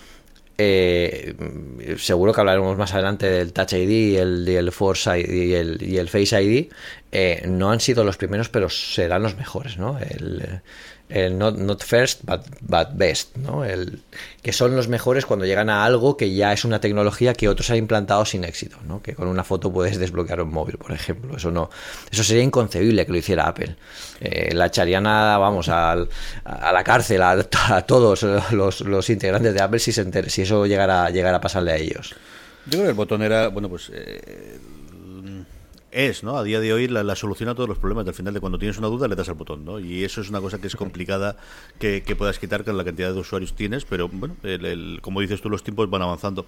eh, 0.58 1.36
seguro 1.98 2.32
que 2.32 2.40
hablaremos 2.40 2.76
más 2.76 2.92
adelante 2.94 3.30
del 3.30 3.52
Touch 3.52 3.74
ID 3.74 3.90
y 3.90 4.16
el, 4.16 4.72
Force 4.72 5.20
ID 5.20 5.54
el, 5.54 5.82
y 5.82 5.98
el 5.98 6.08
Face 6.08 6.42
ID. 6.42 6.72
Eh, 7.12 7.44
no 7.46 7.70
han 7.70 7.80
sido 7.80 8.04
los 8.04 8.16
primeros, 8.16 8.48
pero 8.48 8.70
serán 8.70 9.22
los 9.22 9.36
mejores, 9.36 9.76
¿no? 9.76 9.98
El, 9.98 10.62
el 11.12 11.36
not, 11.36 11.82
first 11.84 12.22
but, 12.24 12.88
best, 12.94 13.36
¿no? 13.36 13.64
El, 13.64 14.00
que 14.40 14.52
son 14.52 14.74
los 14.74 14.88
mejores 14.88 15.26
cuando 15.26 15.44
llegan 15.44 15.68
a 15.68 15.84
algo 15.84 16.16
que 16.16 16.32
ya 16.34 16.54
es 16.54 16.64
una 16.64 16.80
tecnología 16.80 17.34
que 17.34 17.50
otros 17.50 17.68
han 17.70 17.76
implantado 17.76 18.24
sin 18.24 18.44
éxito, 18.44 18.78
¿no? 18.86 19.02
que 19.02 19.14
con 19.14 19.28
una 19.28 19.44
foto 19.44 19.70
puedes 19.70 19.98
desbloquear 19.98 20.40
un 20.40 20.50
móvil, 20.50 20.78
por 20.78 20.92
ejemplo. 20.92 21.36
Eso 21.36 21.50
no, 21.50 21.68
eso 22.10 22.24
sería 22.24 22.42
inconcebible 22.42 23.04
que 23.04 23.12
lo 23.12 23.18
hiciera 23.18 23.46
Apple. 23.46 23.76
Eh, 24.20 24.54
la 24.54 24.66
echarían 24.66 25.06
a, 25.06 25.36
vamos, 25.36 25.68
a, 25.68 25.96
la 26.44 26.84
cárcel 26.84 27.20
a, 27.22 27.42
todos 27.86 28.22
los, 28.52 28.80
los, 28.80 29.10
integrantes 29.10 29.52
de 29.52 29.60
Apple 29.60 29.78
si 29.78 30.42
eso 30.42 30.66
llegara, 30.66 31.10
llegara 31.10 31.36
a 31.36 31.40
pasarle 31.40 31.72
a 31.72 31.76
ellos. 31.76 32.14
Yo 32.64 32.70
creo 32.72 32.82
que 32.84 32.88
el 32.90 32.94
botón 32.94 33.22
era, 33.22 33.48
bueno, 33.48 33.68
pues 33.68 33.90
eh, 33.92 34.58
es, 35.92 36.24
¿no? 36.24 36.36
A 36.36 36.42
día 36.42 36.58
de 36.58 36.72
hoy 36.72 36.88
la, 36.88 37.14
solución 37.14 37.48
a 37.48 37.54
todos 37.54 37.68
los 37.68 37.78
problemas. 37.78 38.06
Al 38.08 38.14
final 38.14 38.34
de 38.34 38.40
cuando 38.40 38.58
tienes 38.58 38.78
una 38.78 38.88
duda 38.88 39.06
le 39.08 39.14
das 39.14 39.28
al 39.28 39.34
botón, 39.34 39.64
¿no? 39.64 39.78
Y 39.78 40.04
eso 40.04 40.20
es 40.20 40.30
una 40.30 40.40
cosa 40.40 40.60
que 40.60 40.66
es 40.66 40.76
complicada 40.76 41.36
que, 41.78 42.02
puedas 42.16 42.38
quitar 42.38 42.64
con 42.64 42.76
la 42.76 42.84
cantidad 42.84 43.12
de 43.12 43.20
usuarios 43.20 43.54
tienes, 43.54 43.84
pero 43.84 44.08
bueno, 44.08 44.36
el, 44.42 44.98
como 45.02 45.20
dices 45.20 45.40
tú, 45.40 45.50
los 45.50 45.62
tiempos 45.62 45.88
van 45.90 46.02
avanzando. 46.02 46.46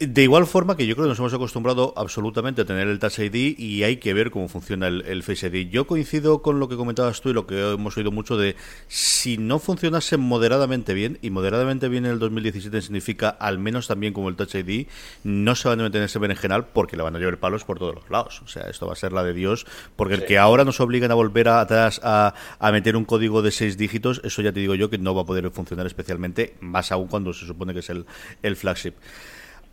De 0.00 0.22
igual 0.22 0.46
forma 0.46 0.76
que 0.76 0.86
yo 0.86 0.94
creo 0.94 1.06
que 1.06 1.08
nos 1.08 1.18
hemos 1.18 1.34
acostumbrado 1.34 1.92
absolutamente 1.96 2.62
a 2.62 2.64
tener 2.64 2.86
el 2.86 3.00
Touch 3.00 3.18
ID 3.18 3.58
y 3.58 3.82
hay 3.82 3.96
que 3.96 4.14
ver 4.14 4.30
cómo 4.30 4.46
funciona 4.46 4.86
el, 4.86 5.22
Face 5.24 5.48
ID. 5.48 5.70
Yo 5.70 5.88
coincido 5.88 6.40
con 6.40 6.60
lo 6.60 6.68
que 6.68 6.76
comentabas 6.76 7.20
tú 7.20 7.30
y 7.30 7.32
lo 7.32 7.48
que 7.48 7.72
hemos 7.72 7.96
oído 7.96 8.12
mucho 8.12 8.36
de 8.36 8.54
si 8.86 9.38
no 9.38 9.58
funcionase 9.58 10.16
moderadamente 10.16 10.94
bien, 10.94 11.18
y 11.20 11.30
moderadamente 11.30 11.88
bien 11.88 12.06
en 12.06 12.12
el 12.12 12.20
2017 12.20 12.80
significa 12.80 13.28
al 13.28 13.58
menos 13.58 13.88
también 13.88 14.12
como 14.12 14.28
el 14.28 14.36
Touch 14.36 14.54
ID, 14.54 14.86
no 15.24 15.56
se 15.56 15.68
van 15.68 15.80
a 15.80 15.82
meter 15.82 16.00
en 16.00 16.04
ese 16.04 16.20
berenjenal 16.20 16.66
porque 16.66 16.96
le 16.96 17.02
van 17.02 17.16
a 17.16 17.18
llevar 17.18 17.38
palos 17.38 17.64
por 17.64 17.80
todos 17.80 17.96
los 17.96 18.08
lados. 18.08 18.40
O 18.42 18.46
sea, 18.46 18.70
esto 18.70 18.86
va 18.86 18.92
a 18.92 18.96
ser 18.96 19.12
la 19.12 19.24
de 19.24 19.32
Dios, 19.32 19.66
porque 19.96 20.14
el 20.14 20.24
que 20.26 20.38
ahora 20.38 20.64
nos 20.64 20.78
obligan 20.78 21.10
a 21.10 21.14
volver 21.14 21.48
atrás 21.48 22.00
a, 22.04 22.34
a 22.60 22.70
meter 22.70 22.94
un 22.96 23.04
código 23.04 23.42
de 23.42 23.50
seis 23.50 23.76
dígitos, 23.76 24.20
eso 24.22 24.42
ya 24.42 24.52
te 24.52 24.60
digo 24.60 24.76
yo 24.76 24.90
que 24.90 24.98
no 24.98 25.12
va 25.16 25.22
a 25.22 25.26
poder 25.26 25.50
funcionar 25.50 25.88
especialmente, 25.88 26.54
más 26.60 26.92
aún 26.92 27.08
cuando 27.08 27.32
se 27.32 27.46
supone 27.46 27.72
que 27.72 27.80
es 27.80 27.90
el, 27.90 28.06
el 28.44 28.54
flagship. 28.54 28.94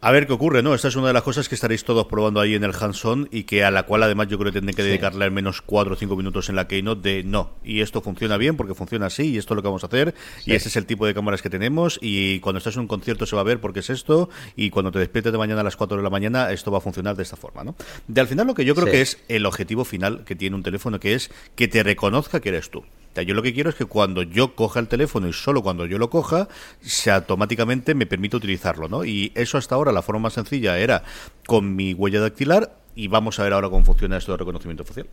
A 0.05 0.11
ver 0.11 0.27
qué 0.27 0.33
ocurre, 0.33 0.61
¿no? 0.61 0.75
Esta 0.75 0.89
es 0.89 0.95
una 0.97 1.07
de 1.07 1.13
las 1.13 1.23
cosas 1.23 1.49
que 1.49 1.55
estaréis 1.55 1.83
todos 1.83 2.05
probando 2.05 2.39
ahí 2.39 2.53
en 2.53 2.63
el 2.63 2.75
Hanson 2.79 3.27
y 3.31 3.45
que 3.45 3.63
a 3.63 3.71
la 3.71 3.87
cual 3.87 4.03
además 4.03 4.27
yo 4.27 4.37
creo 4.37 4.51
que 4.51 4.59
tendré 4.59 4.75
que 4.75 4.83
dedicarle 4.83 5.25
al 5.25 5.31
menos 5.31 5.63
4 5.63 5.93
o 5.95 5.97
5 5.97 6.15
minutos 6.15 6.47
en 6.47 6.55
la 6.55 6.67
Keynote 6.67 7.01
de 7.01 7.23
no. 7.23 7.49
Y 7.63 7.81
esto 7.81 8.01
funciona 8.01 8.37
bien 8.37 8.55
porque 8.55 8.75
funciona 8.75 9.07
así 9.07 9.31
y 9.31 9.39
esto 9.39 9.55
es 9.55 9.55
lo 9.55 9.61
que 9.63 9.67
vamos 9.67 9.83
a 9.83 9.87
hacer. 9.87 10.13
Y 10.45 10.53
ese 10.53 10.69
es 10.69 10.75
el 10.75 10.85
tipo 10.85 11.07
de 11.07 11.15
cámaras 11.15 11.41
que 11.41 11.49
tenemos. 11.49 11.97
Y 12.03 12.39
cuando 12.41 12.59
estás 12.59 12.75
en 12.75 12.81
un 12.81 12.87
concierto 12.87 13.25
se 13.25 13.35
va 13.35 13.41
a 13.41 13.45
ver 13.45 13.59
porque 13.59 13.79
es 13.79 13.89
esto. 13.89 14.29
Y 14.55 14.69
cuando 14.69 14.91
te 14.91 14.99
despiertes 14.99 15.31
de 15.31 15.39
mañana 15.39 15.61
a 15.61 15.63
las 15.63 15.75
4 15.75 15.97
de 15.97 16.03
la 16.03 16.11
mañana 16.11 16.51
esto 16.51 16.69
va 16.69 16.77
a 16.77 16.81
funcionar 16.81 17.15
de 17.15 17.23
esta 17.23 17.35
forma, 17.35 17.63
¿no? 17.63 17.75
De 18.07 18.21
al 18.21 18.27
final 18.27 18.45
lo 18.45 18.53
que 18.53 18.63
yo 18.63 18.75
creo 18.75 18.85
que 18.85 19.01
es 19.01 19.17
el 19.27 19.43
objetivo 19.47 19.85
final 19.85 20.23
que 20.23 20.35
tiene 20.35 20.55
un 20.55 20.61
teléfono 20.61 20.99
que 20.99 21.15
es 21.15 21.31
que 21.55 21.67
te 21.67 21.81
reconozca 21.81 22.41
que 22.41 22.49
eres 22.49 22.69
tú 22.69 22.83
yo 23.21 23.33
lo 23.33 23.41
que 23.41 23.53
quiero 23.53 23.69
es 23.69 23.75
que 23.75 23.85
cuando 23.85 24.23
yo 24.23 24.55
coja 24.55 24.79
el 24.79 24.87
teléfono 24.87 25.27
y 25.27 25.33
solo 25.33 25.61
cuando 25.61 25.85
yo 25.85 25.97
lo 25.97 26.09
coja, 26.09 26.47
se 26.81 27.11
automáticamente 27.11 27.95
me 27.95 28.05
permite 28.05 28.37
utilizarlo, 28.37 28.87
¿no? 28.87 29.05
Y 29.05 29.31
eso 29.35 29.57
hasta 29.57 29.75
ahora 29.75 29.91
la 29.91 30.01
forma 30.01 30.23
más 30.23 30.33
sencilla 30.33 30.77
era 30.77 31.03
con 31.45 31.75
mi 31.75 31.93
huella 31.93 32.19
dactilar 32.19 32.77
y 32.95 33.07
vamos 33.07 33.39
a 33.39 33.43
ver 33.43 33.53
ahora 33.53 33.69
cómo 33.69 33.85
funciona 33.85 34.17
esto 34.17 34.31
de 34.31 34.37
reconocimiento 34.37 34.83
facial. 34.83 35.07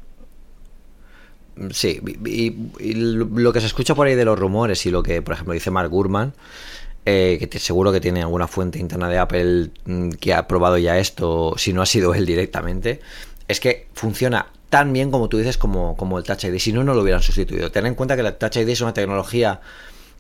Sí, 1.70 2.00
y, 2.24 2.50
lo 2.94 3.52
que 3.52 3.60
se 3.60 3.66
escucha 3.66 3.94
por 3.94 4.06
ahí 4.06 4.14
de 4.14 4.24
los 4.24 4.38
rumores 4.38 4.86
y 4.86 4.90
lo 4.90 5.02
que, 5.02 5.20
por 5.20 5.34
ejemplo, 5.34 5.52
dice 5.52 5.70
Mark 5.70 5.90
Gurman, 5.90 6.32
eh, 7.04 7.46
que 7.50 7.58
seguro 7.58 7.92
que 7.92 8.00
tiene 8.00 8.22
alguna 8.22 8.46
fuente 8.46 8.78
interna 8.78 9.08
de 9.08 9.18
Apple 9.18 9.70
mm, 9.84 10.10
que 10.12 10.32
ha 10.32 10.46
probado 10.46 10.78
ya 10.78 10.98
esto, 10.98 11.54
si 11.58 11.72
no 11.72 11.82
ha 11.82 11.86
sido 11.86 12.14
él 12.14 12.24
directamente, 12.24 13.00
es 13.48 13.60
que 13.60 13.88
funciona 13.92 14.46
tan 14.72 14.90
bien 14.94 15.10
como 15.10 15.28
tú 15.28 15.36
dices 15.36 15.58
como, 15.58 15.98
como 15.98 16.16
el 16.16 16.24
Touch 16.24 16.44
ID. 16.44 16.58
Si 16.58 16.72
no, 16.72 16.82
no 16.82 16.94
lo 16.94 17.02
hubieran 17.02 17.20
sustituido. 17.20 17.70
Ten 17.70 17.84
en 17.84 17.94
cuenta 17.94 18.16
que 18.16 18.22
el 18.22 18.34
Touch 18.34 18.56
ID 18.56 18.70
es 18.70 18.80
una 18.80 18.94
tecnología 18.94 19.60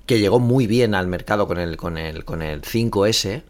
que 0.04 0.18
llegó 0.18 0.40
muy 0.40 0.66
bien 0.66 0.94
al 0.94 1.06
mercado 1.06 1.46
con 1.48 1.58
el, 1.58 1.78
con 1.78 1.96
el, 1.96 2.26
con 2.26 2.42
el 2.42 2.60
5S 2.60 3.44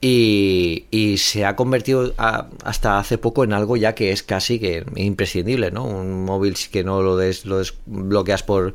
y, 0.00 0.86
y 0.90 1.18
se 1.18 1.44
ha 1.44 1.54
convertido 1.54 2.12
hasta 2.16 2.98
hace 2.98 3.18
poco 3.18 3.44
en 3.44 3.52
algo 3.52 3.76
ya 3.76 3.94
que 3.94 4.10
es 4.10 4.24
casi 4.24 4.58
que 4.58 4.84
imprescindible, 4.96 5.70
¿no? 5.70 5.84
Un 5.84 6.24
móvil 6.24 6.56
que 6.72 6.82
no 6.82 7.02
lo, 7.02 7.16
des, 7.16 7.46
lo 7.46 7.58
desbloqueas 7.58 8.42
por, 8.42 8.74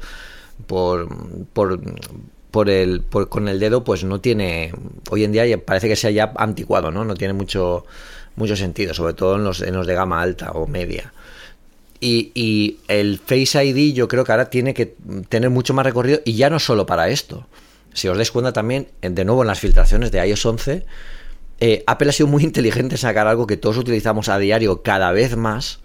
por, 0.68 1.10
por 1.52 1.82
por 2.50 2.70
el, 2.70 3.02
por, 3.02 3.28
con 3.28 3.50
el 3.50 3.60
dedo, 3.60 3.84
pues 3.84 4.06
no 4.06 4.22
tiene, 4.22 4.72
hoy 5.10 5.26
en 5.26 5.34
día 5.34 5.44
parece 5.66 5.90
que 5.90 5.98
sea 5.98 6.12
ya 6.12 6.32
anticuado, 6.38 6.92
¿no? 6.92 7.04
No 7.04 7.14
tiene 7.16 7.34
mucho, 7.34 7.86
mucho 8.38 8.56
sentido, 8.56 8.94
sobre 8.94 9.14
todo 9.14 9.36
en 9.36 9.44
los, 9.44 9.62
en 9.62 9.74
los 9.76 9.86
de 9.86 9.94
gama 9.94 10.22
alta 10.22 10.52
o 10.52 10.66
media. 10.66 11.14
Y, 12.00 12.78
el 12.88 13.20
Face 13.20 13.64
ID 13.64 13.94
yo 13.94 14.08
creo 14.08 14.24
que 14.24 14.32
ahora 14.32 14.50
tiene 14.50 14.74
que 14.74 14.96
tener 15.30 15.50
mucho 15.50 15.74
más 15.74 15.86
recorrido 15.86 16.20
y 16.26 16.34
ya 16.34 16.50
no 16.50 16.60
solo 16.60 16.86
para 16.86 17.10
esto. 17.10 17.48
Si 17.94 18.08
os 18.08 18.16
dais 18.18 18.32
cuenta 18.32 18.54
también, 18.54 18.90
de 19.02 19.26
nuevo 19.26 19.42
en 19.42 19.48
las 19.48 19.60
filtraciones 19.60 20.12
de 20.12 20.26
iOS 20.28 20.46
11, 20.46 20.86
eh, 21.60 21.84
Apple 21.88 22.10
ha 22.10 22.14
sido 22.14 22.28
muy 22.28 22.44
inteligente 22.52 22.96
en 22.96 23.00
sacar 23.00 23.28
algo 23.28 23.48
que 23.48 23.58
todos 23.58 23.78
utilizamos 23.78 24.30
a 24.30 24.38
diario 24.38 24.84
cada 24.84 25.12
vez 25.12 25.36
más 25.36 25.80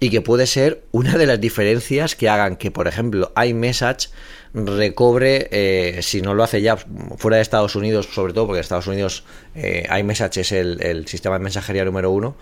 y 0.00 0.10
que 0.10 0.20
puede 0.20 0.46
ser 0.46 0.82
una 0.90 1.16
de 1.16 1.26
las 1.26 1.40
diferencias 1.40 2.16
que 2.16 2.28
hagan 2.28 2.56
que, 2.56 2.70
por 2.70 2.88
ejemplo, 2.88 3.32
iMessage 3.42 4.10
recobre, 4.52 5.48
eh, 5.50 6.02
si 6.02 6.20
no 6.20 6.34
lo 6.34 6.42
hace 6.42 6.60
ya 6.60 6.76
fuera 7.16 7.36
de 7.36 7.42
Estados 7.42 7.76
Unidos, 7.76 8.08
sobre 8.12 8.32
todo 8.32 8.46
porque 8.46 8.58
en 8.58 8.62
Estados 8.62 8.86
Unidos 8.88 9.24
eh, 9.54 9.88
iMessage 9.98 10.38
es 10.38 10.52
el 10.52 11.06
sistema 11.06 11.38
de 11.38 11.44
mensajería 11.44 11.84
número 11.84 12.10
uno, 12.10 12.36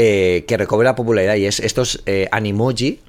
eh, 0.00 0.44
que 0.46 0.56
la 0.56 0.94
popularidad 0.94 1.34
y 1.34 1.46
es 1.46 1.58
estos 1.58 2.04
eh, 2.06 2.28
animoji 2.30 3.00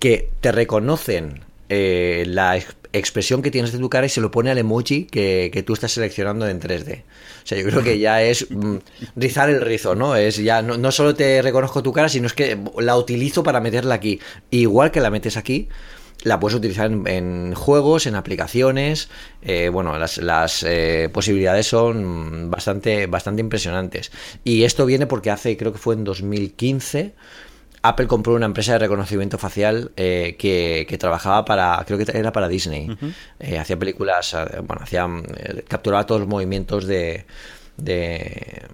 que 0.00 0.30
te 0.40 0.50
reconocen 0.50 1.44
eh, 1.68 2.24
la 2.26 2.58
expresión 2.92 3.40
que 3.40 3.52
tienes 3.52 3.70
de 3.70 3.78
tu 3.78 3.88
cara 3.88 4.06
y 4.06 4.08
se 4.08 4.20
lo 4.20 4.32
pone 4.32 4.50
al 4.50 4.58
emoji 4.58 5.04
que, 5.04 5.62
tú 5.64 5.74
estás 5.74 5.92
seleccionando 5.92 6.48
en 6.48 6.60
3D. 6.60 7.02
O 7.02 7.46
sea, 7.46 7.56
yo 7.58 7.64
creo 7.68 7.84
que 7.84 8.00
ya 8.00 8.20
es 8.20 8.50
mm, 8.50 8.78
rizar 9.14 9.48
el 9.48 9.60
rizo, 9.60 9.94
¿no? 9.94 10.16
Es 10.16 10.38
ya 10.38 10.60
no, 10.60 10.76
no, 10.76 10.90
solo 10.90 11.14
te 11.14 11.40
reconozco 11.40 11.84
tu 11.84 11.92
cara, 11.92 12.08
sino 12.08 12.26
es 12.26 12.32
que 12.32 12.58
la 12.78 12.96
utilizo 12.96 13.44
para 13.44 13.60
meterla 13.60 13.94
aquí. 13.94 14.18
Igual 14.50 14.90
que 14.90 15.00
la 15.00 15.10
metes 15.10 15.36
aquí, 15.36 15.68
la 16.24 16.40
puedes 16.40 16.56
utilizar 16.56 16.90
en, 16.90 17.54
juegos, 17.54 18.06
en 18.06 18.14
aplicaciones. 18.14 19.08
Eh, 19.42 19.68
bueno, 19.72 19.96
las, 19.98 20.62
eh, 20.64 21.08
posibilidades 21.12 21.66
son 21.66 22.50
bastante, 22.50 23.06
bastante 23.06 23.40
impresionantes. 23.40 24.10
Y 24.44 24.64
esto 24.64 24.86
viene 24.86 25.06
porque 25.06 25.30
hace, 25.30 25.56
creo 25.56 25.72
que 25.72 25.78
fue 25.78 25.94
en 25.94 26.04
2015, 26.04 27.14
Apple 27.82 28.08
compró 28.08 28.34
una 28.34 28.46
empresa 28.46 28.72
de 28.72 28.80
reconocimiento 28.80 29.38
facial 29.38 29.92
eh, 29.96 30.34
que, 30.38 30.96
trabajaba 30.98 31.44
para, 31.44 31.82
creo 31.86 31.98
que 31.98 32.18
era 32.18 32.32
para 32.32 32.48
Disney. 32.48 32.88
hacía 33.58 33.78
películas, 33.78 34.36
bueno, 34.64 34.82
hacía, 34.82 35.06
capturaba 35.68 36.04
todos 36.04 36.22
los 36.22 36.28
movimientos 36.28 36.86
de, 36.86 37.24
de 37.76 38.66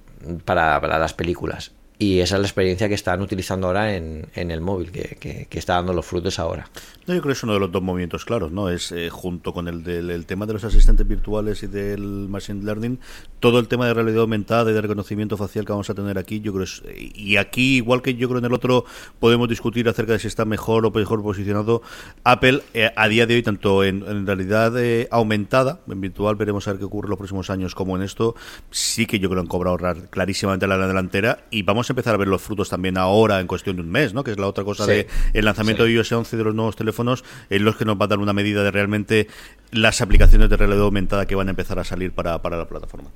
para, 0.46 0.80
para 0.80 0.98
las 0.98 1.12
películas. 1.12 1.72
Y 2.04 2.20
esa 2.20 2.36
es 2.36 2.42
la 2.42 2.46
experiencia 2.46 2.86
que 2.86 2.94
están 2.94 3.22
utilizando 3.22 3.66
ahora 3.66 3.96
en, 3.96 4.26
en 4.34 4.50
el 4.50 4.60
móvil, 4.60 4.90
que, 4.92 5.16
que, 5.48 5.58
está 5.58 5.76
dando 5.76 5.94
los 5.94 6.04
frutos 6.04 6.38
ahora. 6.38 6.68
yo 7.06 7.14
creo 7.14 7.22
que 7.22 7.32
es 7.32 7.42
uno 7.42 7.54
de 7.54 7.60
los 7.60 7.72
dos 7.72 7.82
movimientos 7.82 8.26
claros, 8.26 8.52
¿no? 8.52 8.68
Es 8.68 8.92
eh, 8.92 9.08
junto 9.08 9.54
con 9.54 9.68
el 9.68 9.82
del 9.82 10.26
tema 10.26 10.44
de 10.44 10.52
los 10.52 10.64
asistentes 10.64 11.08
virtuales 11.08 11.62
y 11.62 11.66
del 11.66 12.02
machine 12.28 12.62
learning, 12.62 12.98
todo 13.40 13.58
el 13.58 13.68
tema 13.68 13.86
de 13.86 13.94
realidad 13.94 14.20
aumentada 14.20 14.70
y 14.70 14.74
de 14.74 14.82
reconocimiento 14.82 15.38
facial 15.38 15.64
que 15.64 15.72
vamos 15.72 15.88
a 15.88 15.94
tener 15.94 16.18
aquí, 16.18 16.40
yo 16.40 16.52
creo 16.52 16.64
es, 16.64 16.82
y 16.94 17.38
aquí 17.38 17.76
igual 17.76 18.02
que 18.02 18.14
yo 18.16 18.28
creo 18.28 18.38
en 18.38 18.44
el 18.44 18.52
otro 18.52 18.84
podemos 19.18 19.48
discutir 19.48 19.88
acerca 19.88 20.12
de 20.12 20.18
si 20.18 20.26
está 20.26 20.44
mejor 20.44 20.84
o 20.84 20.90
mejor 20.90 21.22
posicionado 21.22 21.80
Apple 22.22 22.60
eh, 22.74 22.90
a 22.96 23.08
día 23.08 23.26
de 23.26 23.36
hoy 23.36 23.42
tanto 23.42 23.82
en, 23.82 24.26
realidad 24.26 24.78
eh, 24.78 25.08
aumentada, 25.10 25.80
en 25.88 26.02
virtual 26.02 26.36
veremos 26.36 26.68
a 26.68 26.72
ver 26.72 26.80
qué 26.80 26.84
ocurre 26.84 27.06
en 27.06 27.10
los 27.10 27.18
próximos 27.18 27.48
años 27.48 27.74
como 27.74 27.96
en 27.96 28.02
esto, 28.02 28.34
sí 28.70 29.06
que 29.06 29.18
yo 29.18 29.30
creo 29.30 29.40
que 29.40 29.46
han 29.46 29.48
cobrado 29.48 29.78
clarísimamente 30.10 30.66
la 30.66 30.76
delantera 30.86 31.44
y 31.50 31.62
vamos 31.62 31.88
a 31.88 31.93
empezar 31.94 32.14
a 32.14 32.18
ver 32.18 32.28
los 32.28 32.42
frutos 32.42 32.68
también 32.68 32.98
ahora 32.98 33.40
en 33.40 33.46
cuestión 33.46 33.76
de 33.76 33.82
un 33.82 33.90
mes, 33.90 34.12
¿no? 34.12 34.24
Que 34.24 34.32
es 34.32 34.38
la 34.38 34.46
otra 34.46 34.64
cosa 34.64 34.86
de 34.86 35.06
el 35.32 35.44
lanzamiento 35.44 35.84
de 35.84 35.92
iOS 35.92 36.12
11 36.12 36.36
de 36.36 36.44
los 36.44 36.54
nuevos 36.54 36.76
teléfonos, 36.76 37.24
en 37.50 37.64
los 37.64 37.76
que 37.76 37.84
nos 37.84 37.96
va 37.96 38.04
a 38.04 38.08
dar 38.08 38.18
una 38.18 38.32
medida 38.32 38.62
de 38.62 38.70
realmente 38.70 39.28
las 39.70 40.00
aplicaciones 40.00 40.50
de 40.50 40.56
realidad 40.56 40.82
aumentada 40.82 41.26
que 41.26 41.34
van 41.34 41.48
a 41.48 41.50
empezar 41.50 41.78
a 41.78 41.84
salir 41.84 42.12
para, 42.12 42.32
la 42.38 42.68
plataforma. 42.68 43.10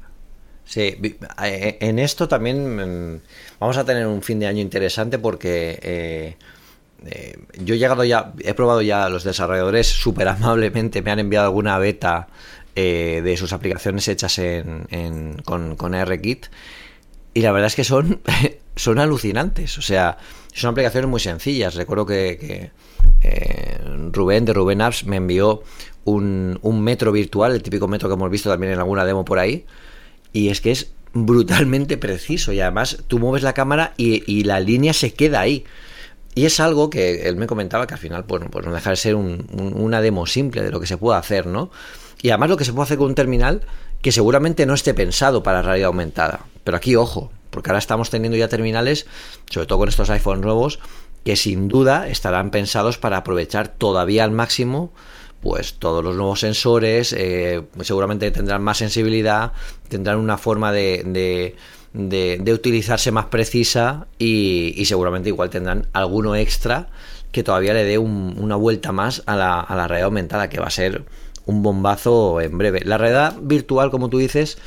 Sí, 0.64 0.97
eh, 1.43 1.79
en 1.81 1.99
esto 1.99 2.29
también 2.29 3.14
mm, 3.14 3.21
vamos 3.59 3.77
a 3.79 3.85
tener 3.85 4.07
un 4.07 4.23
fin 4.23 4.38
de 4.38 4.47
año 4.47 4.61
interesante 4.61 5.19
porque 5.19 5.79
eh, 5.83 6.37
eh, 7.07 7.38
yo 7.59 7.75
he 7.75 7.79
llegado 7.79 8.05
ya, 8.05 8.33
he 8.41 8.53
probado 8.55 8.83
ya 8.83 9.09
los 9.09 9.25
desarrolladores 9.25 9.87
súper 9.87 10.29
amablemente, 10.29 11.01
me 11.01 11.11
han 11.11 11.21
enviado 11.21 11.47
alguna 11.47 11.79
beta 11.79 12.29
de 12.75 13.35
sus 13.37 13.53
aplicaciones 13.53 14.07
hechas 14.07 14.38
en, 14.38 15.43
con, 15.45 15.75
con 15.75 16.01
RKit 16.01 16.47
y 17.38 17.40
la 17.40 17.53
verdad 17.53 17.68
es 17.68 17.77
que 17.77 17.85
son, 17.85 18.20
son 18.74 18.98
alucinantes. 18.98 19.79
O 19.79 19.83
sea, 19.83 20.18
son 20.53 20.70
aplicaciones 20.70 21.09
muy 21.09 21.20
sencillas. 21.20 21.77
Recuerdo 21.77 22.05
que, 22.05 22.72
eh, 23.22 23.79
Rubén 24.11 24.44
de 24.44 24.53
Rubén 24.53 24.81
Apps 24.83 25.05
me 25.05 25.14
envió 25.14 25.62
un, 26.03 26.59
metro 26.83 27.12
virtual, 27.12 27.53
el 27.53 27.62
típico 27.62 27.87
metro 27.87 28.09
que 28.09 28.16
hemos 28.16 28.29
visto 28.29 28.51
también 28.51 28.72
en 28.72 28.81
alguna 28.81 29.05
demo 29.05 29.24
por 29.24 29.38
ahí. 29.38 29.66
Y 30.33 30.48
es 30.48 30.61
que 30.61 30.72
es 30.72 30.90
brutalmente 31.12 31.96
preciso. 31.96 32.53
Y 32.53 32.59
además 32.59 33.05
tú 33.07 33.20
mueves 33.20 33.44
la 33.44 33.53
cámara 33.53 33.94
y, 33.96 34.42
la 34.42 34.59
línea 34.59 34.92
se 34.92 35.14
queda 35.14 35.38
ahí. 35.38 35.64
Y 36.35 36.44
es 36.44 36.59
algo 36.59 36.90
que 36.90 37.29
él 37.29 37.37
me 37.37 37.46
comentaba 37.46 37.87
que 37.87 37.94
al 37.94 38.01
final, 38.01 38.24
pues, 38.24 38.42
pues 38.51 38.66
no 38.66 38.72
deja 38.72 38.90
de 38.90 38.96
ser 38.96 39.14
una 39.14 40.01
demo 40.01 40.27
simple 40.27 40.64
de 40.64 40.72
lo 40.72 40.81
que 40.81 40.88
se 40.88 40.96
puede 40.96 41.20
hacer, 41.20 41.46
¿no? 41.46 41.70
Y 42.20 42.31
además 42.31 42.51
lo 42.51 42.57
que 42.57 42.64
se 42.64 42.72
puede 42.72 42.83
hacer 42.83 42.98
con 42.98 43.07
un 43.07 43.14
terminal 43.14 43.62
que 44.03 44.11
seguramente 44.11 44.66
no 44.66 44.74
esté 44.74 44.92
pensado 44.92 45.44
para 45.44 45.62
realidad 45.62 45.87
aumentada. 45.87 46.40
Pero 46.68 46.76
aquí, 46.76 46.96
ojo, 46.96 47.33
porque 47.48 47.70
ahora 47.70 47.78
estamos 47.78 48.11
teniendo 48.11 48.37
ya 48.37 48.48
terminales, 48.48 49.07
sobre 49.50 49.66
todo 49.66 49.78
con 49.78 49.88
estos 49.88 50.11
iPhones 50.11 50.44
nuevos, 50.44 50.81
que 51.24 51.35
sin 51.35 51.66
duda 51.66 52.09
estarán 52.09 52.50
pensados 52.50 52.98
para 52.98 53.16
aprovechar 53.16 53.68
todavía 53.68 54.22
al 54.22 54.33
máximo 54.33 54.92
pues 55.40 55.76
todos 55.78 56.04
los 56.04 56.14
nuevos 56.14 56.40
sensores, 56.40 57.14
eh, 57.14 57.62
seguramente 57.81 58.31
tendrán 58.33 58.62
más 58.62 58.76
sensibilidad, 58.76 59.52
tendrán 59.88 60.18
una 60.18 60.37
forma 60.37 60.70
de, 60.70 61.54
de, 61.94 62.52
utilizarse 62.52 63.12
más 63.12 63.24
precisa 63.24 64.07
y, 64.18 64.85
seguramente 64.85 65.31
igual 65.31 65.48
tendrán 65.48 65.87
alguno 65.94 66.37
extra 66.37 66.90
que 67.33 67.42
todavía 67.42 67.72
le 67.72 67.85
dé 67.85 67.96
una 67.96 68.57
vuelta 68.57 68.92
más 68.92 69.22
a 69.24 69.37
la, 69.37 69.59
a 69.59 69.74
la 69.74 69.88
realidad 69.88 70.09
aumentada, 70.09 70.50
que 70.50 70.61
va 70.61 70.66
a 70.66 70.70
ser 70.70 71.07
un 71.46 71.62
bombazo 71.62 72.42
en 72.42 72.59
breve. 72.59 72.83
La 72.85 72.98
realidad 72.98 73.37
virtual, 73.40 73.90
como 73.90 74.11
tú 74.11 74.18
dices, 74.18 74.59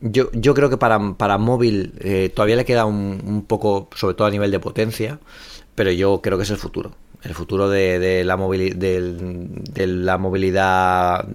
yo, 0.00 0.30
yo 0.32 0.54
creo 0.54 0.70
que 0.70 0.76
para, 0.76 1.14
para 1.14 1.38
móvil 1.38 1.92
eh, 2.00 2.30
todavía 2.34 2.56
le 2.56 2.64
queda 2.64 2.84
un, 2.84 3.44
poco, 3.46 3.88
sobre 3.94 4.14
todo 4.14 4.26
a 4.26 4.30
nivel 4.30 4.50
de 4.50 4.60
potencia, 4.60 5.18
pero 5.74 5.90
yo 5.90 6.20
creo 6.22 6.38
que 6.38 6.44
es 6.44 6.50
el 6.50 6.56
futuro. 6.56 6.92
El 7.22 7.34
futuro 7.34 7.68
de, 7.68 7.98
de 7.98 8.24
la, 8.24 8.36
de, 8.36 9.86
la 9.86 10.18
movilidad 10.18 11.26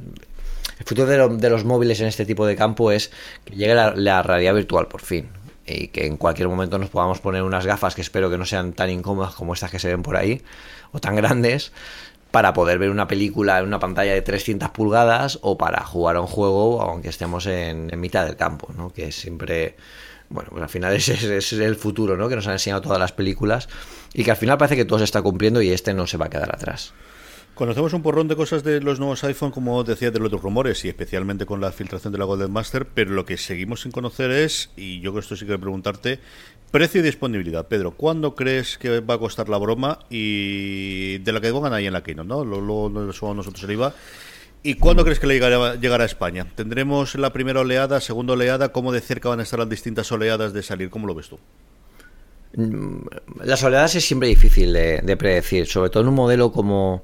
el 0.80 0.86
futuro 0.86 1.08
de, 1.08 1.50
los 1.50 1.64
móviles 1.64 2.02
en 2.02 2.08
este 2.08 2.26
tipo 2.26 2.46
de 2.46 2.56
campo 2.56 2.92
es 2.92 3.12
que 3.46 3.56
llegue 3.56 3.76
la, 3.76 3.94
la, 3.96 4.24
realidad 4.24 4.56
virtual 4.56 4.88
por 4.88 5.02
fin 5.02 5.30
y 5.66 5.88
que 5.88 6.06
en 6.06 6.18
cualquier 6.18 6.48
momento 6.48 6.78
nos 6.78 6.90
podamos 6.90 7.20
poner 7.20 7.44
unas 7.44 7.66
gafas 7.66 7.96
que 7.96 8.02
espero 8.02 8.30
que 8.30 8.38
no 8.38 8.46
sean 8.46 8.74
tan 8.74 8.90
incómodas 8.90 9.36
como 9.36 9.54
estas 9.54 9.72
que 9.72 9.80
se 9.80 9.88
ven 9.88 10.04
por 10.04 10.16
ahí 10.16 10.42
o 10.92 11.00
tan 11.00 11.16
grandes 11.16 11.72
para 12.36 12.52
poder 12.52 12.80
ver 12.80 12.90
una 12.90 13.08
película 13.08 13.60
en 13.60 13.66
una 13.66 13.80
pantalla 13.80 14.14
de 14.14 14.22
300 14.22 14.70
pulgadas 14.72 15.40
o 15.42 15.58
para 15.58 15.86
jugar 15.86 16.18
a 16.18 16.20
un 16.20 16.28
juego 16.28 16.82
aunque 16.82 17.08
estemos 17.08 17.46
en, 17.46 17.90
mitad 17.98 18.26
del 18.26 18.36
campo, 18.36 18.74
¿no? 18.76 18.92
Que 18.92 19.14
siempre 19.14 19.78
bueno, 20.28 20.50
pues 20.52 20.62
al 20.62 20.68
final 20.68 20.94
es 20.94 21.54
el 21.54 21.76
futuro, 21.78 22.18
¿no? 22.18 22.28
Que 22.28 22.36
nos 22.36 22.46
han 22.48 22.52
enseñado 22.52 22.82
todas 22.82 23.00
las 23.00 23.14
películas 23.14 23.70
y 24.14 24.26
que 24.26 24.32
al 24.32 24.36
final 24.36 24.58
parece 24.58 24.76
que 24.76 24.84
todo 24.84 25.00
se 25.00 25.06
está 25.06 25.22
cumpliendo 25.22 25.62
y 25.62 25.70
este 25.70 25.94
no 25.94 26.08
se 26.08 26.18
va 26.18 26.26
a 26.26 26.30
quedar 26.30 26.54
atrás. 26.54 26.94
Conocemos 27.56 27.94
un 27.94 28.02
porrón 28.02 28.28
de 28.28 28.36
cosas 28.36 28.66
de 28.66 28.82
los 28.82 29.00
nuevos 29.00 29.24
iPhone, 29.24 29.52
como 29.52 29.82
decía, 29.86 30.12
de 30.12 30.20
los 30.20 30.30
rumores 30.30 30.84
y 30.84 30.90
especialmente 30.90 31.46
con 31.46 31.62
la 31.62 31.72
filtración 31.72 32.12
de 32.12 32.20
la 32.20 32.26
Golden 32.26 32.52
Master, 32.52 32.86
pero 32.86 33.12
lo 33.12 33.24
que 33.24 33.38
seguimos 33.38 33.84
sin 33.84 33.94
conocer 33.94 34.30
es, 34.30 34.72
y 34.76 35.00
yo 35.00 35.12
creo 35.12 35.14
que 35.14 35.20
esto 35.22 35.38
sí 35.38 35.46
que 35.46 35.58
preguntarte, 35.58 36.20
precio 36.76 37.00
y 37.00 37.04
disponibilidad. 37.06 37.70
Pedro, 37.70 37.92
¿cuándo 37.92 38.36
crees 38.36 38.78
que 38.78 39.00
va 39.00 39.14
a 39.14 39.18
costar 39.18 39.48
la 39.48 39.58
broma 39.58 40.00
y 40.10 41.20
de 41.20 41.32
la 41.32 41.40
que 41.40 41.50
pongan 41.50 41.72
ahí 41.72 41.88
en 41.88 41.94
la 41.94 42.04
Keynote, 42.04 42.28
¿no? 42.28 42.44
Luego 42.44 42.90
lo, 42.90 43.06
lo, 43.06 43.34
nosotros 43.34 43.64
el 43.64 43.72
IVA. 43.72 43.94
¿Y 44.62 44.74
cuándo 44.74 45.06
crees 45.06 45.22
que 45.22 45.26
le 45.26 45.36
llegará, 45.36 46.04
a 46.04 46.06
España? 46.06 46.46
¿Tendremos 46.54 47.16
la 47.16 47.32
primera 47.32 47.62
oleada, 47.62 48.02
segunda 48.02 48.34
oleada? 48.34 48.74
¿Cómo 48.74 48.92
de 48.92 49.00
cerca 49.00 49.30
van 49.30 49.40
a 49.40 49.44
estar 49.44 49.58
las 49.58 49.70
distintas 49.70 50.12
oleadas 50.12 50.52
de 50.52 50.64
salir? 50.64 50.90
¿Cómo 50.90 51.08
lo 51.08 51.16
ves 51.16 51.30
tú? 51.30 51.40
Mm, 52.58 53.06
las 53.46 53.64
oleadas 53.64 53.96
es 53.96 54.04
siempre 54.04 54.28
difícil 54.28 54.74
de, 54.74 55.00
de 55.00 55.16
predecir, 55.16 55.68
sobre 55.68 55.90
todo 55.90 56.04
en 56.04 56.10
un 56.10 56.16
modelo 56.16 56.52
como, 56.52 57.04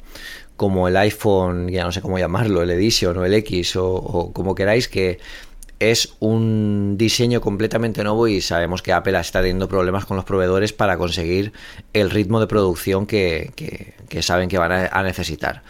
como 0.57 0.89
el 0.89 0.97
iPhone, 0.97 1.69
ya 1.69 1.85
no 1.85 1.93
sé 1.93 2.01
cómo 2.01 2.19
llamarlo, 2.19 2.61
el 2.61 2.71
Edition 2.71 3.17
o 3.17 3.23
el 3.23 3.33
X 3.35 3.77
o, 3.77 4.31
como 4.33 4.53
queráis, 4.53 4.89
que 4.89 5.19
es 5.81 6.13
un 6.19 6.95
diseño 6.95 7.41
completamente 7.41 8.03
nuevo 8.03 8.27
y 8.27 8.39
sabemos 8.39 8.83
que 8.83 8.93
Apple 8.93 9.19
está 9.19 9.39
teniendo 9.39 9.67
problemas 9.67 10.05
con 10.05 10.15
los 10.15 10.25
proveedores 10.25 10.73
para 10.73 10.95
conseguir 10.95 11.53
el 11.93 12.11
ritmo 12.11 12.39
de 12.39 12.45
producción 12.45 13.07
que, 13.07 13.51
saben 14.21 14.47
que 14.47 14.59
van 14.59 14.71
a, 14.71 15.03
necesitar. 15.03 15.63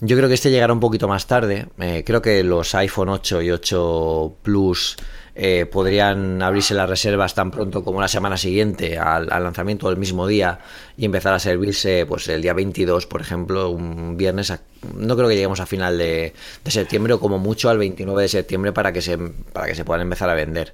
Yo 0.00 0.16
creo 0.16 0.28
que 0.28 0.34
este 0.34 0.50
llegará 0.50 0.72
un 0.72 0.80
poquito 0.80 1.06
más 1.06 1.28
tarde. 1.28 1.68
Eh, 1.78 2.02
creo 2.04 2.20
que 2.20 2.42
los 2.42 2.74
iPhone 2.74 3.08
8 3.10 3.42
y 3.42 3.50
8 3.52 4.36
Plus 4.42 4.96
eh, 5.36 5.66
podrían 5.70 6.42
abrirse 6.42 6.74
las 6.74 6.88
reservas 6.88 7.34
tan 7.34 7.52
pronto 7.52 7.84
como 7.84 8.00
la 8.00 8.08
semana 8.08 8.36
siguiente 8.36 8.98
al, 8.98 9.26
lanzamiento 9.26 9.88
del 9.88 9.96
mismo 9.96 10.26
día 10.26 10.58
y 10.96 11.04
empezar 11.04 11.34
a 11.34 11.38
servirse 11.38 12.04
pues 12.06 12.26
el 12.26 12.42
día 12.42 12.52
22, 12.52 13.06
por 13.06 13.20
ejemplo, 13.20 13.70
un 13.70 14.16
viernes. 14.16 14.52
No 14.96 15.16
creo 15.16 15.28
que 15.28 15.34
lleguemos 15.34 15.60
a 15.60 15.66
final 15.66 15.98
de, 15.98 16.32
septiembre 16.66 17.14
o 17.14 17.20
como 17.20 17.38
mucho 17.38 17.68
al 17.70 17.78
29 17.78 18.22
de 18.22 18.28
septiembre 18.28 18.72
para 18.72 18.92
que 18.92 19.02
se, 19.02 19.18
para 19.18 19.66
que 19.66 19.74
se 19.74 19.84
puedan 19.84 20.02
empezar 20.02 20.28
a 20.30 20.34
vender. 20.34 20.72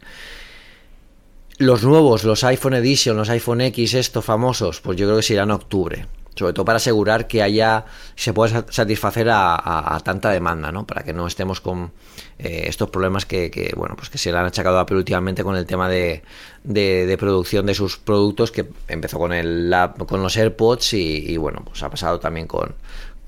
Los 1.58 1.82
nuevos, 1.82 2.24
los 2.24 2.44
iPhone 2.44 2.74
Edition, 2.74 3.16
los 3.16 3.30
iPhone 3.30 3.60
X, 3.62 3.94
estos 3.94 4.24
famosos, 4.24 4.80
pues 4.80 4.96
yo 4.96 5.06
creo 5.06 5.16
que 5.16 5.22
se 5.22 5.34
irán 5.34 5.50
octubre 5.50 6.06
sobre 6.38 6.52
todo 6.52 6.64
para 6.64 6.76
asegurar 6.76 7.26
que 7.26 7.42
haya 7.42 7.84
se 8.14 8.32
pueda 8.32 8.64
satisfacer 8.70 9.28
a, 9.30 10.00
tanta 10.04 10.30
demanda, 10.30 10.70
¿no? 10.70 10.86
Para 10.86 11.02
que 11.02 11.12
no 11.12 11.26
estemos 11.26 11.60
con 11.60 11.90
eh, 12.38 12.64
estos 12.66 12.90
problemas 12.90 13.26
que, 13.26 13.72
bueno, 13.76 13.96
pues 13.96 14.08
que 14.08 14.18
se 14.18 14.30
le 14.30 14.38
han 14.38 14.46
achacado 14.46 14.78
a 14.78 14.82
Apple 14.82 14.96
últimamente 14.96 15.42
con 15.42 15.56
el 15.56 15.66
tema 15.66 15.88
de, 15.88 16.22
de, 16.62 17.16
producción 17.18 17.66
de 17.66 17.74
sus 17.74 17.98
productos, 17.98 18.52
que 18.52 18.68
empezó 18.86 19.18
con 19.18 19.32
el 19.32 19.74
con 20.06 20.22
los 20.22 20.36
AirPods 20.36 20.94
y, 20.94 21.36
bueno, 21.36 21.62
pues 21.64 21.82
ha 21.82 21.90
pasado 21.90 22.20
también 22.20 22.46
con, 22.46 22.74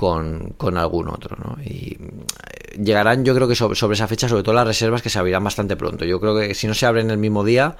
con, 0.00 0.78
algún 0.78 1.08
otro, 1.08 1.36
¿no? 1.36 1.62
Y 1.62 1.98
eh, 1.98 2.78
llegarán, 2.82 3.22
yo 3.22 3.34
creo 3.34 3.46
que 3.46 3.54
sobre, 3.54 3.74
esa 3.74 4.08
fecha, 4.08 4.30
sobre 4.30 4.42
todo 4.42 4.54
las 4.54 4.66
reservas 4.66 5.02
que 5.02 5.10
se 5.10 5.18
abrirán 5.18 5.44
bastante 5.44 5.76
pronto. 5.76 6.06
Yo 6.06 6.18
creo 6.18 6.38
que 6.38 6.54
si 6.54 6.66
no 6.66 6.72
se 6.72 6.86
abren 6.86 7.10
el 7.10 7.18
mismo 7.18 7.44
día 7.44 7.76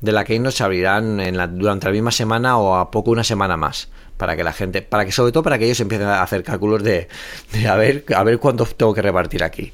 de 0.00 0.12
la 0.12 0.24
Keynote 0.24 0.56
se 0.56 0.64
abrirán 0.64 1.20
en 1.20 1.36
la, 1.36 1.46
durante 1.46 1.86
la 1.86 1.92
misma 1.92 2.10
semana 2.10 2.56
o 2.56 2.76
a 2.76 2.90
poco 2.90 3.10
una 3.10 3.24
semana 3.24 3.58
más 3.58 3.90
para 4.16 4.34
que 4.34 4.44
la 4.44 4.54
gente, 4.54 4.80
para 4.80 5.04
que 5.04 5.12
sobre 5.12 5.30
todo 5.30 5.42
para 5.42 5.58
que 5.58 5.66
ellos 5.66 5.80
empiecen 5.80 6.06
a 6.06 6.22
hacer 6.22 6.42
cálculos 6.42 6.82
de, 6.82 7.08
a 7.68 7.76
ver 7.76 8.04
a 8.14 8.22
ver 8.22 8.38
cuánto 8.38 8.64
tengo 8.64 8.94
que 8.94 9.02
repartir 9.02 9.44
aquí. 9.44 9.72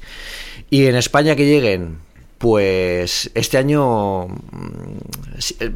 Y 0.69 0.87
en 0.87 0.95
España 0.95 1.37
que 1.37 1.45
lleguen, 1.45 1.99
pues 2.39 3.31
este 3.35 3.57
año 3.57 4.27
mm, 4.27 4.97
eh, 5.59 5.71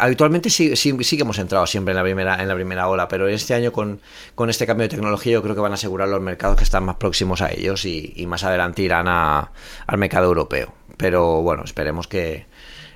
habitualmente 0.00 0.50
sí, 0.50 0.74
sí, 0.76 0.96
que 0.96 1.22
hemos 1.22 1.38
entrado 1.38 1.66
siempre 1.66 1.92
en 1.92 1.96
la 1.96 2.02
primera 2.02 2.42
en 2.42 2.48
la 2.48 2.54
primera 2.54 2.88
ola, 2.88 3.08
pero 3.08 3.28
este 3.28 3.54
año 3.54 3.72
con, 3.72 4.00
con, 4.34 4.50
este 4.50 4.66
cambio 4.66 4.84
de 4.84 4.88
tecnología 4.88 5.32
yo 5.34 5.42
creo 5.42 5.54
que 5.54 5.60
van 5.60 5.72
a 5.72 5.74
asegurar 5.74 6.08
los 6.08 6.20
mercados 6.20 6.56
que 6.56 6.64
están 6.64 6.84
más 6.84 6.96
próximos 6.96 7.42
a 7.42 7.50
ellos 7.52 7.84
y, 7.84 8.26
más 8.26 8.44
adelante 8.44 8.82
irán 8.82 9.06
a, 9.08 9.52
al 9.86 9.98
mercado 9.98 10.26
europeo. 10.26 10.72
Pero 10.96 11.42
bueno, 11.42 11.64
esperemos 11.64 12.06
que, 12.06 12.46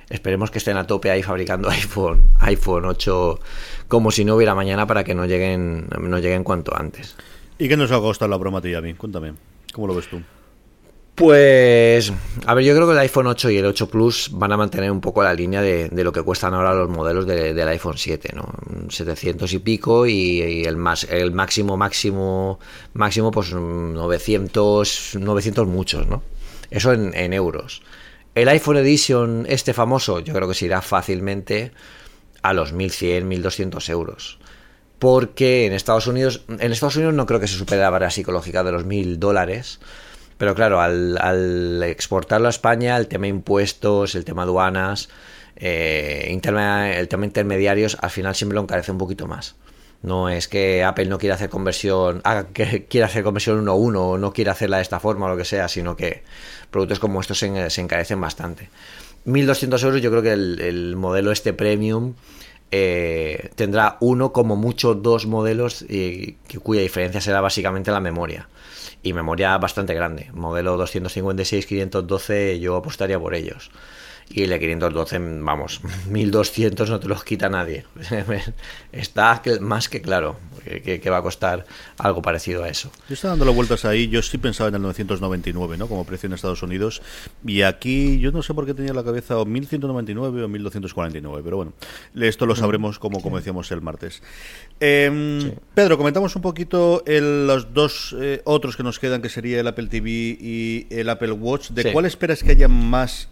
Esperemos 0.09 0.51
que 0.51 0.59
estén 0.59 0.77
a 0.77 0.85
tope 0.85 1.09
ahí 1.09 1.23
fabricando 1.23 1.69
iPhone, 1.71 2.29
iPhone 2.41 2.85
8 2.85 3.39
como 3.87 4.11
si 4.11 4.23
no 4.23 4.35
hubiera 4.35 4.53
mañana 4.53 4.85
para 4.85 5.03
que 5.03 5.15
no 5.15 5.25
lleguen, 5.25 5.87
no 5.99 6.19
lleguen 6.19 6.43
cuanto 6.43 6.75
antes. 6.77 7.15
¿Y 7.57 7.67
qué 7.67 7.77
nos 7.77 7.91
ha 7.91 7.99
costado 7.99 8.29
la 8.29 8.37
broma 8.37 8.61
mí? 8.61 8.93
Cuéntame, 8.93 9.33
¿cómo 9.73 9.87
lo 9.87 9.95
ves 9.95 10.07
tú? 10.07 10.21
Pues, 11.15 12.11
a 12.45 12.53
ver, 12.53 12.65
yo 12.65 12.75
creo 12.75 12.87
que 12.87 12.91
el 12.91 12.99
iPhone 12.99 13.27
8 13.27 13.49
y 13.49 13.57
el 13.57 13.65
8 13.65 13.87
Plus 13.87 14.29
van 14.33 14.51
a 14.51 14.57
mantener 14.57 14.91
un 14.91 14.99
poco 14.99 15.23
la 15.23 15.33
línea 15.33 15.61
de, 15.61 15.89
lo 16.03 16.11
que 16.11 16.21
cuestan 16.21 16.53
ahora 16.53 16.73
los 16.73 16.89
modelos 16.89 17.25
del 17.25 17.67
iPhone 17.69 17.97
7, 17.97 18.33
¿no? 18.35 18.49
700 18.89 19.53
y 19.53 19.59
pico 19.59 20.05
y, 20.05 20.65
el, 20.65 20.75
más, 20.75 21.05
el 21.05 21.31
máximo, 21.31 21.77
máximo, 21.77 22.59
máximo, 22.93 23.31
pues 23.31 23.53
900, 23.53 25.17
900 25.17 25.67
muchos, 25.67 26.05
¿no? 26.05 26.21
Eso 26.69 26.91
en, 26.91 27.15
en 27.15 27.31
euros. 27.31 27.81
El 28.35 28.49
iPhone 28.49 28.75
Edition, 28.75 29.45
este 29.47 29.73
famoso, 29.73 30.19
yo 30.19 30.33
creo 30.33 30.49
que 30.49 30.53
se 30.53 30.65
irá 30.65 30.81
fácilmente 30.81 31.71
a 32.41 32.51
los 32.51 32.73
1100, 32.73 33.25
1200 33.25 33.87
euros. 33.87 34.37
Porque 34.99 35.65
en 35.65 35.71
Estados 35.71 36.07
Unidos, 36.07 36.43
en 36.49 36.73
Estados 36.73 36.97
Unidos 36.97 37.13
no 37.13 37.25
creo 37.25 37.39
que 37.39 37.47
se 37.47 37.55
supere 37.55 37.81
la 37.81 37.89
barrera 37.89 38.11
psicológica 38.11 38.65
de 38.65 38.73
los 38.73 38.83
1000 38.83 39.17
dólares. 39.17 39.79
Pero 40.37 40.53
claro, 40.53 40.81
al, 40.81 41.81
exportarlo 41.83 42.47
a 42.47 42.49
España, 42.49 42.97
el 42.97 43.07
tema 43.07 43.27
impuestos, 43.27 44.15
el 44.15 44.25
tema 44.25 44.43
aduanas, 44.43 45.09
eh, 45.55 46.27
el 46.29 46.41
tema 46.41 47.25
intermediarios, 47.25 47.97
al 48.01 48.09
final 48.09 48.35
siempre 48.35 48.55
lo 48.55 48.61
encarece 48.61 48.91
un 48.91 48.97
poquito 48.97 49.27
más. 49.27 49.55
No 50.01 50.29
es 50.29 50.47
que 50.47 50.83
Apple 50.83 51.07
no 51.07 51.17
quiera 51.17 51.35
hacer 51.35 51.49
conversión, 51.49 52.21
que 52.53 52.85
quiera 52.89 53.07
hacer 53.07 53.23
conversión 53.23 53.65
1-1 53.65 53.97
o 53.97 54.17
no 54.17 54.33
quiera 54.33 54.51
hacerla 54.51 54.77
de 54.77 54.83
esta 54.83 54.99
forma 54.99 55.25
o 55.25 55.29
lo 55.29 55.37
que 55.37 55.45
sea, 55.45 55.67
sino 55.67 55.95
que 55.95 56.23
productos 56.69 56.99
como 56.99 57.21
estos 57.21 57.39
se, 57.39 57.81
encarecen 57.81 58.21
bastante. 58.21 58.69
1.200 59.25 59.83
euros 59.83 60.01
yo 60.01 60.11
creo 60.11 60.21
que 60.21 60.33
el, 60.33 60.95
modelo 60.95 61.31
este 61.31 61.53
premium 61.53 62.13
eh, 62.71 63.49
tendrá 63.55 63.97
uno 63.99 64.31
como 64.33 64.55
mucho 64.55 64.95
dos 64.95 65.25
modelos 65.25 65.85
cuya 66.63 66.81
diferencia 66.81 67.21
será 67.21 67.41
básicamente 67.41 67.91
la 67.91 67.99
memoria. 67.99 68.49
Y 69.03 69.13
memoria 69.13 69.57
bastante 69.57 69.93
grande. 69.93 70.31
Modelo 70.33 70.77
256, 70.77 71.65
512 71.65 72.59
yo 72.59 72.75
apostaría 72.75 73.19
por 73.19 73.35
ellos 73.35 73.71
y 74.29 74.43
el 74.43 74.49
de 74.49 74.59
512, 74.59 75.19
vamos, 75.41 75.81
1200 76.09 76.89
no 76.89 76.99
te 76.99 77.07
los 77.07 77.23
quita 77.23 77.49
nadie. 77.49 77.85
Está 78.91 79.41
más 79.61 79.89
que 79.89 80.01
claro 80.01 80.37
que, 80.63 81.09
va 81.09 81.17
a 81.17 81.21
costar 81.21 81.65
algo 81.97 82.21
parecido 82.21 82.63
a 82.63 82.69
eso. 82.69 82.91
Yo 83.07 83.13
estaba 83.13 83.35
dando 83.35 83.53
vueltas 83.53 83.85
ahí, 83.85 84.07
yo 84.07 84.21
sí 84.21 84.37
pensaba 84.37 84.69
en 84.69 84.75
el 84.75 84.81
999, 84.81 85.77
¿no? 85.77 85.87
Como 85.87 86.05
precio 86.05 86.27
en 86.27 86.33
Estados 86.33 86.63
Unidos, 86.63 87.01
y 87.45 87.61
aquí 87.61 88.19
yo 88.19 88.31
no 88.31 88.41
sé 88.41 88.53
por 88.53 88.65
qué 88.65 88.73
tenía 88.73 88.93
la 88.93 89.03
cabeza 89.03 89.37
o 89.37 89.45
1199 89.45 90.43
o 90.43 90.47
1249, 90.47 91.41
pero 91.43 91.57
bueno, 91.57 91.73
esto 92.19 92.45
lo 92.45 92.53
mm. 92.53 92.57
sabremos 92.57 92.99
como, 92.99 93.21
como 93.21 93.37
decíamos 93.37 93.71
el 93.71 93.81
martes. 93.81 94.23
Em, 94.79 95.53
Pedro, 95.73 95.97
comentamos 95.97 96.35
un 96.35 96.41
poquito 96.41 97.03
los 97.05 97.73
dos 97.73 98.15
eh, 98.19 98.41
otros 98.45 98.75
que 98.75 98.83
nos 98.83 98.99
quedan, 98.99 99.21
que 99.21 99.29
sería 99.29 99.59
el 99.59 99.67
Apple 99.67 99.87
TV 99.87 100.09
y 100.09 100.87
el 100.89 101.09
Apple 101.09 101.31
Watch. 101.31 101.69
¿De 101.69 101.91
cuál 101.91 102.05
esperas 102.05 102.41
que 102.41 102.51
haya 102.51 102.67
más 102.67 103.29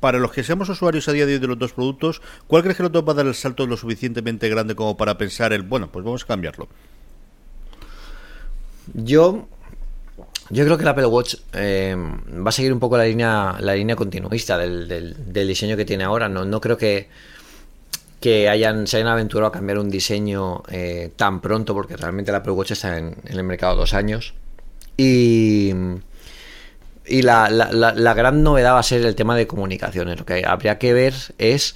para 0.00 0.18
los 0.18 0.32
que 0.32 0.42
seamos 0.42 0.68
usuarios 0.68 1.08
a 1.08 1.12
día 1.12 1.26
de 1.26 1.34
hoy 1.34 1.38
de 1.38 1.46
los 1.46 1.58
dos 1.58 1.72
productos, 1.72 2.20
¿cuál 2.46 2.62
crees 2.62 2.76
que 2.76 2.82
los 2.82 2.92
dos 2.92 3.04
va 3.06 3.12
a 3.12 3.16
dar 3.16 3.26
el 3.26 3.34
salto 3.34 3.66
lo 3.66 3.76
suficientemente 3.76 4.48
grande 4.48 4.74
como 4.74 4.96
para 4.96 5.16
pensar 5.16 5.52
el, 5.52 5.62
bueno, 5.62 5.90
pues 5.90 6.04
vamos 6.04 6.24
a 6.24 6.26
cambiarlo? 6.26 6.68
Yo 8.92 9.48
yo 10.50 10.64
creo 10.64 10.76
que 10.76 10.82
el 10.82 10.88
Apple 10.88 11.06
Watch 11.06 11.36
eh, 11.54 11.96
va 11.96 12.50
a 12.50 12.52
seguir 12.52 12.72
un 12.72 12.78
poco 12.78 12.98
la 12.98 13.04
línea, 13.04 13.56
la 13.60 13.74
línea 13.74 13.96
continuista 13.96 14.58
del, 14.58 15.16
diseño 15.32 15.76
que 15.76 15.84
tiene 15.84 16.04
ahora. 16.04 16.28
No, 16.28 16.44
no 16.44 16.60
creo 16.60 16.76
que, 16.76 17.08
que 18.20 18.48
hayan, 18.48 18.86
se 18.86 18.98
hayan 18.98 19.08
aventurado 19.08 19.48
a 19.48 19.52
cambiar 19.52 19.78
un 19.78 19.88
diseño 19.88 20.62
eh, 20.68 21.12
tan 21.16 21.40
pronto, 21.40 21.72
porque 21.72 21.96
realmente 21.96 22.30
el 22.30 22.36
Apple 22.36 22.52
Watch 22.52 22.72
está 22.72 22.98
en, 22.98 23.16
en, 23.24 23.38
el 23.38 23.44
mercado 23.44 23.76
dos 23.76 23.94
años. 23.94 24.34
Y, 24.98 25.72
y 27.06 27.22
la, 27.22 27.50
la, 27.50 28.14
gran 28.14 28.42
novedad 28.42 28.74
va 28.74 28.78
a 28.78 28.82
ser 28.82 29.04
el 29.04 29.14
tema 29.14 29.36
de 29.36 29.46
comunicaciones. 29.46 30.18
Lo 30.18 30.24
que 30.24 30.44
habría 30.46 30.78
que 30.78 30.92
ver 30.92 31.14
es 31.38 31.74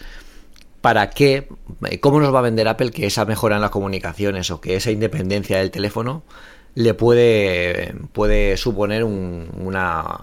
para 0.80 1.10
qué, 1.10 1.48
cómo 2.00 2.20
nos 2.20 2.34
va 2.34 2.38
a 2.38 2.42
vender 2.42 2.68
Apple 2.68 2.90
que 2.90 3.06
esa 3.06 3.24
mejora 3.24 3.56
en 3.56 3.62
las 3.62 3.70
comunicaciones 3.70 4.50
o 4.50 4.60
que 4.60 4.76
esa 4.76 4.90
independencia 4.90 5.58
del 5.58 5.70
teléfono 5.70 6.22
le 6.74 6.94
puede, 6.94 7.94
puede 8.12 8.56
suponer 8.56 9.04
un, 9.04 9.48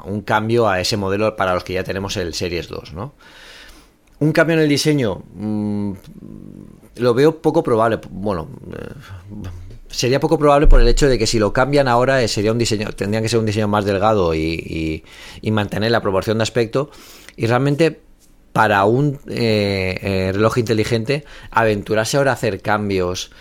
un 0.05 0.21
cambio 0.21 0.67
a 0.67 0.79
ese 0.79 0.97
modelo 0.97 1.35
para 1.35 1.53
los 1.53 1.63
que 1.63 1.73
ya 1.73 1.83
tenemos 1.83 2.17
el 2.17 2.33
Series 2.33 2.67
2, 2.69 2.93
¿no? 2.93 3.13
Un 4.19 4.31
cambio 4.31 4.55
en 4.55 4.61
el 4.61 4.69
diseño 4.69 5.23
mm, 5.33 5.91
lo 6.95 7.13
veo 7.13 7.41
poco 7.41 7.61
probable. 7.61 7.99
Bueno, 8.09 8.47
eh, 8.71 9.49
sería 9.95 10.19
poco 10.19 10.37
probable 10.37 10.67
por 10.67 10.81
el 10.81 10.87
hecho 10.87 11.07
de 11.07 11.17
que 11.17 11.25
si 11.25 11.39
lo 11.39 11.53
cambian 11.53 11.87
ahora 11.87 12.21
eh, 12.21 12.27
sería 12.27 12.51
un 12.51 12.57
diseño, 12.57 12.89
tendrían 12.91 13.23
que 13.23 13.29
ser 13.29 13.39
un 13.39 13.45
diseño 13.45 13.67
más 13.67 13.85
delgado 13.85 14.35
y, 14.35 15.03
mantener 15.51 15.91
la 15.91 16.01
proporción 16.01 16.37
de 16.37 16.43
aspecto. 16.43 16.91
Y 17.37 17.47
realmente 17.47 18.01
para 18.51 18.83
un 18.85 19.19
eh, 19.27 19.99
eh, 20.01 20.31
reloj 20.33 20.57
inteligente, 20.57 21.23
aventurarse 21.51 22.17
ahora 22.17 22.31
a 22.31 22.33
hacer 22.33 22.61
cambios 22.61 23.31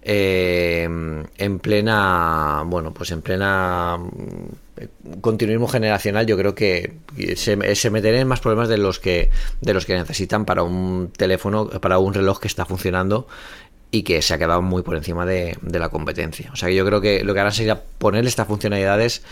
en 0.00 1.58
plena, 1.60 2.62
bueno, 2.64 2.94
pues 2.94 3.10
en 3.10 3.20
plena 3.20 3.98
mm, 3.98 5.20
continuismo 5.20 5.68
generacional, 5.68 6.24
yo 6.24 6.38
creo 6.38 6.54
que 6.54 6.94
se, 7.36 7.74
se 7.74 7.90
meterían 7.90 8.22
en 8.22 8.28
más 8.28 8.40
problemas 8.40 8.70
de 8.70 8.78
los 8.78 9.00
que 9.00 9.28
de 9.60 9.74
los 9.74 9.84
que 9.84 9.94
necesitan 9.94 10.46
para 10.46 10.62
un 10.62 11.12
teléfono, 11.14 11.68
para 11.68 11.98
un 11.98 12.14
reloj 12.14 12.40
que 12.40 12.48
está 12.48 12.64
funcionando 12.64 13.26
y 13.90 14.02
que 14.02 14.20
se 14.22 14.34
ha 14.34 14.38
quedado 14.38 14.62
muy 14.62 14.82
por 14.82 14.96
encima 14.96 15.24
de, 15.24 15.56
la 15.62 15.88
competencia. 15.88 16.50
O 16.52 16.56
sea 16.56 16.68
que 16.68 16.74
yo 16.74 16.84
creo 16.84 17.00
que 17.00 17.24
lo 17.24 17.34
que 17.34 17.40
harán 17.40 17.52
sería 17.52 17.82
ponerle 17.98 18.28
estas 18.28 18.46
funcionalidades. 18.46 19.22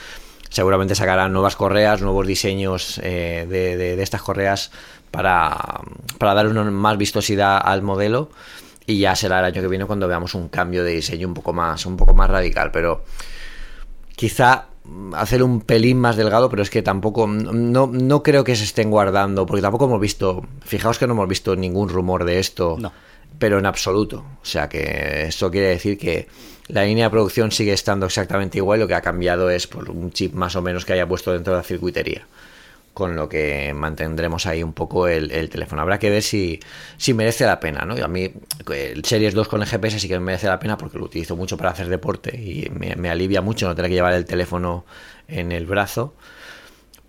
Seguramente 0.49 0.95
sacarán 0.95 1.33
nuevas 1.33 1.57
correas, 1.57 2.01
nuevos 2.01 2.27
diseños 2.27 3.01
eh, 3.03 3.47
de, 3.49 4.03
estas 4.03 4.23
correas 4.23 4.71
para, 5.11 5.81
para 6.19 6.35
dar 6.35 6.47
una 6.47 6.65
más 6.65 6.97
vistosidad 6.97 7.61
al 7.63 7.83
modelo. 7.83 8.31
Y 8.87 9.01
ya 9.01 9.17
será 9.17 9.41
el 9.41 9.47
año 9.47 9.61
que 9.61 9.69
viene 9.69 9.85
cuando 9.85 10.07
veamos 10.07 10.35
un 10.35 10.49
cambio 10.49 10.85
de 10.85 10.93
diseño 10.93 11.27
un 11.27 11.35
poco 11.35 11.53
más, 11.53 11.85
un 11.85 11.97
poco 11.97 12.15
más 12.15 12.31
radical. 12.31 12.71
Pero 12.71 13.05
quizá 14.15 14.69
hacer 15.15 15.43
un 15.43 15.61
pelín 15.61 15.99
más 15.99 16.17
delgado, 16.17 16.49
pero 16.49 16.63
es 16.63 16.71
que 16.71 16.81
tampoco, 16.81 17.27
no, 17.27 17.89
no 17.89 18.23
creo 18.23 18.45
que 18.45 18.55
se 18.55 18.63
estén 18.63 18.91
guardando, 18.91 19.45
porque 19.45 19.61
tampoco 19.61 19.87
hemos 19.87 20.01
visto, 20.01 20.47
fijaos 20.65 20.99
que 20.99 21.09
no 21.09 21.15
hemos 21.15 21.29
visto 21.29 21.57
ningún 21.57 21.89
rumor 21.89 22.25
de 22.25 22.39
esto. 22.39 22.77
No 22.79 22.93
pero 23.39 23.59
en 23.59 23.67
absoluto. 23.67 24.25
O 24.43 24.45
sea 24.45 24.69
que 24.69 25.27
eso 25.29 25.51
quiere 25.51 25.69
decir 25.69 25.99
que 25.99 26.29
la 26.69 26.85
línea 26.85 27.05
de 27.05 27.11
producción 27.11 27.53
sigue 27.53 27.73
estando 27.73 28.07
exactamente 28.07 28.59
igual, 28.59 28.81
lo 28.81 28.89
que 28.89 28.95
ha 28.95 29.01
cambiado 29.01 29.51
es 29.51 29.67
por 29.67 29.89
un 29.91 30.11
chip 30.11 30.35
más 30.35 30.57
o 30.57 30.63
menos 30.63 30.85
que 30.85 30.93
haya 30.95 31.07
puesto 31.07 31.33
dentro 31.33 31.53
de 31.53 31.59
la 31.59 31.63
circuitería. 31.63 32.27
Con 32.93 33.15
lo 33.15 33.29
que 33.29 33.75
mantendremos 33.75 34.47
ahí 34.47 34.63
un 34.63 34.73
poco 34.73 35.07
el, 35.07 35.51
teléfono. 35.51 35.83
Habrá 35.83 35.99
que 35.99 36.09
ver 36.09 36.23
si, 36.23 36.59
si 36.97 37.13
merece 37.13 37.45
la 37.45 37.61
pena, 37.61 37.85
¿no? 37.85 37.95
a 38.03 38.09
mí, 38.09 38.33
el 38.75 39.05
Series 39.05 39.35
2 39.35 39.49
con 39.49 39.61
el 39.61 39.69
GPS 39.69 40.01
sí 40.01 40.09
que 40.09 40.19
me 40.19 40.25
merece 40.25 40.47
la 40.47 40.59
pena 40.59 40.79
porque 40.79 40.97
lo 40.97 41.05
utilizo 41.05 41.37
mucho 41.37 41.59
para 41.59 41.71
hacer 41.71 41.89
deporte 41.89 42.35
y 42.35 42.71
me, 42.71 42.97
me 42.97 43.11
alivia 43.11 43.43
mucho 43.43 43.69
no 43.69 43.75
tener 43.75 43.91
que 43.91 43.97
llevar 43.97 44.15
el 44.15 44.25
teléfono 44.25 44.87
en 45.29 45.53
el 45.53 45.67
brazo. 45.67 46.15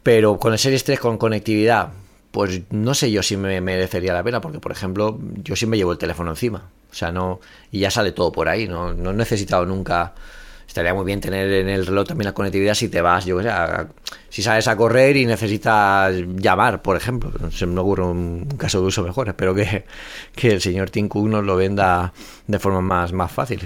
Pero 0.04 0.38
con 0.38 0.52
el 0.52 0.60
Series 0.60 0.84
3 0.84 1.00
con 1.00 1.18
conectividad, 1.18 1.94
pues 2.32 2.62
no 2.70 2.94
sé 2.94 3.12
yo 3.12 3.24
si 3.24 3.38
me 3.38 3.60
merecería 3.62 4.14
la 4.14 4.24
pena, 4.24 4.42
porque 4.42 4.60
por 4.60 4.72
ejemplo, 4.72 5.20
yo 5.44 5.56
siempre 5.56 5.78
llevo 5.78 5.92
el 5.92 5.98
teléfono 5.98 6.32
encima. 6.32 6.70
O 6.92 6.94
sea, 6.94 7.12
no. 7.12 7.40
Y 7.72 7.80
ya 7.80 7.92
sale 7.92 8.12
todo 8.12 8.32
por 8.32 8.50
ahí. 8.50 8.68
No, 8.68 8.94
no 8.94 9.12
he 9.12 9.14
necesitado 9.14 9.66
nunca. 9.66 10.14
Estaría 10.68 10.94
muy 10.94 11.06
bien 11.06 11.22
tener 11.22 11.52
en 11.52 11.70
el 11.70 11.86
reloj 11.86 12.08
también 12.08 12.26
la 12.26 12.34
conectividad 12.34 12.74
si 12.74 12.90
te 12.90 13.02
vas, 13.02 13.26
yo 13.26 13.38
que 13.38 13.44
sé, 13.44 13.52
si 14.30 14.44
sales 14.44 14.68
a 14.68 14.76
correr 14.76 15.16
y 15.16 15.26
necesitas 15.26 16.14
llamar, 16.36 16.82
por 16.82 16.98
ejemplo. 16.98 17.32
Se 17.52 17.66
me 17.66 17.80
ocurre 17.80 18.04
un 18.04 18.46
caso 18.58 18.82
de 18.82 18.88
uso 18.88 19.02
mejor. 19.02 19.30
Espero 19.30 19.56
que, 19.56 19.86
que 20.36 20.52
el 20.52 20.62
señor 20.62 20.90
Tim 20.90 21.08
Cook 21.08 21.30
nos 21.30 21.44
lo 21.44 21.56
venda 21.56 22.14
de 22.46 22.60
forma 22.60 22.82
más, 22.82 23.14
más 23.14 23.32
fácil. 23.32 23.62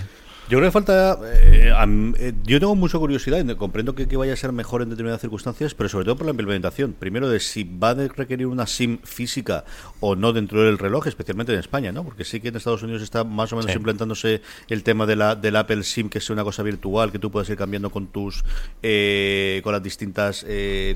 Yo 0.51 0.57
creo 0.57 0.67
que 0.67 0.73
falta. 0.73 1.17
Eh, 1.23 1.71
eh, 2.19 2.33
yo 2.43 2.59
tengo 2.59 2.75
mucha 2.75 2.97
curiosidad, 2.97 3.39
y 3.39 3.55
comprendo 3.55 3.95
que, 3.95 4.05
vaya 4.17 4.33
a 4.33 4.35
ser 4.35 4.51
mejor 4.51 4.81
en 4.81 4.89
determinadas 4.89 5.21
circunstancias, 5.21 5.73
pero 5.73 5.87
sobre 5.87 6.03
todo 6.03 6.17
por 6.17 6.25
la 6.25 6.31
implementación. 6.31 6.91
Primero, 6.91 7.29
de 7.29 7.39
si 7.39 7.63
va 7.63 7.91
a 7.91 7.93
requerir 7.93 8.47
una 8.47 8.67
SIM 8.67 8.99
física 9.01 9.63
o 10.01 10.17
no 10.17 10.33
dentro 10.33 10.61
del 10.63 10.77
reloj, 10.77 11.07
especialmente 11.07 11.53
en 11.53 11.59
España, 11.59 11.93
¿no? 11.93 12.03
Porque 12.03 12.25
sí 12.25 12.41
que 12.41 12.49
en 12.49 12.57
Estados 12.57 12.83
Unidos 12.83 13.01
está 13.01 13.23
más 13.23 13.53
o 13.53 13.55
menos 13.55 13.73
implantándose 13.73 14.41
el 14.67 14.83
tema 14.83 15.05
de 15.05 15.15
la, 15.15 15.35
del 15.35 15.55
Apple 15.55 15.83
SIM, 15.83 16.09
que 16.09 16.17
es 16.17 16.29
una 16.29 16.43
cosa 16.43 16.63
virtual 16.63 17.13
que 17.13 17.19
tú 17.19 17.31
puedes 17.31 17.49
ir 17.49 17.55
cambiando 17.55 17.89
con 17.89 18.07
tus. 18.07 18.43
Eh, 18.83 19.61
con 19.63 19.71
las 19.71 19.81
distintas 19.81 20.45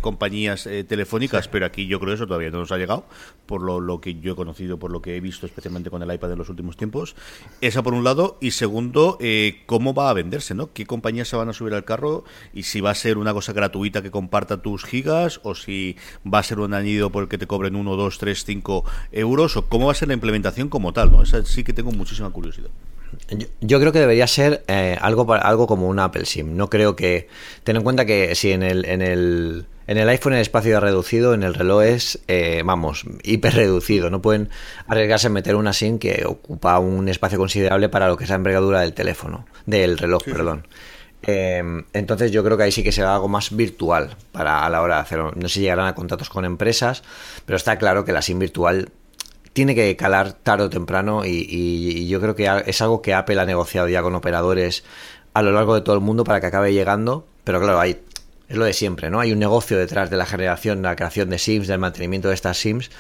compañías 0.01 0.68
telefónicas, 0.89 1.47
pero 1.47 1.66
aquí 1.66 1.88
yo 1.88 2.01
creo 2.01 2.12
que 2.12 2.16
eso 2.16 2.28
todavía 2.28 2.49
no 2.49 2.60
nos 2.60 2.74
ha 2.74 2.78
llegado, 2.78 3.06
por 3.45 3.62
lo, 3.62 3.80
lo 3.80 4.01
que 4.01 4.16
yo 4.16 4.34
he 4.34 4.36
conocido, 4.36 4.78
por 4.78 4.91
lo 4.91 5.01
que 5.01 5.16
he 5.16 5.22
visto, 5.22 5.45
especialmente 5.45 5.89
con 5.89 6.01
el 6.01 6.14
iPad 6.14 6.34
en 6.34 6.39
los 6.39 6.49
últimos 6.49 6.76
tiempos. 6.76 7.16
Esa 7.62 7.84
por 7.84 7.93
un 7.93 8.03
lado, 8.03 8.38
y 8.41 8.51
segundo, 8.51 9.18
eh, 9.22 9.45
cómo 9.66 9.93
va 9.93 10.10
a 10.10 10.14
venderse, 10.14 10.54
¿no? 10.54 10.74
¿Qué 10.74 10.86
compañías 10.86 11.28
se 11.28 11.36
van 11.36 11.50
a 11.50 11.54
subir 11.54 11.74
al 11.74 11.86
carro? 11.86 12.24
Y 12.54 12.64
si 12.64 12.82
va 12.82 12.91
a 12.91 12.96
ser 12.96 13.18
una 13.18 13.34
cosa 13.34 13.54
gratuita 13.54 14.02
que 14.02 14.12
comparta 14.12 14.62
tus 14.62 14.84
gigas 14.84 15.39
o 15.43 15.56
si 15.56 15.96
va 16.26 16.39
a 16.39 16.43
ser 16.43 16.60
un 16.60 16.74
añadido 16.74 17.12
por 17.12 17.24
el 17.24 17.30
que 17.30 17.38
te 17.38 17.48
cobren 17.48 17.76
1, 17.76 17.96
2, 17.96 18.18
3, 18.18 18.46
5 18.46 18.86
euros 19.12 19.58
o 19.58 19.68
cómo 19.68 19.88
va 19.88 19.91
a 19.91 19.96
ser 19.96 20.08
la 20.08 20.14
implementación 20.14 20.70
como 20.70 20.93
tal, 20.93 21.12
¿no? 21.12 21.22
Esa 21.22 21.43
sí 21.46 21.64
que 21.64 21.74
tengo 21.74 21.91
muchísima 21.91 22.30
curiosidad. 22.30 22.70
Yo, 23.62 23.80
creo 23.80 23.91
que 23.91 24.00
debería 24.00 24.28
ser 24.28 24.64
eh, 24.68 24.98
algo, 25.02 25.32
algo 25.34 25.68
como 25.68 25.88
un 25.88 26.00
Apple 26.00 26.26
SIM. 26.26 26.56
No 26.56 26.70
creo 26.70 26.96
que... 26.96 27.28
Ten 27.64 27.78
en 27.78 27.84
cuenta 27.84 28.06
que 28.06 28.36
si 28.36 28.52
en 28.52 28.64
el, 28.64 28.86
en 28.86 29.02
el 29.02 29.66
en 29.88 29.97
el 29.97 30.09
iPhone 30.09 30.33
el 30.33 30.39
espacio 30.39 30.75
es 30.75 30.81
reducido, 30.81 31.33
en 31.33 31.43
el 31.43 31.53
reloj 31.53 31.83
es, 31.83 32.19
eh, 32.27 32.63
vamos, 32.65 33.05
hiper 33.23 33.53
reducido. 33.53 34.09
No 34.09 34.21
pueden 34.21 34.49
arriesgarse 34.88 35.27
a 35.27 35.29
meter 35.29 35.55
una 35.55 35.73
SIM 35.73 35.99
que 35.99 36.23
ocupa 36.25 36.79
un 36.79 37.07
espacio 37.07 37.38
considerable 37.38 37.89
para 37.89 38.07
lo 38.07 38.17
que 38.17 38.23
es 38.23 38.29
la 38.29 38.38
envergadura 38.38 38.81
del 38.81 38.93
teléfono, 38.93 39.45
del 39.65 39.97
reloj, 39.97 40.23
perdón. 40.23 40.67
Em, 41.21 41.86
entonces 41.93 42.31
yo 42.31 42.43
creo 42.43 42.57
que 42.57 42.63
ahí 42.63 42.71
sí 42.71 42.83
que 42.83 42.91
será 42.91 43.15
algo 43.15 43.27
más 43.27 43.55
virtual 43.55 44.15
para 44.31 44.65
a 44.65 44.69
la 44.69 44.81
hora 44.81 44.95
de 44.95 45.01
hacerlo. 45.01 45.31
No 45.36 45.47
sé 45.47 45.55
si 45.55 45.61
llegarán 45.61 45.88
a 45.88 45.95
contratos 45.95 46.29
con 46.29 46.45
empresas, 46.45 47.03
pero 47.45 47.57
está 47.57 47.77
claro 47.77 48.05
que 48.05 48.11
la 48.11 48.21
SIM 48.21 48.39
virtual 48.39 48.89
tiene 49.53 49.75
que 49.75 49.95
calar 49.95 50.33
tarde 50.33 50.65
o 50.65 50.69
temprano 50.69 51.25
y, 51.25 51.47
y 51.49 52.07
yo 52.07 52.19
creo 52.19 52.36
que 52.36 52.63
es 52.65 52.81
algo 52.81 53.01
que 53.01 53.13
Apple 53.13 53.39
ha 53.39 53.45
negociado 53.45 53.88
ya 53.88 54.01
con 54.01 54.13
operadores 54.13 54.83
a 55.33 55.41
lo 55.41 55.51
largo 55.51 55.75
de 55.75 55.81
todo 55.81 55.95
el 55.95 56.01
mundo 56.01 56.23
para 56.23 56.41
que 56.41 56.47
acabe 56.47 56.73
llegando. 56.73 57.27
Pero 57.43 57.59
claro, 57.59 57.79
hay 57.79 58.01
es 58.48 58.58
lo 58.58 58.66
de 58.66 58.74
siempre, 58.74 59.10
¿no? 59.10 59.20
Hay 59.20 59.32
un 59.32 59.39
negocio 59.39 59.78
detrás 59.78 60.10
de 60.10 60.18
la 60.18 60.26
generación, 60.26 60.82
la 60.82 60.96
creación 60.96 61.30
de 61.30 61.39
Sims, 61.39 61.68
del 61.68 61.80
mantenimiento 61.80 62.28
de 62.28 62.36
estas 62.36 62.58
Sims, 62.58 62.91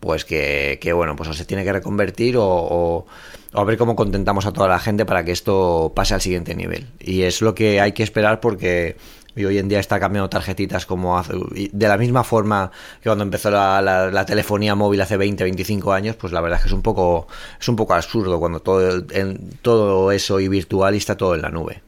pues 0.00 0.24
que, 0.24 0.78
bueno, 0.94 1.16
pues 1.16 1.28
o 1.28 1.34
se 1.34 1.44
tiene 1.44 1.64
que 1.64 1.72
reconvertir 1.72 2.36
o, 2.38 3.06
a 3.52 3.64
ver 3.64 3.78
cómo 3.78 3.96
contentamos 3.96 4.46
a 4.46 4.52
toda 4.52 4.68
la 4.68 4.78
gente 4.78 5.04
para 5.04 5.24
que 5.24 5.32
esto 5.32 5.92
pase 5.94 6.14
al 6.14 6.20
siguiente 6.20 6.54
nivel. 6.54 6.88
Y 7.00 7.22
es 7.22 7.42
lo 7.42 7.54
que 7.54 7.80
hay 7.80 7.92
que 7.92 8.02
esperar 8.02 8.40
porque 8.40 8.96
hoy 9.36 9.58
en 9.58 9.68
día 9.68 9.80
está 9.80 9.98
cambiando 9.98 10.28
tarjetitas 10.28 10.86
como 10.86 11.20
de 11.22 11.88
la 11.88 11.98
misma 11.98 12.22
forma 12.24 12.70
que 13.00 13.08
cuando 13.08 13.24
empezó 13.24 13.50
la, 13.50 14.24
telefonía 14.26 14.74
móvil 14.74 15.00
hace 15.00 15.16
20, 15.16 15.44
25 15.44 15.92
años, 15.92 16.16
pues 16.16 16.32
la 16.32 16.40
verdad 16.40 16.58
es 16.58 16.62
que 16.64 16.68
es 16.68 16.74
un 16.74 16.82
poco, 16.82 17.26
es 17.60 17.68
un 17.68 17.76
poco 17.76 17.94
absurdo 17.94 18.38
cuando 18.38 18.60
todo, 18.60 19.04
en, 19.10 19.50
todo 19.60 20.12
eso 20.12 20.40
y 20.40 20.48
virtual 20.48 20.94
y 20.94 20.98
está 20.98 21.16
todo 21.16 21.34
en 21.34 21.42
la 21.42 21.50
nube. 21.50 21.82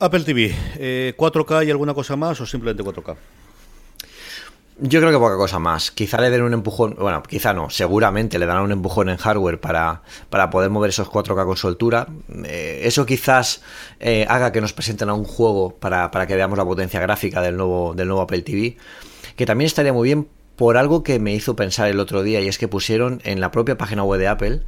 Apple 0.00 0.20
TV, 0.20 0.54
eh, 0.76 1.14
¿4K 1.16 1.66
y 1.66 1.70
alguna 1.70 1.92
cosa 1.92 2.14
más 2.14 2.40
o 2.40 2.46
simplemente 2.46 2.84
4K? 2.84 3.16
Yo 4.80 5.00
creo 5.00 5.10
que 5.10 5.18
poca 5.18 5.36
cosa 5.36 5.58
más. 5.58 5.90
Quizá 5.90 6.20
le 6.20 6.30
den 6.30 6.42
un 6.42 6.54
empujón, 6.54 6.94
bueno, 7.00 7.20
quizá 7.24 7.52
no, 7.52 7.68
seguramente 7.68 8.38
le 8.38 8.46
darán 8.46 8.62
un 8.62 8.70
empujón 8.70 9.08
en 9.08 9.16
hardware 9.16 9.58
para, 9.58 10.02
para 10.30 10.50
poder 10.50 10.70
mover 10.70 10.90
esos 10.90 11.08
4K 11.08 11.44
con 11.44 11.56
soltura. 11.56 12.06
Eh, 12.44 12.82
eso 12.84 13.04
quizás 13.04 13.60
eh, 13.98 14.24
haga 14.28 14.52
que 14.52 14.60
nos 14.60 14.72
presenten 14.72 15.08
a 15.08 15.14
un 15.14 15.24
juego 15.24 15.74
para, 15.74 16.12
para, 16.12 16.28
que 16.28 16.36
veamos 16.36 16.56
la 16.56 16.64
potencia 16.64 17.00
gráfica 17.00 17.42
del 17.42 17.56
nuevo, 17.56 17.92
del 17.92 18.06
nuevo 18.06 18.22
Apple 18.22 18.42
TV. 18.42 18.76
Que 19.34 19.46
también 19.46 19.66
estaría 19.66 19.92
muy 19.92 20.06
bien 20.06 20.28
por 20.58 20.76
algo 20.76 21.04
que 21.04 21.20
me 21.20 21.32
hizo 21.32 21.54
pensar 21.54 21.88
el 21.88 22.00
otro 22.00 22.24
día 22.24 22.40
y 22.40 22.48
es 22.48 22.58
que 22.58 22.66
pusieron 22.66 23.20
en 23.22 23.40
la 23.40 23.52
propia 23.52 23.78
página 23.78 24.02
web 24.02 24.18
de 24.18 24.26
Apple, 24.26 24.62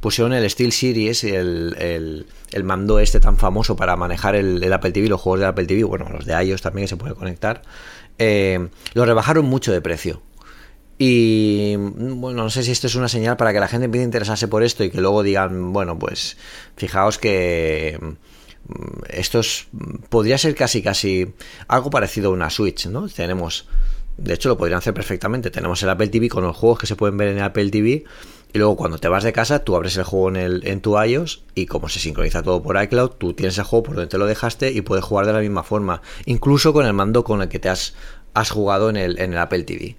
pusieron 0.00 0.34
el 0.34 0.48
Steel 0.50 0.70
Series, 0.70 1.24
el, 1.24 2.26
el, 2.52 2.64
mando 2.64 2.98
este 3.00 3.20
tan 3.20 3.38
famoso 3.38 3.74
para 3.74 3.96
manejar 3.96 4.36
el, 4.36 4.70
Apple 4.70 4.92
TV, 4.92 5.08
los 5.08 5.18
juegos 5.18 5.40
de 5.40 5.46
Apple 5.46 5.64
TV, 5.64 5.82
bueno, 5.84 6.10
los 6.10 6.26
de 6.26 6.44
iOS 6.44 6.60
también 6.60 6.84
que 6.84 6.88
se 6.88 6.98
puede 6.98 7.14
conectar, 7.14 7.62
eh, 8.18 8.68
lo 8.92 9.06
rebajaron 9.06 9.46
mucho 9.46 9.72
de 9.72 9.80
precio. 9.80 10.20
Y 10.98 11.76
bueno, 11.76 12.42
no 12.42 12.50
sé 12.50 12.62
si 12.62 12.72
esto 12.72 12.88
es 12.88 12.94
una 12.94 13.08
señal 13.08 13.38
para 13.38 13.54
que 13.54 13.60
la 13.60 13.68
gente 13.68 13.86
empiece 13.86 14.02
a 14.02 14.04
interesarse 14.04 14.46
por 14.46 14.62
esto 14.62 14.84
y 14.84 14.90
que 14.90 15.00
luego 15.00 15.22
digan, 15.22 15.72
bueno, 15.72 15.98
pues 15.98 16.36
fijaos 16.76 17.16
que 17.16 17.98
mm, 17.98 19.04
esto 19.08 19.40
podría 20.10 20.36
ser 20.36 20.54
casi 20.54 20.82
casi 20.82 21.32
algo 21.66 21.88
parecido 21.88 22.28
a 22.28 22.34
una 22.34 22.50
Switch, 22.50 22.88
¿no? 22.88 23.08
Tenemos 23.08 23.66
de 24.16 24.34
hecho, 24.34 24.48
lo 24.48 24.58
podrían 24.58 24.78
hacer 24.78 24.94
perfectamente. 24.94 25.50
Tenemos 25.50 25.82
el 25.82 25.88
Apple 25.88 26.08
TV 26.08 26.28
con 26.28 26.44
los 26.44 26.56
juegos 26.56 26.78
que 26.78 26.86
se 26.86 26.96
pueden 26.96 27.16
ver 27.16 27.28
en 27.28 27.38
el 27.38 27.42
Apple 27.44 27.70
TV. 27.70 28.04
Y 28.52 28.58
luego 28.58 28.76
cuando 28.76 28.98
te 28.98 29.08
vas 29.08 29.24
de 29.24 29.32
casa, 29.32 29.64
tú 29.64 29.76
abres 29.76 29.96
el 29.96 30.04
juego 30.04 30.28
en, 30.28 30.36
el, 30.36 30.66
en 30.66 30.80
tu 30.80 31.00
iOS 31.00 31.44
y 31.54 31.66
como 31.66 31.88
se 31.88 32.00
sincroniza 32.00 32.42
todo 32.42 32.62
por 32.62 32.82
iCloud, 32.82 33.10
tú 33.10 33.32
tienes 33.32 33.56
el 33.58 33.64
juego 33.64 33.84
por 33.84 33.94
donde 33.94 34.08
te 34.08 34.18
lo 34.18 34.26
dejaste 34.26 34.72
y 34.72 34.80
puedes 34.80 35.04
jugar 35.04 35.26
de 35.26 35.32
la 35.32 35.40
misma 35.40 35.62
forma. 35.62 36.02
Incluso 36.26 36.72
con 36.72 36.84
el 36.84 36.92
mando 36.92 37.22
con 37.22 37.42
el 37.42 37.48
que 37.48 37.60
te 37.60 37.68
has, 37.68 37.94
has 38.34 38.50
jugado 38.50 38.90
en 38.90 38.96
el, 38.96 39.18
en 39.20 39.32
el 39.32 39.38
Apple 39.38 39.62
TV. 39.62 39.96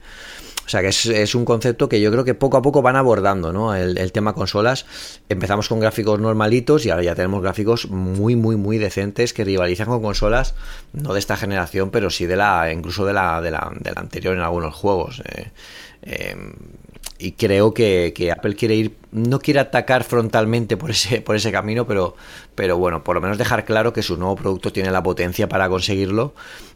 Sea 0.72 0.82
que 0.82 0.88
es, 0.88 1.36
un 1.36 1.44
concepto 1.44 1.90
que 1.90 2.00
yo 2.00 2.14
creo 2.14 2.24
que 2.24 2.34
poco 2.34 2.56
a 2.56 2.62
poco 2.62 2.82
van 2.82 2.96
abordando, 2.96 3.52
¿no? 3.52 3.76
El, 3.76 4.12
tema 4.14 4.32
consolas. 4.32 4.86
Empezamos 5.28 5.68
con 5.68 5.82
gráficos 5.82 6.18
normalitos 6.18 6.86
y 6.86 6.90
ahora 6.92 7.04
ya 7.04 7.14
tenemos 7.14 7.42
gráficos 7.42 7.90
muy, 7.90 8.38
muy, 8.38 8.56
muy 8.56 8.78
decentes 8.78 9.34
que 9.34 9.44
rivalizan 9.44 9.88
con 9.88 10.02
consolas, 10.02 10.56
no 10.94 11.12
de 11.12 11.20
esta 11.20 11.36
generación, 11.36 11.90
pero 11.92 12.10
sí 12.10 12.26
de 12.26 12.38
la, 12.38 12.72
incluso 12.72 13.06
de 13.06 13.12
la, 13.12 13.42
de 13.42 13.52
la, 13.52 13.70
de 13.82 13.92
la 13.92 14.00
anterior 14.00 14.34
en 14.34 14.40
algunos 14.40 14.74
juegos. 14.74 15.22
Eh, 15.26 15.52
eh, 16.04 16.38
y 17.20 17.34
creo 17.34 17.74
que, 17.74 18.32
Apple 18.32 18.56
quiere 18.56 18.76
ir, 18.76 18.96
no 19.12 19.40
quiere 19.40 19.60
atacar 19.60 20.04
frontalmente 20.04 20.78
por 20.78 20.92
ese, 20.92 21.22
por 21.22 21.36
ese 21.36 21.52
camino, 21.52 21.86
pero, 21.86 22.16
pero 22.56 22.78
bueno, 22.78 23.04
por 23.04 23.16
lo 23.16 23.22
menos 23.22 23.38
dejar 23.38 23.66
claro 23.66 23.94
que 23.94 24.04
su 24.04 24.18
nuevo 24.18 24.36
producto 24.36 24.72
tiene 24.72 24.92
la 24.92 25.04
potencia 25.04 25.50
para 25.50 25.70
conseguirlo 25.70 26.34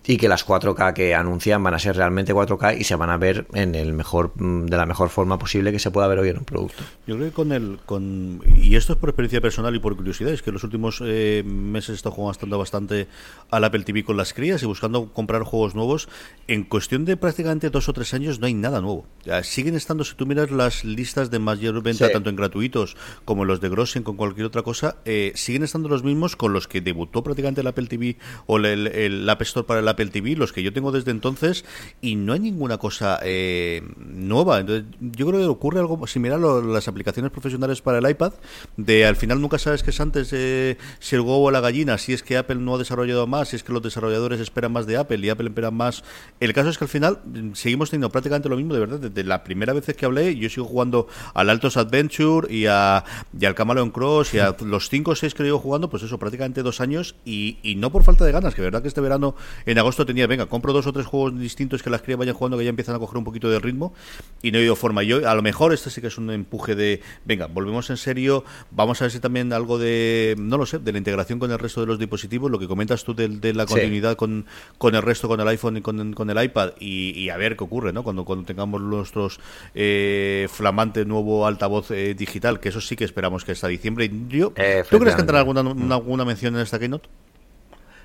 y 0.08 0.18
que 0.18 0.28
las 0.28 0.46
4K 0.46 0.94
que 0.94 1.16
anuncian 1.16 1.64
van 1.64 1.74
a 1.74 1.80
ser 1.80 1.96
realmente 1.96 2.34
4K 2.34 2.80
y 2.80 2.84
se 2.84 2.96
van 2.96 3.10
a 3.10 3.18
ver 3.18 3.48
en 3.54 3.74
el 3.76 3.94
mejor 3.94 4.34
mm, 4.36 4.66
de 4.66 4.78
la 4.78 4.86
mejor 4.86 5.10
forma 5.10 5.40
posible 5.40 5.72
que 5.72 5.80
se 5.80 5.92
pueda 5.92 6.08
ver 6.08 6.20
hoy 6.20 6.30
en 6.30 6.38
un 6.38 6.46
producto. 6.46 6.84
Yo 7.08 7.16
creo 7.16 7.30
que 7.30 7.34
con 7.34 7.52
el 7.52 7.80
con 7.86 8.42
y 8.56 8.76
esto 8.76 8.94
es 8.94 9.00
por 9.00 9.10
experiencia 9.10 9.42
personal 9.42 9.76
y 9.76 9.80
por 9.80 9.96
curiosidad, 9.96 10.32
es 10.32 10.42
que 10.42 10.50
en 10.52 10.56
los 10.56 10.64
últimos 10.64 11.02
eh, 11.04 11.44
meses 11.46 11.90
he 11.90 11.94
estado 11.94 12.16
jugando 12.16 12.58
bastante 12.58 13.08
al 13.50 13.64
Apple 13.64 13.84
TV 13.84 14.04
con 14.04 14.18
las 14.18 14.34
crías 14.34 14.62
y 14.64 14.66
buscando 14.66 15.12
comprar 15.14 15.44
juegos 15.44 15.76
nuevos. 15.76 16.08
En 16.48 16.64
cuestión 16.64 17.06
de 17.06 17.18
prácticamente 17.18 17.70
dos 17.70 17.90
o 17.90 17.94
tres 17.94 18.14
años 18.14 18.40
no 18.40 18.48
hay 18.48 18.54
nada 18.54 18.82
nuevo. 18.82 19.06
siguen 19.44 19.76
estando, 19.76 20.04
si 20.04 20.16
tú 20.16 20.26
miras 20.26 20.52
las 20.52 20.84
listas 20.84 21.32
de 21.32 21.40
mayor 21.40 21.82
venta, 21.82 22.10
tanto 22.10 22.25
en 22.30 22.36
gratuitos 22.36 22.96
como 23.26 23.46
los 23.46 23.62
de 23.62 23.70
Grossen, 23.70 24.04
con 24.04 24.16
cualquier 24.16 24.46
otra 24.48 24.64
cosa, 24.64 24.98
eh, 25.06 25.32
siguen 25.36 25.64
estando 25.64 25.90
los 25.90 26.04
mismos 26.04 26.36
con 26.36 26.54
los 26.54 26.68
que 26.68 26.82
debutó 26.82 27.24
prácticamente 27.24 27.62
el 27.62 27.68
Apple 27.68 27.88
TV 27.88 28.18
o 28.46 28.58
el, 28.58 28.88
el, 28.88 29.30
App 29.30 29.42
Store 29.42 29.66
para 29.66 29.80
el 29.80 29.88
Apple 29.88 30.08
TV, 30.08 30.36
los 30.36 30.54
que 30.54 30.64
yo 30.64 30.74
tengo 30.74 30.92
desde 30.92 31.12
entonces, 31.12 31.66
y 32.02 32.16
no 32.16 32.34
hay 32.34 32.40
ninguna 32.40 32.78
cosa 32.78 33.20
eh, 33.24 33.82
nueva. 33.98 34.60
Entonces, 34.60 34.86
yo 35.00 35.28
creo 35.28 35.40
que 35.40 35.48
ocurre 35.48 35.80
algo 35.80 36.06
similar 36.08 36.40
a 36.40 36.62
las 36.62 36.88
aplicaciones 36.88 37.32
profesionales 37.32 37.82
para 37.82 38.00
el 38.00 38.10
iPad, 38.10 38.34
de 38.78 39.06
al 39.06 39.16
final 39.16 39.42
nunca 39.42 39.58
sabes 39.58 39.84
qué 39.84 39.92
es 39.92 40.00
antes 40.00 40.30
eh, 40.34 40.78
si 41.00 41.16
el 41.16 41.22
huevo 41.22 41.44
o 41.44 41.52
la 41.52 41.62
gallina, 41.62 41.98
si 41.98 42.14
es 42.14 42.24
que 42.24 42.38
Apple 42.38 42.58
no 42.58 42.76
ha 42.76 42.78
desarrollado 42.78 43.28
más, 43.28 43.50
si 43.50 43.56
es 43.56 43.64
que 43.64 43.74
los 43.74 43.82
desarrolladores 43.82 44.40
esperan 44.40 44.72
más 44.72 44.86
de 44.86 44.98
Apple 44.98 45.20
y 45.20 45.30
Apple 45.30 45.48
espera 45.48 45.72
más. 45.72 46.04
El 46.40 46.54
caso 46.54 46.70
es 46.70 46.78
que 46.78 46.86
al 46.86 46.90
final 46.90 47.20
mm, 47.26 47.54
seguimos 47.54 47.90
teniendo 47.90 48.10
prácticamente 48.10 48.50
lo 48.50 48.58
mismo, 48.58 48.74
de 48.74 48.80
verdad, 48.80 49.00
desde 49.00 49.24
la 49.24 49.44
primera 49.44 49.74
vez 49.74 49.86
que 49.96 50.06
hablé, 50.06 50.36
yo 50.36 50.50
sigo 50.50 50.66
jugando 50.66 51.08
al 51.34 51.50
Altos 51.50 51.78
Adventure 51.78 52.15
y, 52.50 52.66
a, 52.68 53.04
y 53.38 53.46
al 53.46 53.56
Camaleon 53.56 53.92
Cross 53.92 54.34
y 54.34 54.40
a 54.40 54.56
los 54.64 54.90
5 54.90 55.12
o 55.12 55.16
6 55.16 55.34
que 55.34 55.44
llevo 55.44 55.60
jugando, 55.60 55.90
pues 55.90 56.04
eso, 56.04 56.18
prácticamente 56.18 56.64
dos 56.64 56.80
años 56.80 57.16
y, 57.26 57.58
y 57.62 57.76
no 57.76 57.92
por 57.92 58.04
falta 58.04 58.24
de 58.26 58.32
ganas, 58.32 58.56
que 58.56 58.62
verdad 58.62 58.82
que 58.82 58.88
este 58.88 59.02
verano 59.02 59.36
en 59.66 59.78
agosto 59.78 60.06
tenía, 60.06 60.28
venga, 60.28 60.46
compro 60.46 60.72
dos 60.72 60.88
o 60.88 60.94
tres 60.94 61.06
juegos 61.06 61.38
distintos 61.38 61.84
que 61.84 61.90
las 61.90 62.02
crías 62.02 62.18
vayan 62.20 62.36
jugando 62.36 62.58
que 62.58 62.64
ya 62.64 62.70
empiezan 62.70 62.96
a 62.96 63.00
coger 63.00 63.18
un 63.18 63.24
poquito 63.24 63.50
de 63.50 63.60
ritmo 63.60 63.94
y 64.42 64.52
no 64.52 64.60
he 64.60 64.64
ido 64.64 64.76
forma. 64.76 65.04
Yo, 65.04 65.28
a 65.28 65.36
lo 65.36 65.42
mejor 65.42 65.74
este 65.74 65.90
sí 65.90 66.02
que 66.02 66.08
es 66.08 66.18
un 66.18 66.30
empuje 66.32 66.76
de, 66.76 67.02
venga, 67.26 67.48
volvemos 67.48 67.90
en 67.90 67.98
serio, 67.98 68.46
vamos 68.72 69.02
a 69.02 69.06
ver 69.06 69.12
si 69.12 69.20
también 69.20 69.52
algo 69.52 69.78
de, 69.78 70.36
no 70.38 70.58
lo 70.58 70.66
sé, 70.66 70.80
de 70.80 70.92
la 70.92 70.98
integración 70.98 71.40
con 71.40 71.52
el 71.52 71.60
resto 71.60 71.82
de 71.82 71.88
los 71.88 72.00
dispositivos, 72.00 72.50
lo 72.50 72.60
que 72.60 72.68
comentas 72.68 73.04
tú 73.04 73.14
de, 73.14 73.54
la 73.54 73.66
continuidad 73.66 74.16
con, 74.16 74.46
con 74.78 74.96
el 74.96 75.02
resto, 75.02 75.28
con 75.28 75.40
el 75.40 75.48
iPhone 75.48 75.78
y 75.78 75.82
con, 75.82 76.14
con 76.14 76.30
el 76.30 76.44
iPad 76.44 76.72
y, 76.80 77.30
a 77.30 77.38
ver 77.38 77.58
qué 77.58 77.64
ocurre, 77.64 77.92
¿no? 77.92 78.04
Cuando, 78.04 78.24
cuando 78.26 78.46
tengamos 78.46 78.82
nuestros 78.82 79.40
eh, 79.74 80.48
flamante 80.50 81.06
nuevo 81.06 81.46
altavoz 81.48 81.92
eh, 81.92 82.05
digital, 82.14 82.60
que 82.60 82.70
eso 82.70 82.82
sí 82.82 82.96
que 82.96 83.06
esperamos 83.06 83.44
que 83.44 83.54
hasta 83.54 83.68
diciembre. 83.68 84.12
Yo, 84.28 84.54
¿Tú 84.90 85.00
crees 85.00 85.16
que 85.16 85.22
entrará 85.22 85.40
alguna, 85.40 85.62
alguna 85.96 86.26
mención 86.26 86.56
en 86.56 86.62
esta 86.62 86.78
keynote? 86.78 87.10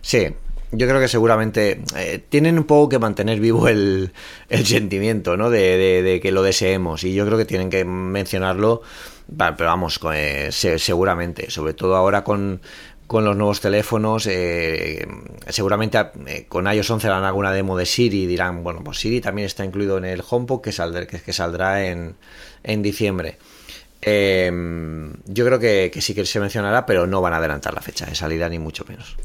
Sí, 0.01 0.29
yo 0.73 0.87
creo 0.87 1.01
que 1.01 1.09
seguramente 1.09 1.83
eh, 1.97 2.23
tienen 2.29 2.57
un 2.57 2.65
poco 2.65 2.89
que 2.89 2.99
mantener 2.99 3.41
vivo 3.41 3.67
el, 3.67 4.13
el 4.49 4.67
sentimiento, 4.67 5.37
¿no? 5.37 5.51
De, 5.51 6.03
de, 6.03 6.21
que 6.21 6.31
lo 6.31 6.43
deseemos. 6.43 7.03
Y 7.03 7.13
yo 7.13 7.27
creo 7.27 7.37
que 7.37 7.45
tienen 7.45 7.71
que 7.71 7.85
mencionarlo, 7.85 8.83
pero 9.37 9.57
vamos, 9.69 9.99
eh, 10.15 10.51
seguramente. 10.53 11.51
Sobre 11.51 11.75
todo 11.75 11.97
ahora 11.97 12.23
con, 12.23 12.61
con 13.09 13.25
los 13.25 13.37
nuevos 13.37 13.61
teléfonos. 13.61 14.29
Eh, 14.31 15.05
seguramente 15.49 15.99
con 16.49 16.73
iOS 16.73 16.89
11 16.89 17.09
harán 17.09 17.25
alguna 17.25 17.53
demo 17.53 17.77
de 17.77 17.85
Siri 17.87 18.23
y 18.23 18.27
dirán, 18.27 18.63
bueno, 18.63 18.83
pues 18.85 18.99
Siri 18.99 19.21
también 19.21 19.47
está 19.47 19.65
incluido 19.65 19.99
en 19.99 20.05
el 20.05 20.23
HomePod 20.29 20.61
que, 20.61 20.71
saldrá, 20.71 21.05
que, 21.05 21.33
saldrá 21.33 21.85
en, 21.85 22.15
en 22.63 22.83
diciembre. 22.83 23.39
Yo 24.03 25.45
creo 25.47 25.59
que, 25.59 25.91
que 25.93 26.01
sí 26.01 26.15
que 26.15 26.25
se 26.25 26.41
mencionará, 26.41 26.87
pero 26.87 27.07
no 27.07 27.21
van 27.21 27.35
a 27.35 27.37
adelantar 27.37 27.75
la 27.75 27.83
fecha 27.83 28.07
de 28.07 28.15
salida, 28.15 28.49
ni 28.49 28.59
mucho 28.59 28.85
menos. 28.89 29.17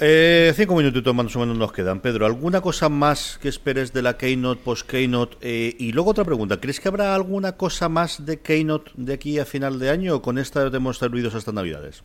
Eh, 0.00 0.52
cinco 0.56 0.74
minutitos 0.74 1.14
más 1.14 1.34
o 1.36 1.38
menos 1.38 1.56
nos 1.56 1.72
quedan. 1.72 2.00
Pedro, 2.00 2.26
¿alguna 2.26 2.60
cosa 2.60 2.88
más 2.88 3.38
que 3.40 3.48
esperes 3.48 3.92
de 3.92 4.02
la 4.02 4.16
Keynote, 4.16 4.60
post-Keynote? 4.64 5.36
Eh, 5.40 5.76
y 5.78 5.92
luego 5.92 6.10
otra 6.10 6.24
pregunta, 6.24 6.58
¿crees 6.60 6.80
que 6.80 6.88
habrá 6.88 7.14
alguna 7.14 7.52
cosa 7.52 7.88
más 7.88 8.26
de 8.26 8.40
Keynote 8.40 8.90
de 8.96 9.14
aquí 9.14 9.38
a 9.38 9.44
final 9.44 9.78
de 9.78 9.90
año 9.90 10.16
o 10.16 10.22
con 10.22 10.38
esta 10.38 10.66
hemos 10.66 10.98
servido 10.98 11.30
hasta 11.34 11.52
Navidades? 11.52 12.02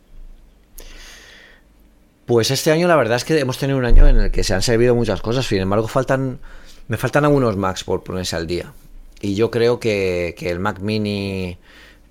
Pues 2.26 2.52
este 2.52 2.70
año 2.70 2.86
la 2.86 2.94
verdad 2.94 3.16
es 3.16 3.24
que 3.24 3.40
hemos 3.40 3.58
tenido 3.58 3.78
un 3.78 3.84
año 3.84 4.06
en 4.06 4.20
el 4.20 4.30
que 4.30 4.44
se 4.44 4.54
han 4.54 4.62
servido 4.62 4.94
muchas 4.94 5.20
cosas, 5.20 5.44
sin 5.44 5.58
embargo 5.58 5.88
faltan, 5.88 6.38
me 6.86 6.96
faltan 6.96 7.24
algunos 7.24 7.56
Macs 7.56 7.82
por 7.82 8.04
ponerse 8.04 8.36
al 8.36 8.46
día. 8.46 8.72
Y 9.20 9.34
yo 9.34 9.50
creo 9.50 9.80
que, 9.80 10.34
el 10.40 10.60
Mac 10.60 10.80
Mini... 10.80 11.58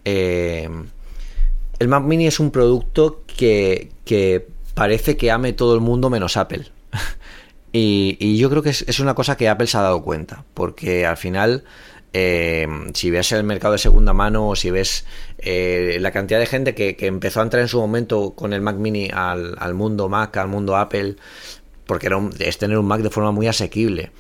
Eh, 0.06 0.70
el 1.80 1.88
Mac 1.88 2.04
Mini 2.04 2.28
es 2.28 2.40
un 2.40 2.52
producto 2.52 3.24
que, 3.26 3.90
que 4.06 4.48
parece 4.80 5.18
que 5.18 5.30
ame 5.30 5.52
todo 5.52 5.76
el 5.76 5.82
mundo 5.82 6.10
menos 6.10 6.38
Apple. 6.38 6.66
y, 7.74 8.38
yo 8.38 8.50
creo 8.50 8.64
que 8.64 8.70
es, 8.70 9.00
una 9.02 9.14
cosa 9.14 9.36
que 9.36 9.50
Apple 9.50 9.68
se 9.68 9.78
ha 9.78 9.82
dado 9.82 10.02
cuenta, 10.02 10.46
porque 10.54 11.06
al 11.06 11.18
final, 11.18 11.66
eh, 12.14 12.66
si 12.94 13.12
ves 13.12 13.32
el 13.34 13.44
mercado 13.44 13.74
de 13.74 13.78
segunda 13.78 14.14
mano 14.14 14.48
o 14.48 14.56
si 14.56 14.72
ves 14.72 15.06
eh, 15.38 15.98
la 16.00 16.12
cantidad 16.12 16.40
de 16.40 16.46
gente 16.46 16.76
que, 16.76 16.96
empezó 17.02 17.42
a 17.42 17.44
entrar 17.44 17.62
en 17.62 17.68
su 17.68 17.78
momento 17.78 18.32
con 18.36 18.54
el 18.54 18.62
Mac 18.62 18.78
mini 18.78 19.10
al, 19.14 19.74
mundo 19.74 20.08
Mac, 20.08 20.38
al 20.38 20.48
mundo 20.48 20.78
Apple, 20.78 21.18
porque 21.86 22.08
era 22.08 22.18
es 22.40 22.58
tener 22.58 22.78
un 22.78 22.86
Mac 22.86 23.02
de 23.02 23.10
forma 23.10 23.32
muy 23.32 23.48
asequible. 23.48 24.12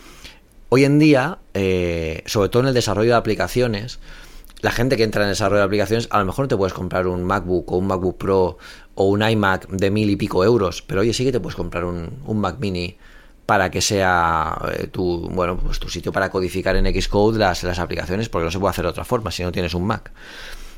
Hoy 0.72 0.86
en 0.86 1.00
día, 1.00 1.40
eh, 1.56 2.22
sobre 2.28 2.50
todo 2.50 2.62
en 2.62 2.70
el 2.70 2.76
desarrollo 2.76 3.10
de 3.10 3.16
aplicaciones, 3.16 4.00
la 4.62 4.72
gente 4.72 4.98
que 4.98 5.04
entra 5.04 5.24
en 5.24 5.30
el 5.30 5.32
desarrollo 5.32 5.62
de 5.62 5.66
aplicaciones, 5.66 6.08
a 6.12 6.20
lo 6.20 6.26
mejor 6.26 6.44
no 6.44 6.48
te 6.48 6.58
puedes 6.58 6.74
comprar 6.74 7.08
un 7.08 7.24
MacBook 7.24 7.72
o 7.72 7.78
un 7.78 7.88
MacBook 7.88 8.18
Pro 8.18 8.58
o 8.94 9.06
un 9.06 9.28
iMac 9.28 9.68
de 9.68 9.90
mil 9.90 10.10
y 10.12 10.16
pico 10.16 10.44
euros, 10.44 10.84
pero 10.84 11.02
oye, 11.02 11.12
sí 11.14 11.26
que 11.26 11.32
te 11.32 11.40
puedes 11.40 11.56
comprar 11.56 11.86
un, 11.86 12.20
Mac 12.40 12.58
mini 12.60 12.98
para 13.48 13.72
que 13.72 13.82
sea 13.82 14.60
eh, 14.74 14.88
tu, 14.88 15.28
bueno, 15.32 15.58
pues 15.58 15.80
tu 15.80 15.90
sitio 15.90 16.12
para 16.12 16.30
codificar 16.30 16.76
en 16.76 17.02
Xcode 17.02 17.40
las, 17.40 17.64
las 17.64 17.80
aplicaciones, 17.80 18.30
porque 18.30 18.46
no 18.46 18.52
se 18.52 18.60
puede 18.60 18.70
hacer 18.70 18.84
de 18.86 18.92
otra 18.92 19.06
forma 19.06 19.32
si 19.32 19.42
no 19.42 19.52
tienes 19.52 19.74
un 19.74 19.88
Mac. 19.88 20.12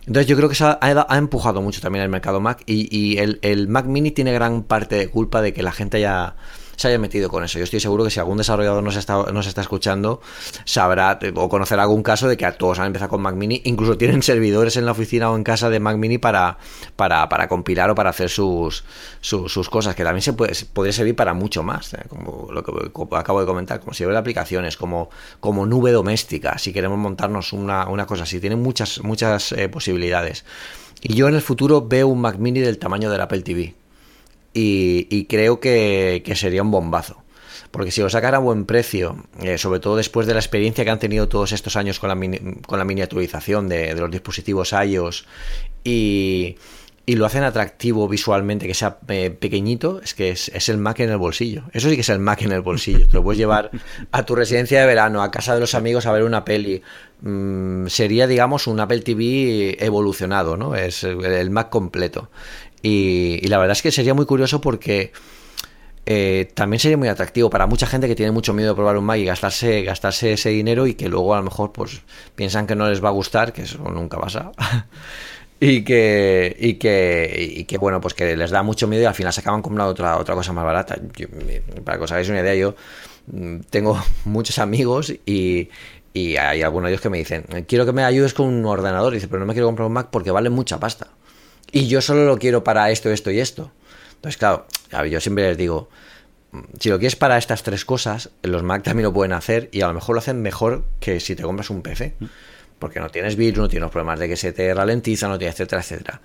Entonces 0.06 0.26
yo 0.26 0.38
creo 0.38 0.48
que 0.48 0.54
eso 0.54 0.78
ha, 0.80 1.18
empujado 1.18 1.62
mucho 1.62 1.82
también 1.82 2.04
el 2.04 2.10
mercado 2.10 2.40
Mac 2.40 2.64
y, 2.66 3.18
el, 3.18 3.40
el, 3.42 3.68
Mac 3.68 3.88
mini 3.88 4.12
tiene 4.12 4.32
gran 4.32 4.64
parte 4.64 4.96
de 4.96 5.10
culpa 5.10 5.42
de 5.42 5.54
que 5.54 5.64
la 5.64 5.74
gente 5.74 5.98
haya 5.98 6.36
se 6.76 6.88
haya 6.88 7.00
metido 7.00 7.30
con 7.30 7.44
eso. 7.44 7.58
Yo 7.58 7.64
estoy 7.64 7.80
seguro 7.80 8.04
que 8.04 8.10
si 8.10 8.20
algún 8.20 8.38
desarrollador 8.38 8.84
nos 8.84 8.96
está, 8.96 9.32
nos 9.32 9.48
está 9.48 9.62
escuchando, 9.62 10.22
sabrá 10.66 11.20
o 11.36 11.50
conocerá 11.50 11.84
algún 11.84 12.04
caso 12.04 12.28
de 12.28 12.38
que 12.38 12.46
a 12.46 12.58
todos 12.58 12.80
han 12.80 12.88
empezado 12.88 13.10
con 13.10 13.22
Mac 13.22 13.36
Mini, 13.36 13.62
incluso 13.66 13.98
tienen 13.98 14.24
servidores 14.24 14.78
en 14.78 14.86
la 14.86 14.92
oficina 14.92 15.30
o 15.32 15.36
en 15.36 15.44
casa 15.44 15.70
de 15.70 15.80
Mac 15.80 15.98
Mini 15.98 16.18
para, 16.18 16.58
para, 16.96 17.28
para 17.30 17.48
compilar 17.48 17.90
o 17.90 17.96
para 17.96 18.10
hacer 18.10 18.30
sus, 18.30 18.84
sus, 19.22 19.70
cosas, 19.70 19.96
que 19.96 20.04
también 20.04 20.22
se 20.22 20.34
puede, 20.34 20.54
podría 20.74 20.94
servir 20.94 21.16
para 21.16 21.34
mucho 21.34 21.64
más, 21.64 21.94
¿eh? 21.94 22.04
como 22.08 22.50
lo 22.52 22.64
que 22.64 22.72
acabo 23.16 23.40
de 23.40 23.46
comentar, 23.46 23.80
como 23.80 23.94
si 23.94 24.04
de 24.04 24.18
aplicaciones, 24.18 24.78
como, 24.78 25.10
como 25.40 25.66
nube 25.66 25.92
doméstica, 25.92 26.58
si 26.58 26.74
queremos 26.74 26.98
montarnos 26.98 27.54
una, 27.54 27.88
una 27.88 28.06
cosa 28.06 28.24
así, 28.24 28.40
tiene 28.40 28.56
muchas, 28.56 29.04
muchas 29.04 29.52
eh, 29.54 29.70
posibilidades. 29.70 30.46
Y 31.02 31.16
yo 31.16 31.28
en 31.28 31.36
el 31.36 31.42
futuro 31.42 31.88
veo 31.88 32.08
un 32.08 32.22
Mac 32.22 32.38
Mini 32.38 32.60
del 32.60 32.78
tamaño 32.78 33.10
del 33.10 33.22
Apple 33.22 33.42
TV 33.42 33.81
y, 34.54 35.26
creo 35.26 35.60
que, 35.60 36.24
sería 36.36 36.62
un 36.62 36.72
bombazo. 36.72 37.18
Porque 37.72 37.92
si 37.92 38.02
lo 38.02 38.10
sacan 38.10 38.36
a 38.36 38.40
buen 38.40 38.66
precio, 38.66 39.24
eh, 39.42 39.58
sobre 39.58 39.80
todo 39.80 39.96
después 39.96 40.28
de 40.28 40.34
la 40.34 40.42
experiencia 40.42 40.84
que 40.84 40.90
han 40.90 41.00
tenido 41.00 41.30
todos 41.30 41.54
estos 41.54 41.78
años 41.78 42.00
con 42.00 42.10
la, 42.10 42.40
con 42.68 42.80
la 42.80 42.84
miniaturización 42.84 43.70
de, 43.70 43.96
los 43.96 44.12
dispositivos 44.12 44.74
iOS 44.74 45.26
y, 45.86 46.58
y, 47.06 47.16
lo 47.16 47.26
hacen 47.26 47.44
atractivo 47.44 48.10
visualmente, 48.10 48.68
que 48.68 48.74
sea 48.74 48.98
eh, 49.08 49.30
pequeñito, 49.32 50.02
es 50.04 50.14
que 50.14 50.32
es, 50.32 50.50
el 50.68 50.80
Mac 50.80 51.00
en 51.00 51.12
el 51.12 51.18
bolsillo. 51.18 51.64
Eso 51.72 51.88
sí 51.88 51.96
que 51.96 52.02
es 52.02 52.10
el 52.10 52.20
Mac 52.20 52.42
en 52.42 52.52
el 52.52 52.62
bolsillo. 52.62 53.08
Te 53.08 53.14
lo 53.14 53.24
puedes 53.24 53.38
llevar 53.38 53.72
a 54.12 54.24
tu 54.26 54.36
residencia 54.36 54.82
de 54.82 54.86
verano, 54.86 55.24
a 55.24 55.32
casa 55.32 55.54
de 55.54 55.62
los 55.62 55.74
amigos 55.74 56.06
a 56.06 56.12
ver 56.12 56.24
una 56.24 56.44
peli. 56.44 56.82
Mm, 57.22 57.88
sería, 57.88 58.28
digamos, 58.28 58.68
un 58.68 58.82
Apple 58.82 59.00
TV 59.00 59.78
evolucionado, 59.80 60.58
¿no? 60.58 60.76
Es 60.76 61.06
el 61.06 61.52
Mac 61.52 61.70
completo. 61.70 62.30
Y, 62.82 63.48
la 63.48 63.58
verdad 63.58 63.74
es 63.74 63.82
que 63.82 63.92
sería 63.92 64.14
muy 64.14 64.26
curioso 64.26 64.62
porque 64.62 65.12
eh, 66.06 66.52
también 66.54 66.80
sería 66.80 66.98
muy 66.98 67.08
atractivo 67.08 67.50
para 67.50 67.68
mucha 67.68 67.86
gente 67.86 68.08
que 68.08 68.16
tiene 68.16 68.32
mucho 68.32 68.54
miedo 68.54 68.70
de 68.70 68.76
probar 68.76 68.98
un 68.98 69.06
Mac 69.06 69.18
y 69.18 69.26
gastarse, 69.26 69.84
gastarse 69.84 70.34
ese 70.34 70.50
dinero 70.50 70.88
y 70.88 70.96
que 70.96 71.08
luego 71.10 71.36
a 71.36 71.38
lo 71.38 71.44
mejor 71.44 71.72
pues 71.72 72.02
piensan 72.36 72.66
que 72.66 72.76
no 72.76 72.90
les 72.90 73.04
va 73.04 73.10
a 73.10 73.12
gustar, 73.12 73.54
que 73.54 73.64
eso 73.64 73.78
nunca 73.78 74.20
pasa. 74.20 74.52
y 75.60 75.84
que, 75.84 76.56
y 76.60 76.76
que, 76.76 77.54
y 77.58 77.66
que 77.66 77.78
bueno, 77.78 78.02
pues 78.02 78.16
que 78.16 78.36
les 78.36 78.50
da 78.50 78.64
mucho 78.64 78.88
miedo 78.88 79.04
y 79.04 79.06
al 79.06 79.14
final 79.14 79.32
se 79.32 79.42
acaban 79.42 79.62
comprando 79.62 79.92
otra, 79.92 80.18
otra 80.18 80.34
cosa 80.34 80.54
más 80.54 80.66
barata. 80.66 80.96
para 81.84 81.98
que 81.98 82.04
os 82.04 82.12
hagáis 82.12 82.30
una 82.30 82.40
idea, 82.40 82.56
yo 82.56 82.76
mm, 83.28 83.60
tengo 83.70 84.02
muchos 84.26 84.58
amigos 84.58 85.14
y, 85.26 85.70
y 86.14 86.36
hay 86.38 86.64
algunos 86.64 86.88
de 86.88 86.94
ellos 86.94 87.02
que 87.02 87.10
me 87.12 87.20
dicen, 87.20 87.46
quiero 87.68 87.86
que 87.86 87.94
me 87.94 88.04
ayudes 88.04 88.34
con 88.34 88.48
un 88.48 88.66
ordenador. 88.66 89.14
Y 89.14 89.18
dice, 89.18 89.28
pero 89.28 89.40
no 89.40 89.46
me 89.46 89.54
quiero 89.54 89.68
comprar 89.68 89.86
un 89.86 89.94
Mac 89.94 90.08
porque 90.10 90.32
vale 90.32 90.50
mucha 90.50 90.80
pasta 90.80 91.10
y 91.72 91.88
yo 91.88 92.02
solo 92.02 92.26
lo 92.26 92.38
quiero 92.38 92.64
para 92.64 92.92
esto, 92.92 93.10
esto 93.12 93.32
y 93.32 93.40
esto. 93.40 93.72
Entonces, 94.16 94.38
claro, 94.38 94.66
yo 95.08 95.20
siempre 95.20 95.48
les 95.48 95.58
digo, 95.58 95.90
si 96.80 96.90
lo 96.90 97.00
quieres 97.00 97.16
para 97.16 97.38
estas 97.38 97.64
tres 97.64 97.86
cosas, 97.86 98.30
los 98.44 98.64
Mac 98.64 98.84
también 98.84 99.06
lo 99.06 99.14
pueden 99.14 99.34
hacer 99.34 99.70
y 99.72 99.82
a 99.82 99.88
lo 99.88 99.94
mejor 99.94 100.16
lo 100.16 100.20
hacen 100.20 100.42
mejor 100.42 100.84
que 101.00 101.20
si 101.20 101.36
te 101.36 101.44
compras 101.44 101.70
un 101.70 101.82
PC. 101.82 102.14
porque 102.78 103.00
no 103.00 103.10
tienes 103.10 103.36
virus, 103.36 103.60
no 103.60 103.70
tienes 103.70 103.90
problemas 103.92 104.20
de 104.20 104.28
que 104.28 104.36
se 104.36 104.52
te 104.52 104.74
ralentiza, 104.74 105.28
no 105.28 105.38
tienes 105.38 105.56
etcétera, 105.56 105.82
etcétera. 105.82 106.22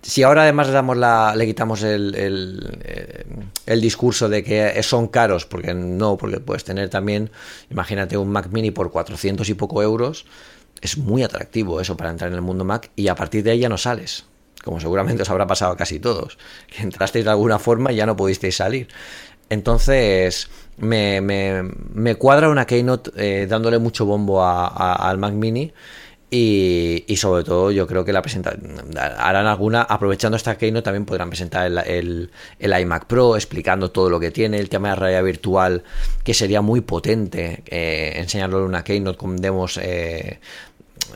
Si 0.00 0.22
ahora 0.22 0.42
además 0.42 0.68
le, 0.68 0.72
damos 0.72 0.96
la, 0.96 1.34
le 1.36 1.44
quitamos 1.44 1.82
el, 1.82 2.14
el, 2.14 2.78
eh, 2.82 3.24
el, 3.66 3.80
discurso 3.80 4.28
de 4.28 4.42
que 4.42 4.82
son 4.82 5.08
caros, 5.08 5.44
porque 5.44 5.74
no, 5.74 6.16
porque 6.16 6.40
puedes 6.40 6.64
tener 6.64 6.88
también, 6.88 7.30
imagínate 7.68 8.16
un 8.16 8.30
Mac 8.30 8.48
mini 8.50 8.70
por 8.70 8.90
400 8.90 9.48
y 9.48 9.54
poco 9.54 9.82
euros, 9.82 10.24
es 10.80 10.98
muy 10.98 11.22
atractivo 11.22 11.80
eso 11.80 11.96
para 11.96 12.10
entrar 12.10 12.30
en 12.30 12.36
el 12.36 12.42
mundo 12.42 12.64
Mac 12.64 12.90
y 12.96 13.08
a 13.08 13.14
partir 13.14 13.42
de 13.42 13.52
ahí 13.52 13.60
ya 13.60 13.68
no 13.68 13.78
sales 13.78 14.24
como 14.64 14.80
seguramente 14.80 15.22
os 15.22 15.30
habrá 15.30 15.46
pasado 15.46 15.72
a 15.72 15.76
casi 15.76 16.00
todos, 16.00 16.36
que 16.66 16.82
entrasteis 16.82 17.24
de 17.24 17.30
alguna 17.30 17.58
forma 17.58 17.92
y 17.92 17.96
ya 17.96 18.06
no 18.06 18.16
pudisteis 18.16 18.56
salir. 18.56 18.88
Entonces, 19.50 20.48
me, 20.76 21.20
me, 21.20 22.14
cuadra 22.16 22.48
una 22.48 22.66
Keynote 22.66 23.10
eh, 23.16 23.46
dándole 23.46 23.78
mucho 23.78 24.04
bombo 24.04 24.44
al 24.44 25.18
Mac 25.18 25.32
Mini. 25.32 25.72
Y, 26.30 27.16
sobre 27.16 27.42
todo 27.42 27.70
yo 27.70 27.86
creo 27.86 28.04
que 28.04 28.12
la 28.12 28.22
harán 29.16 29.46
alguna, 29.46 29.80
aprovechando 29.80 30.36
esta 30.36 30.58
Keynote 30.58 30.84
también 30.84 31.06
podrán 31.06 31.30
presentar 31.30 31.66
el, 31.86 32.30
el, 32.58 32.80
iMac 32.80 33.06
Pro 33.06 33.34
explicando 33.34 33.90
todo 33.90 34.10
lo 34.10 34.20
que 34.20 34.30
tiene, 34.30 34.58
el 34.58 34.68
tema 34.68 34.90
de 34.90 34.96
realidad 34.96 35.24
virtual 35.24 35.84
que 36.24 36.34
sería 36.34 36.60
muy 36.60 36.82
potente 36.82 37.62
eh, 37.64 38.12
enseñarlo 38.16 38.58
en 38.58 38.64
una 38.64 38.84
Keynote 38.84 39.16
con 39.16 39.38
demos 39.38 39.78
eh, 39.82 40.38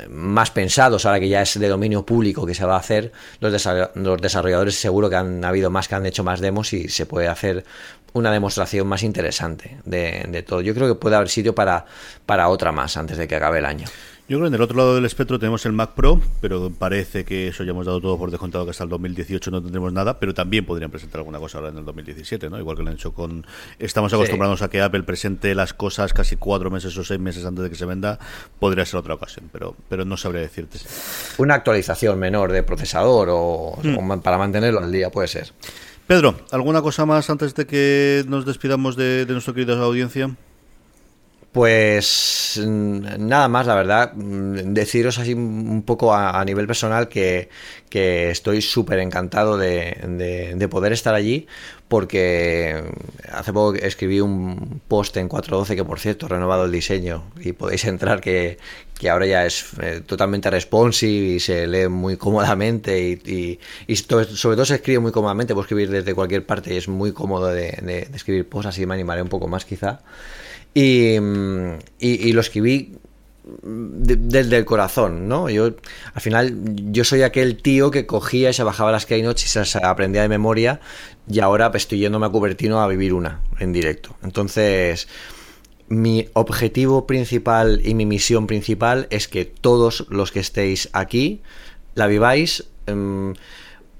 más 0.08 0.50
pensados, 0.50 1.06
ahora 1.06 1.20
que 1.20 1.28
ya 1.28 1.42
es 1.42 1.58
de 1.58 1.68
dominio 1.68 2.04
público 2.04 2.46
que 2.46 2.54
se 2.54 2.64
va 2.64 2.74
a 2.74 2.78
hacer, 2.78 3.12
los, 3.40 3.52
desarrolladores 4.20 4.74
seguro 4.74 5.08
que 5.10 5.16
han 5.16 5.44
habido 5.44 5.70
más 5.70 5.88
que 5.88 5.94
han 5.94 6.06
hecho 6.06 6.24
más 6.24 6.40
demos 6.40 6.72
y 6.72 6.88
se 6.88 7.06
puede 7.06 7.28
hacer 7.28 7.64
una 8.12 8.30
demostración 8.30 8.86
más 8.86 9.02
interesante 9.02 9.78
de, 9.84 10.26
de 10.28 10.42
todo. 10.42 10.60
Yo 10.60 10.74
creo 10.74 10.88
que 10.88 10.94
puede 10.94 11.16
haber 11.16 11.28
sitio 11.28 11.54
para, 11.54 11.86
para 12.26 12.48
otra 12.48 12.72
más 12.72 12.96
antes 12.96 13.16
de 13.16 13.26
que 13.26 13.36
acabe 13.36 13.58
el 13.58 13.64
año. 13.64 13.86
Yo 14.28 14.38
creo 14.38 14.42
que 14.42 14.48
en 14.48 14.54
el 14.54 14.62
otro 14.62 14.76
lado 14.76 14.94
del 14.94 15.04
espectro 15.04 15.38
tenemos 15.38 15.66
el 15.66 15.72
Mac 15.72 15.90
Pro, 15.94 16.20
pero 16.40 16.70
parece 16.70 17.24
que 17.24 17.48
eso 17.48 17.64
ya 17.64 17.70
hemos 17.70 17.86
dado 17.86 18.00
todo 18.00 18.16
por 18.16 18.30
descontado 18.30 18.64
que 18.64 18.70
hasta 18.70 18.84
el 18.84 18.90
2018 18.90 19.50
no 19.50 19.60
tendremos 19.60 19.92
nada, 19.92 20.20
pero 20.20 20.32
también 20.32 20.64
podrían 20.64 20.92
presentar 20.92 21.18
alguna 21.18 21.40
cosa 21.40 21.58
ahora 21.58 21.70
en 21.70 21.78
el 21.78 21.84
2017, 21.84 22.48
¿no? 22.48 22.56
Igual 22.56 22.76
que 22.76 22.84
lo 22.84 22.90
han 22.90 22.94
hecho 22.94 23.12
con... 23.12 23.44
Estamos 23.80 24.14
acostumbrados 24.14 24.62
a 24.62 24.70
que 24.70 24.80
Apple 24.80 25.02
presente 25.02 25.56
las 25.56 25.74
cosas 25.74 26.12
casi 26.12 26.36
cuatro 26.36 26.70
meses 26.70 26.96
o 26.96 27.02
seis 27.02 27.18
meses 27.18 27.44
antes 27.44 27.64
de 27.64 27.70
que 27.70 27.74
se 27.74 27.84
venda, 27.84 28.20
podría 28.60 28.86
ser 28.86 29.00
otra 29.00 29.14
ocasión, 29.14 29.50
pero, 29.52 29.74
pero 29.88 30.04
no 30.04 30.16
sabría 30.16 30.42
decirte. 30.42 30.78
Una 31.38 31.56
actualización 31.56 32.16
menor 32.18 32.52
de 32.52 32.62
procesador 32.62 33.28
o, 33.30 33.76
hmm. 33.82 34.20
para 34.20 34.38
mantenerlo 34.38 34.78
al 34.78 34.92
día 34.92 35.10
puede 35.10 35.26
ser. 35.26 35.52
Pedro, 36.06 36.36
¿alguna 36.52 36.80
cosa 36.80 37.06
más 37.06 37.28
antes 37.28 37.56
de 37.56 37.66
que 37.66 38.24
nos 38.28 38.46
despidamos 38.46 38.94
de, 38.94 39.26
de 39.26 39.32
nuestra 39.32 39.52
querida 39.52 39.78
audiencia? 39.80 40.30
Pues 41.52 42.58
nada 42.64 43.46
más, 43.48 43.66
la 43.66 43.74
verdad, 43.74 44.12
deciros 44.14 45.18
así 45.18 45.34
un 45.34 45.82
poco 45.82 46.14
a, 46.14 46.42
nivel 46.46 46.66
personal 46.66 47.08
que, 47.10 47.50
estoy 47.90 48.62
súper 48.62 49.00
encantado 49.00 49.58
de, 49.58 50.66
poder 50.70 50.94
estar 50.94 51.14
allí 51.14 51.46
porque 51.88 52.82
hace 53.30 53.52
poco 53.52 53.74
escribí 53.74 54.20
un 54.20 54.80
post 54.88 55.14
en 55.18 55.28
412 55.28 55.76
que 55.76 55.84
por 55.84 56.00
cierto 56.00 56.24
he 56.24 56.30
renovado 56.30 56.64
el 56.64 56.72
diseño 56.72 57.24
y 57.38 57.52
podéis 57.52 57.84
entrar 57.84 58.22
que, 58.22 58.56
ahora 59.10 59.26
ya 59.26 59.44
es 59.44 59.66
eh, 59.82 60.00
totalmente 60.06 60.48
responsive 60.48 61.34
y 61.34 61.40
se 61.40 61.66
lee 61.66 61.88
muy 61.88 62.16
cómodamente 62.16 62.98
y, 62.98 63.60
sobre 63.94 64.56
todo 64.56 64.64
se 64.64 64.76
escribe 64.76 65.00
muy 65.00 65.12
cómodamente, 65.12 65.52
puedo 65.52 65.64
escribir 65.64 65.90
desde 65.90 66.14
cualquier 66.14 66.46
parte 66.46 66.72
y 66.72 66.78
es 66.78 66.88
muy 66.88 67.12
cómodo 67.12 67.48
de, 67.48 67.72
de 67.82 68.08
escribir 68.14 68.48
posts, 68.48 68.68
así 68.68 68.86
me 68.86 68.94
animaré 68.94 69.20
un 69.20 69.28
poco 69.28 69.48
más 69.48 69.66
quizá. 69.66 70.00
Y, 70.74 71.16
y, 71.98 72.32
lo 72.32 72.40
escribí 72.40 72.96
desde 73.62 74.56
el 74.56 74.64
corazón, 74.64 75.28
¿no? 75.28 75.50
Yo, 75.50 75.74
al 76.14 76.20
final, 76.22 76.54
yo 76.92 77.04
soy 77.04 77.22
aquel 77.22 77.60
tío 77.60 77.90
que 77.90 78.06
cogía 78.06 78.50
y 78.50 78.52
se 78.54 78.62
bajaba 78.62 78.90
las 78.90 79.04
keynotes 79.04 79.44
y 79.44 79.48
se 79.48 79.58
las 79.58 79.76
aprendía 79.76 80.22
de 80.22 80.28
memoria 80.28 80.80
y 81.28 81.40
ahora 81.40 81.70
pues, 81.70 81.82
estoy 81.82 81.98
yéndome 81.98 82.26
a 82.26 82.28
Cupertino 82.30 82.80
a 82.80 82.88
vivir 82.88 83.12
una 83.12 83.40
en 83.58 83.72
directo. 83.72 84.16
Entonces, 84.22 85.08
mi 85.88 86.28
objetivo 86.32 87.06
principal 87.06 87.82
y 87.84 87.94
mi 87.94 88.06
misión 88.06 88.46
principal 88.46 89.08
es 89.10 89.28
que 89.28 89.44
todos 89.44 90.06
los 90.08 90.32
que 90.32 90.40
estéis 90.40 90.88
aquí 90.92 91.42
la 91.94 92.06
viváis. 92.06 92.64
Em, 92.86 93.34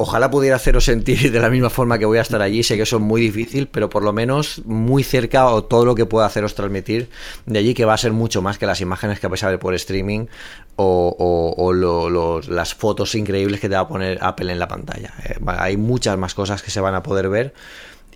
Ojalá 0.02 0.32
pudiera 0.32 0.56
haceros 0.56 0.86
sentir 0.86 1.30
de 1.30 1.38
la 1.38 1.48
misma 1.48 1.70
forma 1.70 1.96
que 1.96 2.04
voy 2.04 2.18
a 2.18 2.22
estar 2.22 2.42
allí. 2.42 2.64
Sé 2.64 2.74
que 2.74 2.82
eso 2.82 2.96
es 2.96 3.02
muy 3.02 3.20
difícil, 3.20 3.68
pero 3.68 3.88
por 3.88 4.02
lo 4.02 4.12
menos 4.12 4.60
muy 4.64 5.04
cerca 5.04 5.46
o 5.46 5.62
todo 5.62 5.84
lo 5.84 5.94
que 5.94 6.06
pueda 6.06 6.26
haceros 6.26 6.56
transmitir 6.56 7.08
de 7.46 7.60
allí, 7.60 7.72
que 7.72 7.84
va 7.84 7.94
a 7.94 7.96
ser 7.96 8.10
mucho 8.10 8.42
más 8.42 8.58
que 8.58 8.66
las 8.66 8.80
imágenes 8.80 9.20
que 9.20 9.28
vais 9.28 9.44
a 9.44 9.48
ver 9.48 9.60
por 9.60 9.74
streaming 9.74 10.26
o, 10.74 12.42
las 12.48 12.74
fotos 12.74 13.14
increíbles 13.14 13.60
que 13.60 13.68
te 13.68 13.76
va 13.76 13.82
a 13.82 13.86
poner 13.86 14.18
Apple 14.20 14.50
en 14.50 14.58
la 14.58 14.66
pantalla. 14.66 15.14
Eh, 15.24 15.36
hay 15.46 15.76
muchas 15.76 16.18
más 16.18 16.34
cosas 16.34 16.62
que 16.62 16.72
se 16.72 16.80
van 16.80 16.96
a 16.96 17.04
poder 17.04 17.28
ver 17.28 17.54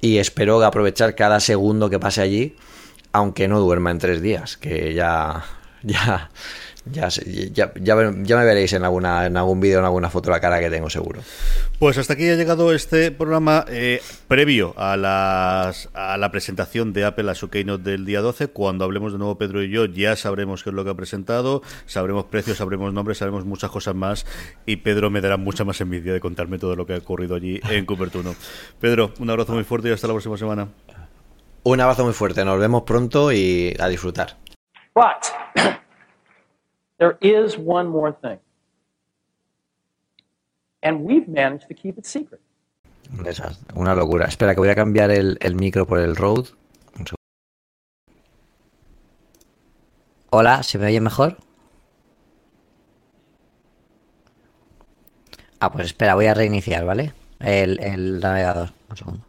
y 0.00 0.18
espero 0.18 0.64
aprovechar 0.64 1.14
cada 1.14 1.38
segundo 1.38 1.88
que 1.88 2.00
pase 2.00 2.20
allí, 2.20 2.56
aunque 3.12 3.46
no 3.46 3.60
duerma 3.60 3.92
en 3.92 3.98
tres 4.00 4.20
días, 4.20 4.56
que 4.56 4.92
ya, 4.92 5.44
ya 5.84 6.30
ya, 6.90 7.08
ya, 7.08 7.72
ya, 7.74 7.96
me 7.96 8.44
veréis 8.44 8.72
en, 8.72 8.84
alguna, 8.84 9.26
en 9.26 9.36
algún 9.36 9.60
vídeo, 9.60 9.80
en 9.80 9.84
alguna 9.84 10.08
foto 10.08 10.30
la 10.30 10.40
cara 10.40 10.60
que 10.60 10.70
tengo 10.70 10.88
seguro. 10.88 11.20
Pues 11.78 11.98
hasta 11.98 12.12
aquí 12.12 12.28
ha 12.28 12.36
llegado 12.36 12.72
este 12.72 13.10
programa 13.10 13.64
eh, 13.68 14.00
previo 14.28 14.72
a, 14.76 14.96
las, 14.96 15.88
a 15.94 16.16
la 16.16 16.30
presentación 16.30 16.92
de 16.92 17.04
Apple 17.04 17.30
a 17.30 17.34
su 17.34 17.50
keynote 17.50 17.90
del 17.90 18.06
día 18.06 18.20
12. 18.20 18.48
Cuando 18.48 18.84
hablemos 18.84 19.12
de 19.12 19.18
nuevo 19.18 19.36
Pedro 19.36 19.62
y 19.62 19.70
yo 19.70 19.86
ya 19.86 20.14
sabremos 20.14 20.62
qué 20.62 20.70
es 20.70 20.74
lo 20.74 20.84
que 20.84 20.90
ha 20.90 20.94
presentado, 20.94 21.62
sabremos 21.86 22.26
precios, 22.26 22.58
sabremos 22.58 22.92
nombres, 22.92 23.18
sabremos 23.18 23.44
muchas 23.44 23.70
cosas 23.70 23.94
más 23.94 24.24
y 24.64 24.76
Pedro 24.76 25.10
me 25.10 25.20
dará 25.20 25.36
mucha 25.36 25.64
más 25.64 25.80
envidia 25.80 26.12
de 26.12 26.20
contarme 26.20 26.58
todo 26.58 26.76
lo 26.76 26.86
que 26.86 26.94
ha 26.94 26.98
ocurrido 26.98 27.34
allí 27.34 27.60
en 27.68 27.84
Cupertuno. 27.86 28.34
Pedro, 28.80 29.12
un 29.18 29.28
abrazo 29.28 29.52
muy 29.52 29.64
fuerte 29.64 29.88
y 29.88 29.92
hasta 29.92 30.06
la 30.06 30.14
próxima 30.14 30.36
semana. 30.36 30.68
Un 31.64 31.80
abrazo 31.80 32.04
muy 32.04 32.12
fuerte, 32.12 32.44
nos 32.44 32.60
vemos 32.60 32.82
pronto 32.82 33.32
y 33.32 33.74
a 33.80 33.88
disfrutar. 33.88 34.36
There 36.98 37.18
is 37.20 37.58
one 37.58 37.88
more 37.88 38.12
thing. 38.12 38.38
And 40.82 41.04
we've 41.04 41.28
managed 41.28 41.68
to 41.68 41.74
keep 41.74 41.98
it 41.98 42.06
secret. 42.06 42.40
Una 43.74 43.94
locura. 43.94 44.26
Espera, 44.26 44.54
que 44.54 44.60
voy 44.60 44.68
a 44.68 44.74
cambiar 44.74 45.10
el, 45.10 45.38
el 45.40 45.54
micro 45.54 45.86
por 45.86 45.98
el 45.98 46.16
Rode. 46.16 46.50
Hola, 50.30 50.62
¿se 50.62 50.78
me 50.78 50.86
oye 50.86 51.00
mejor? 51.00 51.38
Ah, 55.60 55.72
pues 55.72 55.86
espera, 55.86 56.14
voy 56.14 56.26
a 56.26 56.34
reiniciar, 56.34 56.84
¿vale? 56.84 57.14
El, 57.38 57.80
el 57.80 58.20
navegador. 58.20 58.70
Un 58.90 58.96
segundo. 58.96 59.24